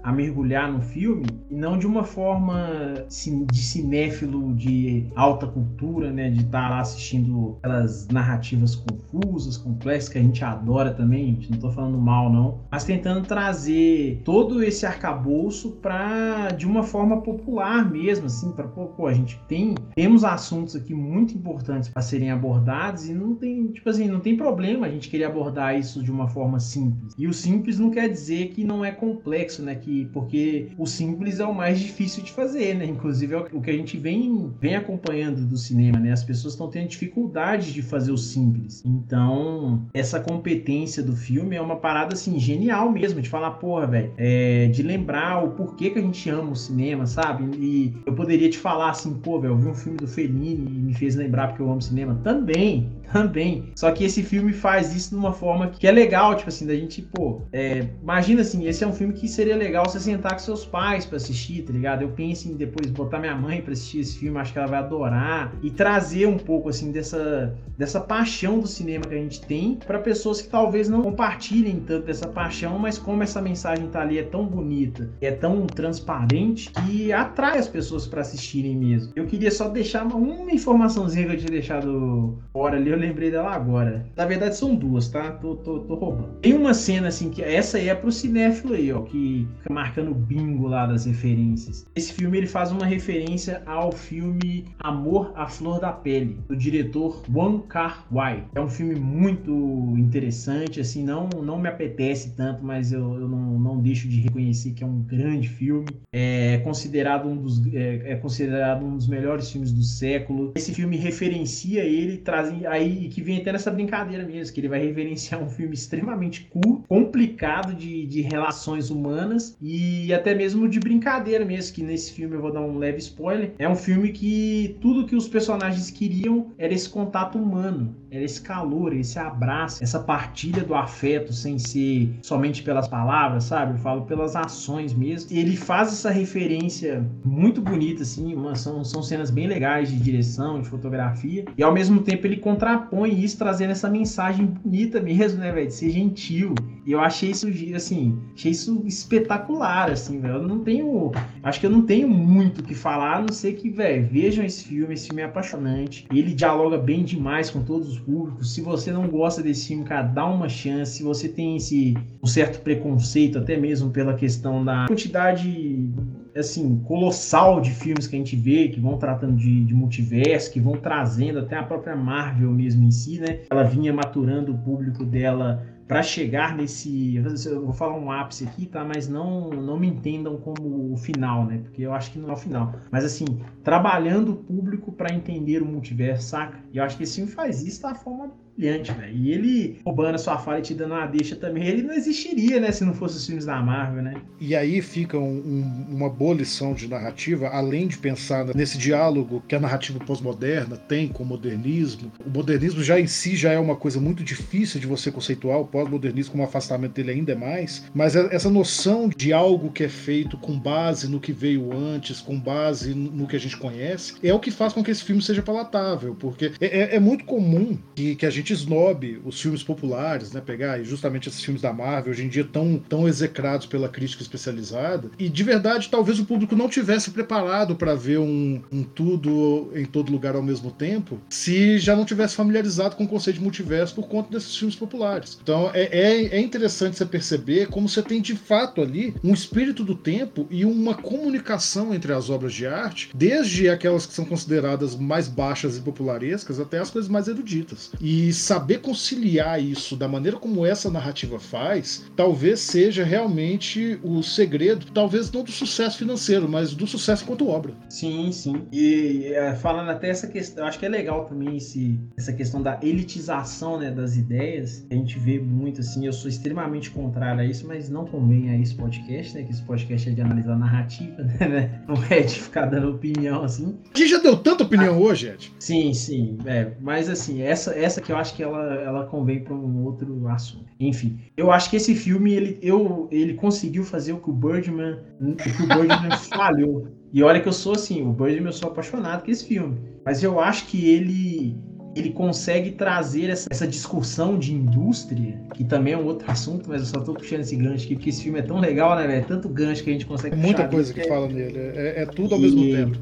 a 0.06 0.12
mergulhar 0.12 0.72
no 0.72 0.80
filme 0.80 1.26
e 1.50 1.54
não 1.56 1.76
de 1.76 1.84
uma 1.84 2.04
forma 2.04 3.04
de 3.50 3.58
cinéfilo 3.58 4.54
de 4.54 5.08
alta 5.16 5.48
cultura, 5.48 6.12
né, 6.12 6.30
de 6.30 6.42
estar 6.42 6.62
tá 6.62 6.68
lá 6.68 6.80
assistindo 6.80 7.58
aquelas 7.58 8.06
narrativas 8.06 8.76
confusas, 8.76 9.56
complexas 9.56 10.08
que 10.08 10.18
a 10.18 10.22
gente 10.22 10.44
adora 10.44 10.92
também, 10.92 11.34
gente, 11.34 11.50
não 11.50 11.56
estou 11.56 11.72
falando 11.72 11.98
mal 11.98 12.32
não, 12.32 12.60
mas 12.70 12.84
tentando 12.84 13.26
trazer 13.26 14.22
todo 14.24 14.62
esse 14.62 14.86
arcabouço 14.86 15.72
para 15.82 16.50
de 16.50 16.66
uma 16.66 16.84
forma 16.84 17.20
popular 17.22 17.90
mesmo, 17.90 18.26
assim, 18.26 18.52
para 18.52 18.68
pô, 18.68 19.08
a 19.08 19.12
gente 19.12 19.40
tem 19.48 19.74
temos 19.96 20.22
assuntos 20.22 20.76
aqui 20.76 20.94
muito 20.94 21.34
importantes 21.34 21.88
para 21.88 22.00
serem 22.00 22.30
abordados 22.30 23.08
e 23.08 23.12
não 23.12 23.34
tem, 23.34 23.66
tipo 23.72 23.90
assim, 23.90 24.06
não 24.06 24.20
tem 24.20 24.36
problema 24.36 24.86
a 24.86 24.90
gente 24.90 25.08
querer 25.08 25.24
abordar 25.24 25.76
isso 25.76 26.00
de 26.00 26.12
uma 26.12 26.28
forma 26.28 26.60
simples. 26.60 27.12
E 27.18 27.26
o 27.26 27.32
simples 27.32 27.80
não 27.80 27.90
quer 27.90 28.08
dizer 28.08 28.50
que 28.50 28.62
não 28.62 28.84
é 28.84 28.92
complexo, 28.92 29.62
né, 29.62 29.74
que 29.74 29.95
porque 30.06 30.68
o 30.78 30.86
simples 30.86 31.40
é 31.40 31.44
o 31.44 31.54
mais 31.54 31.80
difícil 31.80 32.22
de 32.22 32.32
fazer, 32.32 32.74
né? 32.74 32.84
Inclusive 32.84 33.34
é 33.34 33.38
o 33.38 33.60
que 33.60 33.70
a 33.70 33.76
gente 33.76 33.96
vem, 33.96 34.52
vem 34.60 34.76
acompanhando 34.76 35.44
do 35.46 35.56
cinema, 35.56 35.98
né? 35.98 36.12
As 36.12 36.24
pessoas 36.24 36.54
estão 36.54 36.68
tendo 36.68 36.88
dificuldade 36.88 37.72
de 37.72 37.82
fazer 37.82 38.12
o 38.12 38.18
simples. 38.18 38.82
Então, 38.84 39.86
essa 39.94 40.20
competência 40.20 41.02
do 41.02 41.16
filme 41.16 41.56
é 41.56 41.60
uma 41.60 41.76
parada 41.76 42.14
assim 42.14 42.38
genial 42.38 42.90
mesmo, 42.90 43.20
de 43.20 43.28
falar, 43.28 43.52
porra, 43.52 43.86
velho, 43.86 44.12
é, 44.16 44.66
de 44.68 44.82
lembrar 44.82 45.44
o 45.44 45.50
porquê 45.50 45.90
que 45.90 45.98
a 45.98 46.02
gente 46.02 46.28
ama 46.28 46.52
o 46.52 46.56
cinema, 46.56 47.06
sabe? 47.06 47.44
E 47.58 47.94
eu 48.04 48.14
poderia 48.14 48.48
te 48.48 48.58
falar 48.58 48.90
assim, 48.90 49.14
pô, 49.14 49.40
velho, 49.40 49.54
eu 49.54 49.58
vi 49.58 49.68
um 49.68 49.74
filme 49.74 49.98
do 49.98 50.06
Fellini 50.06 50.54
e 50.54 50.80
me 50.80 50.94
fez 50.94 51.16
lembrar 51.16 51.48
porque 51.48 51.62
eu 51.62 51.70
amo 51.70 51.80
cinema. 51.80 52.18
Também, 52.22 52.90
também. 53.12 53.72
Só 53.76 53.90
que 53.90 54.04
esse 54.04 54.22
filme 54.22 54.52
faz 54.52 54.94
isso 54.94 55.10
de 55.10 55.16
uma 55.16 55.32
forma 55.32 55.68
que 55.68 55.86
é 55.86 55.90
legal, 55.90 56.34
tipo 56.36 56.48
assim, 56.48 56.66
da 56.66 56.74
gente, 56.74 57.02
pô, 57.02 57.42
é, 57.52 57.86
imagina 58.02 58.42
assim, 58.42 58.66
esse 58.66 58.84
é 58.84 58.86
um 58.86 58.92
filme 58.92 59.12
que 59.14 59.28
seria 59.28 59.56
legal 59.56 59.84
você 59.86 60.00
sentar 60.00 60.32
com 60.32 60.38
seus 60.38 60.64
pais 60.64 61.04
para 61.04 61.16
assistir, 61.16 61.62
tá 61.62 61.72
ligado? 61.72 62.02
Eu 62.02 62.10
penso 62.10 62.48
em 62.48 62.54
depois 62.54 62.90
botar 62.90 63.18
minha 63.18 63.34
mãe 63.34 63.60
para 63.60 63.72
assistir 63.72 64.00
esse 64.00 64.18
filme, 64.18 64.38
acho 64.38 64.52
que 64.52 64.58
ela 64.58 64.68
vai 64.68 64.78
adorar 64.78 65.52
e 65.62 65.70
trazer 65.70 66.26
um 66.26 66.38
pouco 66.38 66.68
assim 66.68 66.90
dessa 66.92 67.54
dessa 67.76 68.00
paixão 68.00 68.58
do 68.58 68.66
cinema 68.66 69.04
que 69.04 69.14
a 69.14 69.18
gente 69.18 69.40
tem 69.42 69.78
para 69.86 69.98
pessoas 69.98 70.40
que 70.40 70.48
talvez 70.48 70.88
não 70.88 71.02
compartilhem 71.02 71.80
tanto 71.80 72.06
dessa 72.06 72.26
paixão, 72.26 72.78
mas 72.78 72.98
como 72.98 73.22
essa 73.22 73.42
mensagem 73.42 73.86
tá 73.88 74.00
ali 74.00 74.18
é 74.18 74.22
tão 74.22 74.46
bonita, 74.46 75.10
é 75.20 75.30
tão 75.30 75.66
transparente 75.66 76.70
que 76.70 77.12
atrai 77.12 77.58
as 77.58 77.68
pessoas 77.68 78.06
para 78.06 78.22
assistirem 78.22 78.76
mesmo. 78.76 79.12
Eu 79.14 79.26
queria 79.26 79.50
só 79.50 79.68
deixar 79.68 80.06
uma, 80.06 80.50
informaçãozinha 80.50 81.26
que 81.26 81.32
eu 81.32 81.38
tinha 81.38 81.50
deixado 81.50 82.38
fora 82.52 82.76
ali, 82.76 82.92
eu 82.96 83.00
lembrei 83.00 83.30
dela 83.30 83.50
agora. 83.50 84.06
Na 84.16 84.24
verdade 84.24 84.56
são 84.56 84.74
duas, 84.74 85.08
tá? 85.08 85.32
Tô, 85.32 85.56
tô, 85.56 85.80
tô 85.80 85.94
roubando. 85.94 86.38
Tem 86.40 86.54
uma 86.54 86.74
cena 86.74 87.08
assim 87.08 87.30
que 87.30 87.42
essa 87.42 87.76
aí 87.78 87.88
é 87.88 87.94
pro 87.94 88.10
cinéfilo 88.10 88.74
aí, 88.74 88.92
ó, 88.92 89.02
que 89.02 89.46
fica 89.58 89.72
marcando 89.72 90.14
bingo 90.14 90.66
lá 90.66 90.86
das 90.86 91.04
referências. 91.04 91.86
Esse 91.94 92.12
filme 92.12 92.38
ele 92.38 92.46
faz 92.46 92.72
uma 92.72 92.86
referência 92.86 93.62
ao 93.66 93.92
filme 93.92 94.64
Amor 94.78 95.32
à 95.36 95.46
Flor 95.46 95.80
da 95.80 95.92
Pele, 95.92 96.38
do 96.48 96.56
diretor 96.56 97.22
Wong 97.32 97.66
Kar-wai. 97.68 98.44
É 98.54 98.60
um 98.60 98.68
filme 98.68 98.94
muito 98.94 99.94
interessante, 99.96 100.80
assim, 100.80 101.04
não, 101.04 101.28
não 101.28 101.58
me 101.58 101.68
apetece 101.68 102.34
tanto, 102.34 102.64
mas 102.64 102.92
eu, 102.92 103.14
eu 103.14 103.28
não, 103.28 103.58
não 103.58 103.80
deixo 103.80 104.08
de 104.08 104.20
reconhecer 104.20 104.72
que 104.72 104.82
é 104.82 104.86
um 104.86 105.00
grande 105.00 105.48
filme. 105.48 105.86
É 106.12 106.58
considerado 106.58 107.28
um 107.28 107.36
dos, 107.36 107.64
é, 107.74 108.12
é 108.12 108.16
considerado 108.16 108.84
um 108.84 108.96
dos 108.96 109.06
melhores 109.06 109.50
filmes 109.50 109.72
do 109.72 109.82
século. 109.82 110.52
Esse 110.56 110.72
filme 110.72 110.96
referencia 110.96 111.84
ele, 111.84 112.18
traz 112.18 112.52
aí 112.66 112.85
que 112.88 113.22
vem 113.22 113.38
até 113.38 113.52
nessa 113.52 113.70
brincadeira 113.70 114.24
mesmo, 114.24 114.54
que 114.54 114.60
ele 114.60 114.68
vai 114.68 114.80
referenciar 114.80 115.42
um 115.42 115.48
filme 115.48 115.74
extremamente 115.74 116.44
curto, 116.44 116.84
complicado 116.88 117.74
de, 117.74 118.06
de 118.06 118.20
relações 118.22 118.90
humanas 118.90 119.56
e 119.60 120.12
até 120.12 120.34
mesmo 120.34 120.68
de 120.68 120.80
brincadeira 120.80 121.44
mesmo, 121.44 121.74
que 121.74 121.82
nesse 121.82 122.12
filme 122.12 122.36
eu 122.36 122.40
vou 122.40 122.52
dar 122.52 122.60
um 122.60 122.78
leve 122.78 122.98
spoiler. 122.98 123.52
É 123.58 123.68
um 123.68 123.76
filme 123.76 124.10
que 124.10 124.76
tudo 124.80 125.06
que 125.06 125.16
os 125.16 125.28
personagens 125.28 125.90
queriam 125.90 126.52
era 126.58 126.72
esse 126.72 126.88
contato 126.88 127.38
humano, 127.38 127.94
era 128.10 128.24
esse 128.24 128.40
calor, 128.40 128.94
esse 128.94 129.18
abraço, 129.18 129.82
essa 129.82 130.00
partilha 130.00 130.62
do 130.62 130.74
afeto 130.74 131.32
sem 131.32 131.58
ser 131.58 132.10
somente 132.22 132.62
pelas 132.62 132.88
palavras, 132.88 133.44
sabe? 133.44 133.72
Eu 133.72 133.78
falo 133.78 134.02
pelas 134.02 134.36
ações 134.36 134.94
mesmo. 134.94 135.30
Ele 135.30 135.56
faz 135.56 135.88
essa 135.88 136.10
referência 136.10 137.04
muito 137.24 137.60
bonita, 137.60 138.02
assim, 138.02 138.34
uma, 138.34 138.54
são, 138.54 138.84
são 138.84 139.02
cenas 139.02 139.30
bem 139.30 139.46
legais 139.46 139.90
de 139.90 139.98
direção, 139.98 140.60
de 140.60 140.68
fotografia, 140.68 141.44
e 141.56 141.62
ao 141.62 141.72
mesmo 141.72 142.00
tempo 142.02 142.26
ele 142.26 142.36
contrapõe 142.76 143.18
isso 143.22 143.38
trazendo 143.38 143.70
essa 143.70 143.88
mensagem 143.88 144.46
bonita 144.46 145.00
mesmo, 145.00 145.40
né, 145.40 145.52
velho? 145.52 145.66
De 145.66 145.74
ser 145.74 145.90
gentil, 145.90 146.54
E 146.86 146.92
eu 146.92 147.00
achei 147.00 147.30
isso, 147.30 147.48
assim, 147.74 148.16
achei 148.32 148.52
isso 148.52 148.82
espetacular, 148.86 149.90
assim, 149.90 150.20
velho. 150.20 150.34
Eu 150.34 150.48
não 150.48 150.60
tenho. 150.60 151.10
Acho 151.42 151.58
que 151.58 151.66
eu 151.66 151.70
não 151.70 151.82
tenho 151.82 152.08
muito 152.08 152.60
o 152.60 152.62
que 152.62 152.74
falar, 152.74 153.16
a 153.16 153.20
não 153.22 153.32
ser 153.32 153.54
que, 153.54 153.68
velho, 153.68 154.06
vejam 154.06 154.44
esse 154.44 154.64
filme. 154.64 154.94
Esse 154.94 155.08
filme 155.08 155.22
é 155.22 155.24
apaixonante. 155.24 156.06
Ele 156.12 156.32
dialoga 156.32 156.78
bem 156.78 157.02
demais 157.02 157.50
com 157.50 157.62
todos 157.62 157.88
os 157.88 157.98
públicos. 157.98 158.54
Se 158.54 158.60
você 158.60 158.92
não 158.92 159.08
gosta 159.08 159.42
desse 159.42 159.68
filme, 159.68 159.84
cara, 159.84 160.02
dá 160.02 160.26
uma 160.26 160.48
chance. 160.48 160.98
Se 160.98 161.02
você 161.02 161.28
tem 161.28 161.56
esse 161.56 161.96
um 162.22 162.26
certo 162.26 162.60
preconceito, 162.62 163.38
até 163.38 163.56
mesmo 163.56 163.90
pela 163.90 164.14
questão 164.14 164.64
da 164.64 164.86
quantidade 164.86 165.90
assim, 166.36 166.80
colossal 166.84 167.60
de 167.60 167.70
filmes 167.70 168.06
que 168.06 168.16
a 168.16 168.18
gente 168.18 168.36
vê, 168.36 168.68
que 168.68 168.80
vão 168.80 168.98
tratando 168.98 169.36
de, 169.36 169.64
de, 169.64 169.74
multiverso, 169.74 170.52
que 170.52 170.60
vão 170.60 170.76
trazendo 170.76 171.38
até 171.38 171.56
a 171.56 171.62
própria 171.62 171.96
Marvel 171.96 172.50
mesmo 172.50 172.84
em 172.84 172.90
si, 172.90 173.18
né? 173.18 173.40
Ela 173.50 173.62
vinha 173.62 173.92
maturando 173.92 174.52
o 174.52 174.58
público 174.58 175.04
dela 175.04 175.64
para 175.86 176.02
chegar 176.02 176.56
nesse, 176.56 177.14
eu 177.46 177.64
vou 177.64 177.72
falar 177.72 177.96
um 177.96 178.10
ápice 178.10 178.44
aqui, 178.44 178.66
tá? 178.66 178.84
Mas 178.84 179.08
não 179.08 179.50
não 179.50 179.78
me 179.78 179.86
entendam 179.86 180.36
como 180.36 180.92
o 180.92 180.96
final, 180.96 181.46
né? 181.46 181.58
Porque 181.62 181.82
eu 181.82 181.92
acho 181.92 182.10
que 182.10 182.18
não 182.18 182.30
é 182.30 182.32
o 182.32 182.36
final. 182.36 182.74
Mas 182.90 183.04
assim, 183.04 183.24
trabalhando 183.62 184.32
o 184.32 184.36
público 184.36 184.90
para 184.90 185.14
entender 185.14 185.62
o 185.62 185.66
multiverso, 185.66 186.28
saca? 186.28 186.58
E 186.72 186.78
eu 186.78 186.84
acho 186.84 186.96
que 186.96 187.04
esse 187.04 187.16
filme 187.16 187.30
faz 187.30 187.62
isso 187.62 187.82
da 187.82 187.94
forma 187.94 188.32
brilhante, 188.56 188.92
velho. 188.92 189.16
E 189.16 189.32
ele 189.32 189.80
roubando 189.84 190.14
a 190.14 190.18
sua 190.18 190.38
fala 190.38 190.58
e 190.58 190.62
te 190.62 190.74
dando 190.74 190.94
uma 190.94 191.06
deixa 191.06 191.36
também, 191.36 191.66
ele 191.66 191.82
não 191.82 191.94
existiria, 191.94 192.58
né, 192.58 192.72
se 192.72 192.84
não 192.84 192.94
fosse 192.94 193.16
os 193.16 193.26
filmes 193.26 193.44
da 193.44 193.60
Marvel, 193.60 194.02
né? 194.02 194.14
E 194.40 194.56
aí 194.56 194.80
fica 194.80 195.18
um, 195.18 195.22
um, 195.22 195.86
uma 195.96 196.08
boa 196.08 196.34
lição 196.34 196.74
de 196.74 196.88
narrativa, 196.88 197.48
além 197.48 197.86
de 197.86 197.98
pensar 197.98 198.44
nesse 198.54 198.78
diálogo 198.78 199.42
que 199.46 199.54
a 199.54 199.60
narrativa 199.60 199.98
pós-moderna 200.00 200.76
tem 200.76 201.08
com 201.08 201.22
o 201.22 201.26
modernismo. 201.26 202.10
O 202.24 202.30
modernismo 202.30 202.82
já 202.82 202.98
em 202.98 203.06
si 203.06 203.36
já 203.36 203.52
é 203.52 203.58
uma 203.58 203.76
coisa 203.76 204.00
muito 204.00 204.24
difícil 204.24 204.80
de 204.80 204.86
você 204.86 205.10
conceituar, 205.10 205.60
o 205.60 205.66
pós-modernismo 205.66 206.32
como 206.32 206.44
afastamento 206.44 206.94
dele 206.94 207.12
ainda 207.12 207.32
é 207.32 207.36
mais, 207.36 207.84
mas 207.94 208.16
é 208.16 208.34
essa 208.34 208.50
noção 208.50 209.08
de 209.08 209.32
algo 209.32 209.70
que 209.70 209.84
é 209.84 209.88
feito 209.88 210.36
com 210.38 210.58
base 210.58 211.08
no 211.08 211.20
que 211.20 211.32
veio 211.32 211.72
antes, 211.72 212.20
com 212.20 212.38
base 212.38 212.94
no 212.94 213.26
que 213.26 213.36
a 213.36 213.40
gente 213.40 213.56
conhece, 213.56 214.14
é 214.22 214.32
o 214.32 214.40
que 214.40 214.50
faz 214.50 214.72
com 214.72 214.82
que 214.82 214.90
esse 214.90 215.04
filme 215.04 215.22
seja 215.22 215.42
palatável, 215.42 216.14
porque 216.18 216.52
é, 216.60 216.66
é, 216.66 216.96
é 216.96 217.00
muito 217.00 217.24
comum 217.24 217.76
que, 217.94 218.14
que 218.14 218.26
a 218.26 218.30
gente 218.30 218.45
gente 218.46 218.52
snob 218.52 219.20
os 219.24 219.40
filmes 219.40 219.62
populares, 219.62 220.32
né? 220.32 220.40
Pegar 220.40 220.80
justamente 220.82 221.28
esses 221.28 221.42
filmes 221.42 221.62
da 221.62 221.72
Marvel, 221.72 222.12
hoje 222.12 222.24
em 222.24 222.28
dia 222.28 222.44
tão, 222.44 222.80
tão 222.88 223.08
execrados 223.08 223.66
pela 223.66 223.88
crítica 223.88 224.22
especializada. 224.22 225.10
E 225.18 225.28
de 225.28 225.42
verdade, 225.42 225.88
talvez 225.90 226.20
o 226.20 226.24
público 226.24 226.54
não 226.54 226.68
tivesse 226.68 227.10
preparado 227.10 227.74
para 227.74 227.94
ver 227.94 228.18
um, 228.18 228.62
um, 228.70 228.84
tudo 228.84 229.70
em 229.74 229.84
todo 229.84 230.12
lugar 230.12 230.36
ao 230.36 230.42
mesmo 230.42 230.70
tempo, 230.70 231.20
se 231.28 231.78
já 231.78 231.96
não 231.96 232.04
tivesse 232.04 232.36
familiarizado 232.36 232.94
com 232.94 233.04
o 233.04 233.08
conceito 233.08 233.36
de 233.36 233.42
multiverso 233.42 233.94
por 233.94 234.06
conta 234.06 234.30
desses 234.30 234.56
filmes 234.56 234.76
populares. 234.76 235.38
Então 235.42 235.70
é, 235.74 235.84
é, 235.84 236.36
é 236.36 236.40
interessante 236.40 236.96
você 236.96 237.06
perceber 237.06 237.66
como 237.66 237.88
você 237.88 238.02
tem 238.02 238.20
de 238.20 238.36
fato 238.36 238.80
ali 238.80 239.14
um 239.24 239.32
espírito 239.32 239.82
do 239.82 239.94
tempo 239.94 240.46
e 240.50 240.64
uma 240.64 240.94
comunicação 240.94 241.92
entre 241.94 242.12
as 242.12 242.30
obras 242.30 242.52
de 242.52 242.66
arte, 242.66 243.10
desde 243.14 243.68
aquelas 243.68 244.06
que 244.06 244.14
são 244.14 244.24
consideradas 244.24 244.94
mais 244.94 245.26
baixas 245.28 245.76
e 245.76 245.80
popularescas 245.80 246.60
até 246.60 246.78
as 246.78 246.90
coisas 246.90 247.10
mais 247.10 247.26
eruditas. 247.26 247.90
E 248.00 248.32
saber 248.36 248.78
conciliar 248.78 249.62
isso 249.62 249.96
da 249.96 250.08
maneira 250.08 250.36
como 250.36 250.64
essa 250.64 250.90
narrativa 250.90 251.38
faz, 251.38 252.04
talvez 252.14 252.60
seja 252.60 253.04
realmente 253.04 253.98
o 254.02 254.22
segredo, 254.22 254.86
talvez 254.92 255.30
não 255.30 255.42
do 255.42 255.52
sucesso 255.52 255.98
financeiro, 255.98 256.48
mas 256.48 256.74
do 256.74 256.86
sucesso 256.86 257.24
enquanto 257.24 257.48
obra. 257.48 257.74
Sim, 257.88 258.30
sim. 258.32 258.66
E 258.72 259.32
é, 259.32 259.54
falando 259.54 259.90
até 259.90 260.08
essa 260.08 260.26
questão, 260.26 260.64
eu 260.64 260.68
acho 260.68 260.78
que 260.78 260.86
é 260.86 260.88
legal 260.88 261.24
também 261.24 261.56
esse, 261.56 261.98
essa 262.16 262.32
questão 262.32 262.62
da 262.62 262.78
elitização 262.82 263.78
né, 263.78 263.90
das 263.90 264.16
ideias. 264.16 264.86
A 264.90 264.94
gente 264.94 265.18
vê 265.18 265.38
muito 265.38 265.80
assim, 265.80 266.06
eu 266.06 266.12
sou 266.12 266.28
extremamente 266.28 266.90
contrário 266.90 267.40
a 267.40 267.44
isso, 267.44 267.66
mas 267.66 267.88
não 267.88 268.04
convém 268.04 268.50
a 268.50 268.58
esse 268.58 268.74
podcast, 268.74 269.34
né? 269.34 269.42
Que 269.42 269.52
esse 269.52 269.62
podcast 269.62 270.08
é 270.08 270.12
de 270.12 270.20
analisar 270.20 270.54
a 270.54 270.58
narrativa, 270.58 271.22
né? 271.40 271.82
Não 271.86 271.96
é 272.10 272.20
de 272.20 272.40
ficar 272.40 272.66
dando 272.66 272.90
opinião 272.90 273.42
assim. 273.42 273.78
Gente 273.94 274.10
já 274.10 274.18
deu 274.18 274.36
tanta 274.36 274.64
opinião 274.64 274.94
ah, 274.94 274.98
hoje, 274.98 275.28
Ed. 275.28 275.52
Sim, 275.58 275.92
sim. 275.94 276.38
É, 276.46 276.72
mas 276.80 277.08
assim, 277.08 277.42
essa, 277.42 277.72
essa 277.72 278.00
que 278.00 278.10
eu 278.10 278.16
acho 278.16 278.25
que 278.34 278.42
ela, 278.42 278.74
ela 278.74 279.06
convém 279.06 279.42
para 279.42 279.54
um 279.54 279.84
outro 279.84 280.26
assunto. 280.28 280.66
Enfim, 280.78 281.18
eu 281.36 281.50
acho 281.50 281.70
que 281.70 281.76
esse 281.76 281.94
filme 281.94 282.32
ele, 282.32 282.58
eu, 282.62 283.08
ele 283.10 283.34
conseguiu 283.34 283.84
fazer 283.84 284.12
o 284.12 284.18
que 284.18 284.30
o 284.30 284.32
Birdman, 284.32 284.98
o 285.20 285.34
que 285.34 285.62
o 285.62 285.66
Birdman 285.66 286.16
falhou. 286.28 286.88
E 287.12 287.22
olha 287.22 287.40
que 287.40 287.48
eu 287.48 287.52
sou 287.52 287.74
assim, 287.74 288.06
o 288.06 288.12
Birdman 288.12 288.46
eu 288.46 288.52
sou 288.52 288.70
apaixonado 288.70 289.22
por 289.22 289.30
esse 289.30 289.46
filme, 289.46 289.78
mas 290.04 290.22
eu 290.22 290.40
acho 290.40 290.66
que 290.66 290.88
ele 290.88 291.56
ele 291.94 292.10
consegue 292.10 292.72
trazer 292.72 293.30
essa, 293.30 293.48
essa, 293.50 293.66
discussão 293.66 294.38
de 294.38 294.52
indústria, 294.52 295.40
que 295.54 295.64
também 295.64 295.94
é 295.94 295.96
um 295.96 296.04
outro 296.04 296.30
assunto, 296.30 296.68
mas 296.68 296.82
eu 296.82 296.86
só 296.86 297.00
tô 297.00 297.14
puxando 297.14 297.40
esse 297.40 297.56
gancho 297.56 297.86
aqui, 297.86 297.94
porque 297.94 298.10
esse 298.10 298.22
filme 298.22 298.38
é 298.38 298.42
tão 298.42 298.60
legal, 298.60 298.94
né, 298.96 299.06
velho? 299.06 299.20
É 299.20 299.24
tanto 299.24 299.48
gancho 299.48 299.82
que 299.82 299.88
a 299.88 299.92
gente 299.94 300.04
consegue 300.04 300.36
é 300.36 300.38
muita 300.38 300.68
coisa 300.68 300.92
que, 300.92 301.00
que 301.00 301.06
é... 301.06 301.08
fala 301.08 301.26
nele, 301.26 301.58
é, 301.58 302.02
é 302.02 302.04
tudo 302.04 302.34
ao 302.34 302.38
e... 302.38 302.42
mesmo 302.42 302.60
tempo 302.64 302.98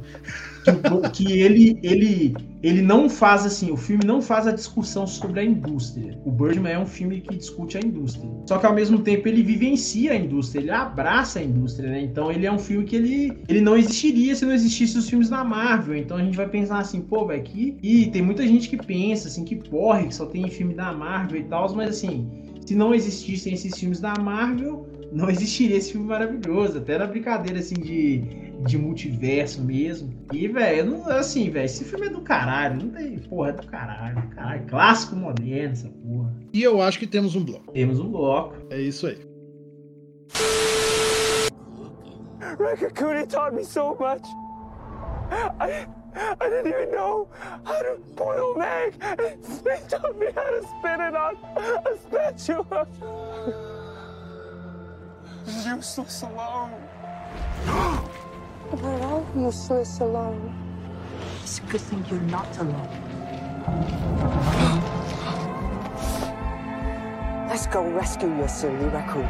que, 0.64 1.11
que, 1.11 1.40
ele, 1.40 1.79
ele, 1.83 2.35
ele 2.62 2.83
não 2.83 3.09
faz 3.09 3.44
assim, 3.44 3.70
o 3.70 3.77
filme 3.77 4.05
não 4.05 4.22
faz 4.22 4.46
a 4.46 4.53
discussão 4.53 5.07
sobre 5.07 5.40
a 5.40 5.44
indústria. 5.44 6.18
O 6.24 6.31
Birdman 6.31 6.72
é 6.72 6.79
um 6.79 6.87
filme 6.87 7.20
que 7.20 7.37
discute 7.37 7.77
a 7.77 7.81
indústria. 7.81 8.29
Só 8.48 8.59
que 8.59 8.66
ao 8.66 8.74
mesmo 8.74 8.98
tempo 9.00 9.29
ele 9.29 9.42
vivencia 9.42 10.12
a 10.12 10.16
indústria, 10.16 10.61
ele 10.61 10.70
abraça 10.70 11.38
a 11.38 11.42
indústria, 11.42 11.90
né? 11.90 12.03
Então 12.03 12.31
ele 12.31 12.46
é 12.46 12.53
um 12.53 12.59
filme 12.59 12.85
que 12.85 12.96
ele, 12.96 13.38
ele 13.48 13.61
não 13.61 13.77
existiria 13.77 14.35
se 14.35 14.44
não 14.44 14.53
existissem 14.53 14.98
os 14.98 15.09
filmes 15.09 15.29
da 15.29 15.44
Marvel. 15.44 15.96
Então 15.96 16.16
a 16.16 16.22
gente 16.22 16.37
vai 16.37 16.48
pensar 16.48 16.79
assim, 16.79 17.00
pô, 17.00 17.27
velho, 17.27 17.40
aqui. 17.40 17.77
E 17.83 18.07
tem 18.07 18.22
muita 18.22 18.46
gente 18.46 18.68
que 18.68 18.77
pensa 18.77 19.29
assim, 19.29 19.44
que 19.44 19.57
porre, 19.57 20.09
que 20.09 20.14
só 20.14 20.27
tem 20.27 20.48
filme 20.48 20.74
da 20.74 20.92
Marvel 20.92 21.40
e 21.40 21.44
tal, 21.44 21.72
mas 21.74 21.90
assim, 21.90 22.27
se 22.64 22.74
não 22.74 22.94
existissem 22.94 23.53
esses 23.53 23.79
filmes 23.79 24.00
da 24.00 24.14
Marvel, 24.18 24.88
não 25.14 25.31
existiria 25.31 25.77
esse 25.77 25.92
filme 25.92 26.07
maravilhoso. 26.07 26.79
Até 26.79 26.98
na 26.98 27.07
brincadeira 27.07 27.59
assim 27.59 27.74
de 27.74 28.44
de 28.66 28.79
multiverso 28.79 29.62
mesmo. 29.62 30.12
E, 30.33 30.48
velho, 30.48 31.09
assim, 31.11 31.50
velho, 31.50 31.64
esse 31.64 31.85
filme 31.85 32.07
é 32.07 32.11
do 32.11 32.20
caralho. 32.20 32.83
Não 32.83 32.90
tem. 32.90 33.18
Porra, 33.18 33.50
é 33.50 33.53
do 33.53 33.66
caralho. 33.66 34.29
Caralho, 34.31 34.66
clássico 34.66 35.16
moderno, 35.16 35.72
essa 35.72 35.88
porra. 35.88 36.35
E 36.53 36.62
eu 36.62 36.81
acho 36.81 36.98
que 36.98 37.07
temos 37.07 37.35
um 37.35 37.44
bloco. 37.44 37.72
Temos 37.72 38.00
um 38.00 38.11
bloco. 38.11 38.55
É 38.70 38.81
isso 38.81 39.07
aí. 39.07 39.18
Rakakuni 42.59 43.27
taught 43.27 43.55
me 43.55 43.64
so 43.64 43.96
much. 43.98 44.24
I, 45.59 45.87
I 46.40 46.48
didn't 46.48 46.68
even 46.68 46.92
know 46.92 47.29
how 47.64 47.83
to 47.83 47.98
boil 48.14 48.55
an 48.57 48.62
egg. 48.62 48.94
He 49.03 49.88
taught 49.88 50.16
me 50.18 50.27
how 50.27 50.50
to 50.50 50.62
spin 50.79 51.00
it 51.00 51.16
on 51.16 51.37
a 51.85 51.96
spatula. 51.96 52.87
Useless 55.47 56.23
alone. 56.23 56.73
We're 58.73 59.01
all 59.03 59.27
useless 59.37 60.01
alone. 60.01 60.55
It's 61.43 61.59
a 61.59 61.63
good 61.63 61.83
thing 61.83 62.03
you're 62.11 62.21
not 62.23 62.49
alone. 62.59 62.89
Let's 67.47 67.67
go 67.67 67.87
rescue 67.91 68.35
your 68.37 68.49
silly 68.49 68.87
raccoon. 68.87 69.29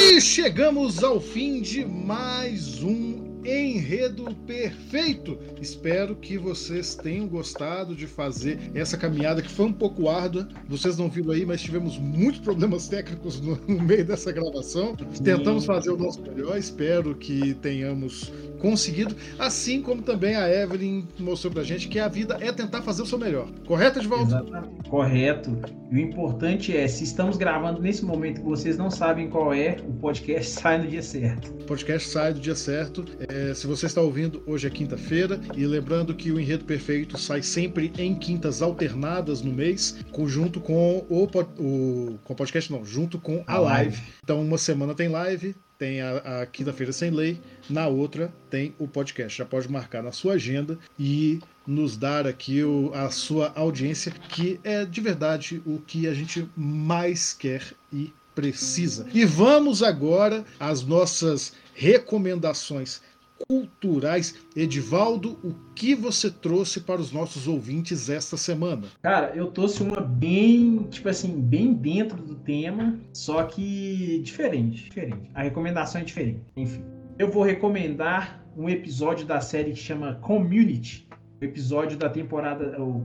E 0.00 0.20
chegamos 0.20 1.04
ao 1.04 1.20
fim 1.20 1.60
de 1.60 1.84
mais 1.84 2.82
um 2.82 3.27
enredo 3.48 4.34
perfeito. 4.46 5.38
Espero 5.60 6.16
que 6.16 6.38
vocês 6.38 6.94
tenham 6.94 7.26
gostado 7.26 7.94
de 7.94 8.06
fazer 8.06 8.58
essa 8.74 8.96
caminhada 8.96 9.42
que 9.42 9.50
foi 9.50 9.66
um 9.66 9.72
pouco 9.72 10.08
árdua. 10.08 10.48
Vocês 10.68 10.96
não 10.96 11.08
viram 11.08 11.32
aí, 11.32 11.44
mas 11.44 11.60
tivemos 11.60 11.98
muitos 11.98 12.40
problemas 12.40 12.88
técnicos 12.88 13.40
no, 13.40 13.56
no 13.66 13.82
meio 13.82 14.04
dessa 14.04 14.32
gravação. 14.32 14.96
Tentamos 15.22 15.64
fazer 15.64 15.90
o 15.90 15.96
nosso 15.96 16.20
melhor. 16.22 16.56
Espero 16.58 17.14
que 17.14 17.54
tenhamos 17.54 18.32
conseguido, 18.58 19.16
assim 19.38 19.80
como 19.80 20.02
também 20.02 20.36
a 20.36 20.48
Evelyn 20.48 21.06
mostrou 21.18 21.52
pra 21.52 21.62
gente 21.62 21.88
que 21.88 21.98
a 21.98 22.08
vida 22.08 22.36
é 22.40 22.52
tentar 22.52 22.82
fazer 22.82 23.02
o 23.02 23.06
seu 23.06 23.18
melhor. 23.18 23.48
Correto, 23.66 23.98
Edvaldo? 23.98 24.26
Exatamente. 24.26 24.88
Correto. 24.88 25.58
E 25.90 25.94
o 25.94 25.98
importante 25.98 26.76
é, 26.76 26.86
se 26.86 27.04
estamos 27.04 27.36
gravando 27.36 27.80
nesse 27.80 28.04
momento 28.04 28.40
que 28.40 28.46
vocês 28.46 28.76
não 28.76 28.90
sabem 28.90 29.28
qual 29.28 29.54
é, 29.54 29.76
o 29.86 29.92
podcast 29.92 30.52
sai 30.60 30.78
no 30.78 30.86
dia 30.86 31.02
certo. 31.02 31.50
O 31.50 31.64
podcast 31.64 32.08
sai 32.08 32.34
do 32.34 32.40
dia 32.40 32.54
certo. 32.54 33.04
É, 33.28 33.54
se 33.54 33.66
você 33.66 33.86
está 33.86 34.00
ouvindo, 34.00 34.42
hoje 34.46 34.66
é 34.66 34.70
quinta-feira. 34.70 35.40
E 35.56 35.66
lembrando 35.66 36.14
que 36.14 36.30
o 36.30 36.38
Enredo 36.38 36.64
Perfeito 36.64 37.18
sai 37.18 37.42
sempre 37.42 37.92
em 37.98 38.14
quintas 38.14 38.62
alternadas 38.62 39.42
no 39.42 39.52
mês, 39.52 39.96
junto 40.26 40.60
com 40.60 41.06
o, 41.08 41.24
o 41.24 42.18
com 42.24 42.32
o 42.32 42.36
podcast, 42.36 42.70
não, 42.72 42.84
junto 42.84 43.18
com 43.18 43.42
a, 43.46 43.54
a 43.54 43.58
live. 43.58 43.90
live. 43.90 44.02
Então, 44.22 44.40
uma 44.42 44.58
semana 44.58 44.94
tem 44.94 45.08
live, 45.08 45.54
tem 45.78 46.02
a, 46.02 46.40
a 46.42 46.46
quinta-feira 46.46 46.92
sem 46.92 47.10
lei, 47.10 47.40
na 47.70 47.86
outra 47.86 48.32
tem 48.50 48.74
o 48.78 48.88
podcast. 48.88 49.38
Já 49.38 49.44
pode 49.44 49.70
marcar 49.70 50.02
na 50.02 50.10
sua 50.10 50.34
agenda 50.34 50.76
e 50.98 51.38
nos 51.64 51.96
dar 51.96 52.26
aqui 52.26 52.64
o, 52.64 52.90
a 52.92 53.10
sua 53.10 53.52
audiência, 53.54 54.10
que 54.10 54.58
é 54.64 54.84
de 54.84 55.00
verdade 55.00 55.62
o 55.64 55.78
que 55.78 56.08
a 56.08 56.12
gente 56.14 56.48
mais 56.56 57.32
quer 57.32 57.62
e 57.92 58.12
precisa. 58.34 59.06
E 59.12 59.24
vamos 59.24 59.82
agora 59.82 60.44
às 60.58 60.82
nossas 60.82 61.52
recomendações 61.74 63.00
culturais. 63.46 64.34
Edivaldo, 64.56 65.38
o 65.42 65.54
que 65.74 65.94
você 65.94 66.30
trouxe 66.30 66.80
para 66.80 67.00
os 67.00 67.12
nossos 67.12 67.46
ouvintes 67.46 68.08
esta 68.08 68.36
semana? 68.36 68.86
Cara, 69.02 69.32
eu 69.34 69.48
trouxe 69.48 69.82
uma 69.82 70.00
bem, 70.00 70.86
tipo 70.90 71.08
assim, 71.08 71.40
bem 71.40 71.72
dentro 71.72 72.22
do 72.22 72.34
tema, 72.36 72.98
só 73.12 73.44
que 73.44 74.20
diferente, 74.22 74.84
diferente. 74.84 75.30
A 75.34 75.42
recomendação 75.42 76.00
é 76.00 76.04
diferente. 76.04 76.40
Enfim, 76.56 76.84
eu 77.18 77.30
vou 77.30 77.42
recomendar 77.42 78.44
um 78.56 78.68
episódio 78.68 79.26
da 79.26 79.40
série 79.40 79.72
que 79.72 79.78
chama 79.78 80.14
Community, 80.16 81.06
episódio 81.40 81.96
da 81.96 82.08
temporada, 82.08 82.80
o 82.82 83.02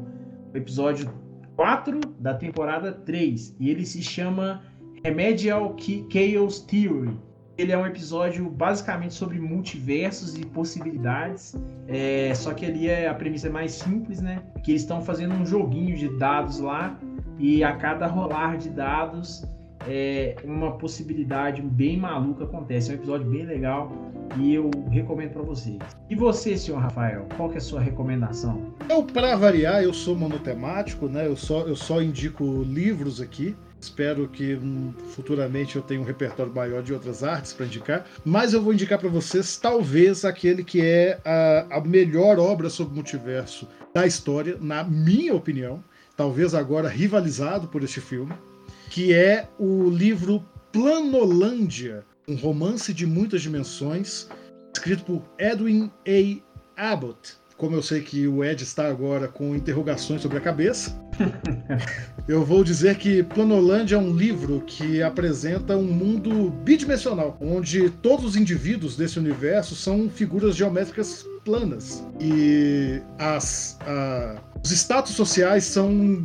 episódio 0.53 1.13
4 1.55 1.99
da 2.19 2.33
temporada 2.33 2.91
3, 2.91 3.55
e 3.59 3.69
ele 3.69 3.85
se 3.85 4.01
chama 4.01 4.63
Remedial 5.03 5.75
Chaos 6.09 6.61
Theory 6.61 7.17
ele 7.57 7.71
é 7.71 7.77
um 7.77 7.85
episódio 7.85 8.49
basicamente 8.49 9.13
sobre 9.13 9.39
multiversos 9.39 10.35
e 10.35 10.45
possibilidades. 10.45 11.55
É, 11.87 12.33
só 12.35 12.53
que 12.53 12.65
ali 12.65 12.87
é, 12.87 13.07
a 13.07 13.13
premissa 13.13 13.47
é 13.47 13.49
mais 13.49 13.73
simples, 13.73 14.21
né? 14.21 14.41
Que 14.63 14.71
eles 14.71 14.81
estão 14.81 15.01
fazendo 15.01 15.35
um 15.35 15.45
joguinho 15.45 15.95
de 15.95 16.09
dados 16.17 16.59
lá 16.59 16.97
e 17.37 17.63
a 17.63 17.75
cada 17.75 18.07
rolar 18.07 18.57
de 18.57 18.69
dados 18.69 19.45
é, 19.87 20.35
uma 20.43 20.71
possibilidade 20.77 21.61
bem 21.61 21.97
maluca 21.97 22.45
acontece. 22.45 22.89
É 22.89 22.93
um 22.93 22.97
episódio 22.97 23.29
bem 23.29 23.45
legal 23.45 23.91
e 24.37 24.53
eu 24.55 24.71
recomendo 24.89 25.33
para 25.33 25.43
vocês. 25.43 25.77
E 26.09 26.15
você, 26.15 26.57
senhor 26.57 26.79
Rafael, 26.79 27.27
qual 27.37 27.49
que 27.49 27.55
é 27.55 27.57
a 27.57 27.61
sua 27.61 27.79
recomendação? 27.79 28.73
Eu, 28.89 29.03
para 29.03 29.35
variar, 29.35 29.83
eu 29.83 29.93
sou 29.93 30.15
monotemático, 30.15 31.07
né? 31.07 31.27
Eu 31.27 31.35
só, 31.35 31.61
eu 31.61 31.75
só 31.75 32.01
indico 32.01 32.63
livros 32.63 33.21
aqui. 33.21 33.55
Espero 33.83 34.29
que 34.29 34.55
hum, 34.55 34.93
futuramente 35.09 35.75
eu 35.75 35.81
tenha 35.81 35.99
um 35.99 36.05
repertório 36.05 36.53
maior 36.53 36.81
de 36.81 36.93
outras 36.93 37.21
artes 37.21 37.51
para 37.51 37.65
indicar. 37.65 38.05
Mas 38.23 38.53
eu 38.53 38.61
vou 38.61 38.73
indicar 38.73 38.97
para 38.97 39.09
vocês, 39.09 39.57
talvez, 39.57 40.23
aquele 40.23 40.63
que 40.63 40.79
é 40.79 41.19
a, 41.25 41.79
a 41.79 41.81
melhor 41.81 42.39
obra 42.39 42.69
sobre 42.69 42.95
multiverso 42.95 43.67
da 43.93 44.07
história, 44.07 44.57
na 44.61 44.85
minha 44.85 45.35
opinião. 45.35 45.83
Talvez 46.15 46.55
agora 46.55 46.87
rivalizado 46.87 47.67
por 47.67 47.83
este 47.83 47.99
filme. 47.99 48.31
Que 48.89 49.13
é 49.13 49.49
o 49.59 49.89
livro 49.89 50.41
Planolândia, 50.71 52.05
um 52.25 52.35
romance 52.35 52.93
de 52.93 53.05
muitas 53.05 53.41
dimensões, 53.41 54.29
escrito 54.73 55.03
por 55.03 55.21
Edwin 55.37 55.91
A. 56.07 56.93
Abbott 56.93 57.35
como 57.57 57.75
eu 57.75 57.81
sei 57.81 58.01
que 58.01 58.27
o 58.27 58.43
Ed 58.43 58.63
está 58.63 58.87
agora 58.87 59.27
com 59.27 59.55
interrogações 59.55 60.21
sobre 60.21 60.37
a 60.37 60.41
cabeça, 60.41 60.99
eu 62.27 62.43
vou 62.43 62.63
dizer 62.63 62.97
que 62.97 63.23
Planolândia 63.23 63.95
é 63.95 63.99
um 63.99 64.15
livro 64.15 64.61
que 64.65 65.01
apresenta 65.01 65.77
um 65.77 65.83
mundo 65.83 66.49
bidimensional, 66.63 67.37
onde 67.39 67.89
todos 67.89 68.25
os 68.25 68.35
indivíduos 68.35 68.95
desse 68.95 69.19
universo 69.19 69.75
são 69.75 70.09
figuras 70.09 70.55
geométricas 70.55 71.25
planas. 71.45 72.03
E 72.19 73.01
as, 73.19 73.77
a, 73.81 74.35
os 74.63 74.71
status 74.71 75.13
sociais 75.13 75.65
são 75.65 76.15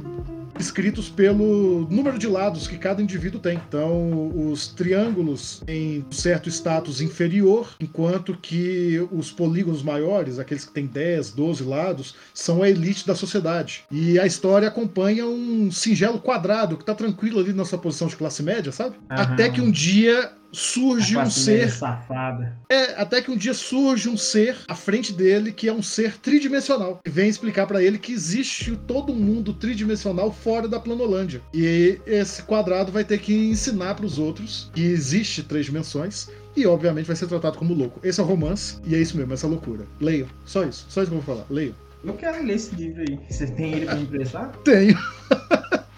escritos 0.59 1.09
pelo 1.09 1.87
número 1.91 2.19
de 2.19 2.27
lados 2.27 2.67
que 2.67 2.77
cada 2.77 3.03
indivíduo 3.03 3.41
tem. 3.41 3.61
Então, 3.69 4.33
os 4.51 4.69
triângulos 4.69 5.63
têm 5.65 6.05
certo 6.11 6.49
status 6.49 7.01
inferior, 7.01 7.75
enquanto 7.81 8.37
que 8.41 9.07
os 9.13 9.31
polígonos 9.31 9.83
maiores, 9.83 10.39
aqueles 10.39 10.65
que 10.65 10.73
têm 10.73 10.87
10, 10.87 11.33
12 11.33 11.65
lados, 11.65 12.15
são 12.35 12.63
a 12.63 12.69
elite 12.69 13.07
da 13.07 13.15
sociedade. 13.15 13.85
E 13.91 14.19
a 14.19 14.27
história 14.27 14.69
acompanha 14.69 15.27
um 15.27 15.71
singelo 15.71 16.21
quadrado 16.21 16.77
que 16.77 16.83
está 16.83 16.95
tranquilo 16.95 17.41
ali 17.41 17.53
na 17.53 17.65
sua 17.65 17.79
posição 17.79 18.09
de 18.09 18.17
classe 18.17 18.43
média, 18.43 18.73
sabe? 18.73 18.97
Aham. 19.11 19.23
Até 19.23 19.49
que 19.51 19.61
um 19.61 19.71
dia 19.71 20.33
surge 20.53 21.17
um 21.17 21.31
ser. 21.31 21.71
Safada. 21.71 22.57
É, 22.71 23.01
até 23.01 23.21
que 23.21 23.31
um 23.31 23.37
dia 23.37 23.55
surge 23.55 24.09
um 24.09 24.17
ser 24.17 24.57
à 24.67 24.75
frente 24.75 25.13
dele 25.13 25.53
que 25.53 25.69
é 25.69 25.73
um 25.73 25.83
ser 25.83 26.17
tridimensional. 26.19 27.01
E 27.05 27.11
vem 27.11 27.29
explicar 27.29 27.67
para 27.67 27.83
ele 27.83 27.99
que 27.99 28.13
existe 28.13 28.77
todo 28.87 29.13
um 29.13 29.17
mundo 29.17 29.53
tridimensional 29.53 30.33
fora 30.33 30.69
da 30.69 30.81
Planolândia. 30.81 31.43
E 31.53 32.01
esse 32.07 32.43
quadrado 32.43 32.93
vai 32.93 33.05
ter 33.05 33.19
que 33.19 33.35
ensinar 33.35 33.95
para 33.95 34.07
os 34.07 34.19
outros 34.19 34.71
que 34.75 34.83
existe 34.83 35.43
três 35.43 35.67
dimensões. 35.67 36.29
E 36.57 36.67
obviamente 36.67 37.07
vai 37.07 37.15
ser 37.15 37.29
tratado 37.29 37.57
como 37.57 37.73
louco. 37.73 38.01
Esse 38.03 38.21
é 38.21 38.23
o 38.23 38.27
romance, 38.27 38.79
e 38.85 38.95
é 38.95 38.99
isso 38.99 39.17
mesmo, 39.17 39.33
essa 39.33 39.47
loucura. 39.47 39.87
Leiam. 40.01 40.27
Só 40.45 40.65
isso. 40.65 40.87
Só 40.89 41.03
isso 41.03 41.11
que 41.11 41.17
eu 41.17 41.23
vou 41.23 41.35
falar. 41.37 41.47
Leiam. 41.49 41.75
Eu 42.05 42.15
quero 42.15 42.45
ler 42.45 42.55
esse 42.55 42.75
livro 42.75 43.03
aí. 43.03 43.19
Você 43.29 43.47
tem 43.47 43.75
ele 43.75 43.87
pra 43.87 43.95
me 43.97 44.03
emprestar? 44.03 44.53
Tenho. 44.65 44.99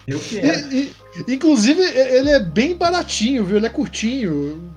Eu 0.07 0.19
quero. 0.29 0.73
E, 0.73 0.91
e, 1.10 1.10
inclusive, 1.27 1.81
ele 1.81 2.29
é 2.29 2.39
bem 2.39 2.75
baratinho, 2.75 3.43
viu? 3.43 3.57
Ele 3.57 3.65
é 3.65 3.69
curtinho. 3.69 4.71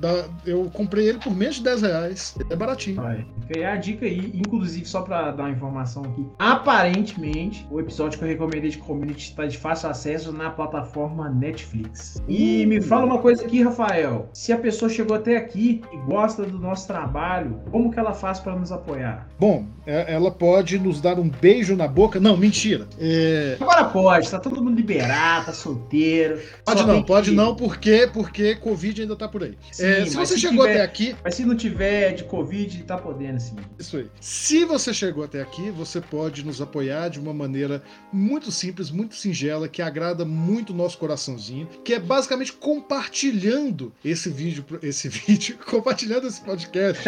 Eu 0.45 0.71
comprei 0.73 1.09
ele 1.09 1.19
por 1.19 1.35
menos 1.35 1.57
de 1.57 1.63
10 1.65 1.83
reais. 1.83 2.35
Ele 2.39 2.53
é 2.53 2.57
baratinho. 2.57 2.97
Vai. 2.97 3.27
Fica 3.47 3.73
a 3.73 3.77
dica 3.77 4.07
aí. 4.07 4.31
Inclusive, 4.35 4.87
só 4.87 5.03
pra 5.03 5.31
dar 5.31 5.45
uma 5.45 5.51
informação 5.51 6.03
aqui. 6.05 6.27
Aparentemente, 6.39 7.67
o 7.71 7.81
episódio 7.81 8.19
que 8.19 8.25
eu 8.25 8.29
recomendei 8.29 8.71
de 8.71 8.79
Community 8.79 9.31
está 9.31 9.47
de 9.47 9.57
fácil 9.59 9.89
acesso 9.89 10.33
na 10.33 10.51
plataforma 10.51 11.29
Netflix. 11.29 12.23
E 12.29 12.67
me 12.67 12.81
fala 12.81 13.07
uma 13.07 13.19
coisa 13.19 13.45
aqui, 13.45 13.63
Rafael. 13.63 14.29
Se 14.33 14.53
a 14.53 14.59
pessoa 14.59 14.89
chegou 14.89 15.17
até 15.17 15.37
aqui 15.37 15.83
e 15.93 15.97
gosta 15.99 16.45
do 16.45 16.59
nosso 16.59 16.87
trabalho, 16.87 17.61
como 17.71 17.91
que 17.91 17.99
ela 17.99 18.13
faz 18.13 18.41
para 18.41 18.55
nos 18.57 18.73
apoiar? 18.73 19.29
Bom, 19.39 19.67
é, 19.87 20.15
ela 20.15 20.31
pode 20.31 20.79
nos 20.79 21.01
dar 21.01 21.19
um 21.19 21.29
beijo 21.29 21.77
na 21.77 21.87
boca. 21.87 22.19
Não, 22.19 22.37
mentira. 22.37 22.87
É... 22.99 23.57
Agora 23.61 23.85
pode, 23.85 24.31
tá 24.31 24.39
todo 24.39 24.63
mundo 24.63 24.77
liberado 24.77 25.45
tá 25.45 25.53
solteiro. 25.53 26.24
Pode 26.65 26.87
não, 26.87 27.03
pode 27.03 27.31
que... 27.31 27.37
não, 27.37 27.55
porque, 27.55 28.09
porque 28.13 28.55
Covid 28.57 29.03
ainda 29.03 29.17
tá 29.17 29.29
por 29.29 29.43
aí. 29.43 29.57
Sim, 29.71 29.85
é, 29.85 30.07
se 30.07 30.17
você 30.17 30.35
se 30.35 30.41
chegou 30.41 30.65
tiver, 30.65 30.75
até 30.75 30.83
aqui. 30.83 31.17
Mas 31.23 31.35
se 31.35 31.45
não 31.45 31.57
tiver 31.57 32.13
de 32.13 32.25
Covid, 32.25 32.83
tá 32.85 32.97
podendo 32.97 33.41
sim. 33.41 33.57
Isso 33.79 33.97
aí. 33.97 34.11
Se 34.21 34.65
você 34.65 34.93
chegou 34.93 35.25
até 35.25 35.41
aqui, 35.41 35.71
você 35.71 36.01
pode 36.01 36.45
nos 36.45 36.61
apoiar 36.61 37.09
de 37.09 37.21
uma 37.21 37.35
maneira 37.35 37.83
muito 38.13 38.51
simples, 38.51 38.91
muito 38.91 39.15
singela, 39.15 39.69
que 39.69 39.83
agrada 39.83 40.25
muito 40.25 40.73
o 40.73 40.77
nosso 40.77 40.99
coraçãozinho, 40.99 41.69
que 41.85 41.95
é 41.95 41.99
basicamente 41.99 42.53
compartilhando 42.53 43.93
esse 44.05 44.31
vídeo, 44.31 44.65
esse 44.83 45.09
vídeo, 45.27 45.59
compartilhando 45.67 46.27
esse 46.27 46.41
podcast 46.41 47.03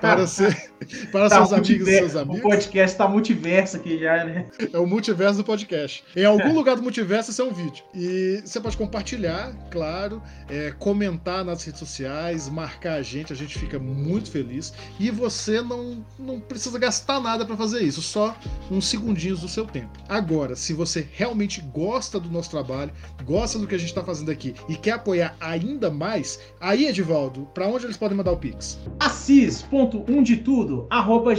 para, 0.00 0.26
ser, 0.26 0.70
para 1.10 1.28
tá 1.28 1.36
seus 1.36 1.52
amigos 1.52 1.88
e 1.88 1.98
seus 1.98 2.16
amigos. 2.16 2.40
O 2.40 2.42
podcast 2.42 2.96
tá 2.96 3.08
multiverso 3.08 3.76
aqui 3.76 3.98
já, 3.98 4.24
né? 4.24 4.46
É 4.72 4.78
o 4.78 4.86
multiverso 4.86 5.38
do 5.38 5.44
podcast. 5.44 6.04
Em 6.14 6.24
algum 6.24 6.52
lugar 6.54 6.76
do 6.76 6.82
multiverso, 6.82 7.30
isso 7.30 7.42
é 7.42 7.44
um 7.44 7.52
vídeo. 7.52 7.84
E 7.94 8.42
você 8.56 8.60
pode 8.60 8.76
compartilhar, 8.76 9.52
claro, 9.70 10.22
é, 10.48 10.72
comentar 10.78 11.44
nas 11.44 11.62
redes 11.62 11.78
sociais, 11.78 12.48
marcar 12.48 12.94
a 12.94 13.02
gente, 13.02 13.32
a 13.32 13.36
gente 13.36 13.58
fica 13.58 13.78
muito 13.78 14.30
feliz. 14.30 14.72
E 14.98 15.10
você 15.10 15.60
não, 15.60 16.04
não 16.18 16.40
precisa 16.40 16.78
gastar 16.78 17.20
nada 17.20 17.44
para 17.44 17.56
fazer 17.56 17.82
isso, 17.82 18.00
só 18.00 18.34
uns 18.70 18.86
segundinhos 18.86 19.40
do 19.40 19.48
seu 19.48 19.66
tempo. 19.66 19.90
Agora, 20.08 20.56
se 20.56 20.72
você 20.72 21.06
realmente 21.12 21.60
gosta 21.60 22.18
do 22.18 22.30
nosso 22.30 22.50
trabalho, 22.50 22.90
gosta 23.24 23.58
do 23.58 23.66
que 23.66 23.74
a 23.74 23.78
gente 23.78 23.88
está 23.88 24.02
fazendo 24.02 24.30
aqui 24.30 24.54
e 24.68 24.76
quer 24.76 24.92
apoiar 24.92 25.36
ainda 25.38 25.90
mais, 25.90 26.40
aí, 26.58 26.86
Edivaldo, 26.86 27.46
para 27.52 27.68
onde 27.68 27.84
eles 27.84 27.96
podem 27.96 28.16
mandar 28.16 28.32
o 28.32 28.38
Pix? 28.38 28.78
assis.unditudo, 28.98 30.86
arroba 30.88 31.34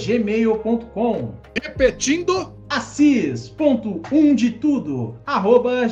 gmail.com 2.68 2.68
Repetindo, 2.68 2.70
assis.unditudo, 2.70 5.18
arroba 5.26 5.88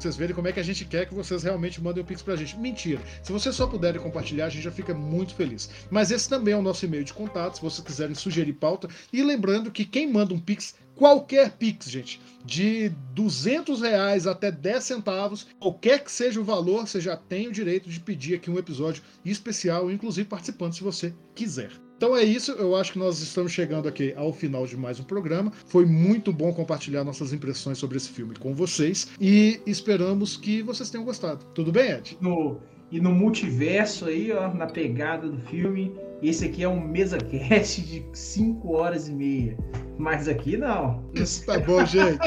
vocês 0.00 0.16
verem 0.16 0.34
como 0.34 0.48
é 0.48 0.52
que 0.52 0.58
a 0.58 0.62
gente 0.62 0.86
quer 0.86 1.06
que 1.06 1.14
vocês 1.14 1.42
realmente 1.42 1.82
mandem 1.82 2.02
o 2.02 2.06
Pix 2.06 2.22
pra 2.22 2.34
gente. 2.34 2.56
Mentira. 2.56 3.02
Se 3.22 3.30
vocês 3.30 3.54
só 3.54 3.66
puderem 3.66 4.00
compartilhar, 4.00 4.46
a 4.46 4.48
gente 4.48 4.62
já 4.62 4.72
fica 4.72 4.94
muito 4.94 5.34
feliz. 5.34 5.68
Mas 5.90 6.10
esse 6.10 6.26
também 6.26 6.54
é 6.54 6.56
o 6.56 6.62
nosso 6.62 6.86
e-mail 6.86 7.04
de 7.04 7.12
contato, 7.12 7.56
se 7.56 7.60
vocês 7.60 7.86
quiserem 7.86 8.14
sugerir 8.14 8.54
pauta. 8.54 8.88
E 9.12 9.22
lembrando 9.22 9.70
que 9.70 9.84
quem 9.84 10.10
manda 10.10 10.32
um 10.32 10.40
Pix, 10.40 10.74
qualquer 10.94 11.50
Pix, 11.50 11.90
gente, 11.90 12.18
de 12.46 12.88
200 13.12 13.82
reais 13.82 14.26
até 14.26 14.50
10 14.50 14.82
centavos, 14.82 15.46
qualquer 15.58 16.02
que 16.02 16.10
seja 16.10 16.40
o 16.40 16.44
valor, 16.44 16.88
você 16.88 16.98
já 16.98 17.14
tem 17.14 17.48
o 17.48 17.52
direito 17.52 17.90
de 17.90 18.00
pedir 18.00 18.36
aqui 18.36 18.50
um 18.50 18.58
episódio 18.58 19.02
especial, 19.22 19.90
inclusive 19.90 20.26
participando 20.26 20.72
se 20.72 20.82
você 20.82 21.14
quiser. 21.34 21.89
Então 22.00 22.16
é 22.16 22.24
isso, 22.24 22.52
eu 22.52 22.74
acho 22.76 22.92
que 22.92 22.98
nós 22.98 23.20
estamos 23.20 23.52
chegando 23.52 23.86
aqui 23.86 24.14
ao 24.16 24.32
final 24.32 24.66
de 24.66 24.74
mais 24.74 24.98
um 24.98 25.02
programa. 25.04 25.52
Foi 25.66 25.84
muito 25.84 26.32
bom 26.32 26.50
compartilhar 26.50 27.04
nossas 27.04 27.34
impressões 27.34 27.76
sobre 27.76 27.98
esse 27.98 28.08
filme 28.08 28.34
com 28.36 28.54
vocês 28.54 29.08
e 29.20 29.60
esperamos 29.66 30.34
que 30.34 30.62
vocês 30.62 30.88
tenham 30.88 31.04
gostado. 31.04 31.44
Tudo 31.52 31.70
bem, 31.70 31.90
Ed? 31.90 32.16
No, 32.18 32.56
e 32.90 33.02
no 33.02 33.12
multiverso 33.12 34.06
aí, 34.06 34.32
ó, 34.32 34.48
na 34.48 34.66
pegada 34.66 35.28
do 35.28 35.38
filme, 35.48 35.94
esse 36.22 36.46
aqui 36.46 36.62
é 36.62 36.68
um 36.70 36.80
mesa 36.80 37.18
cast 37.18 37.82
de 37.82 38.02
5 38.14 38.72
horas 38.72 39.06
e 39.06 39.12
meia. 39.12 39.58
Mas 39.98 40.26
aqui 40.26 40.56
não. 40.56 41.04
Isso 41.12 41.44
tá 41.44 41.58
bom, 41.58 41.84
gente. 41.84 42.18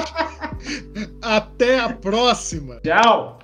Até 1.20 1.80
a 1.80 1.92
próxima. 1.92 2.80
Tchau. 2.82 3.40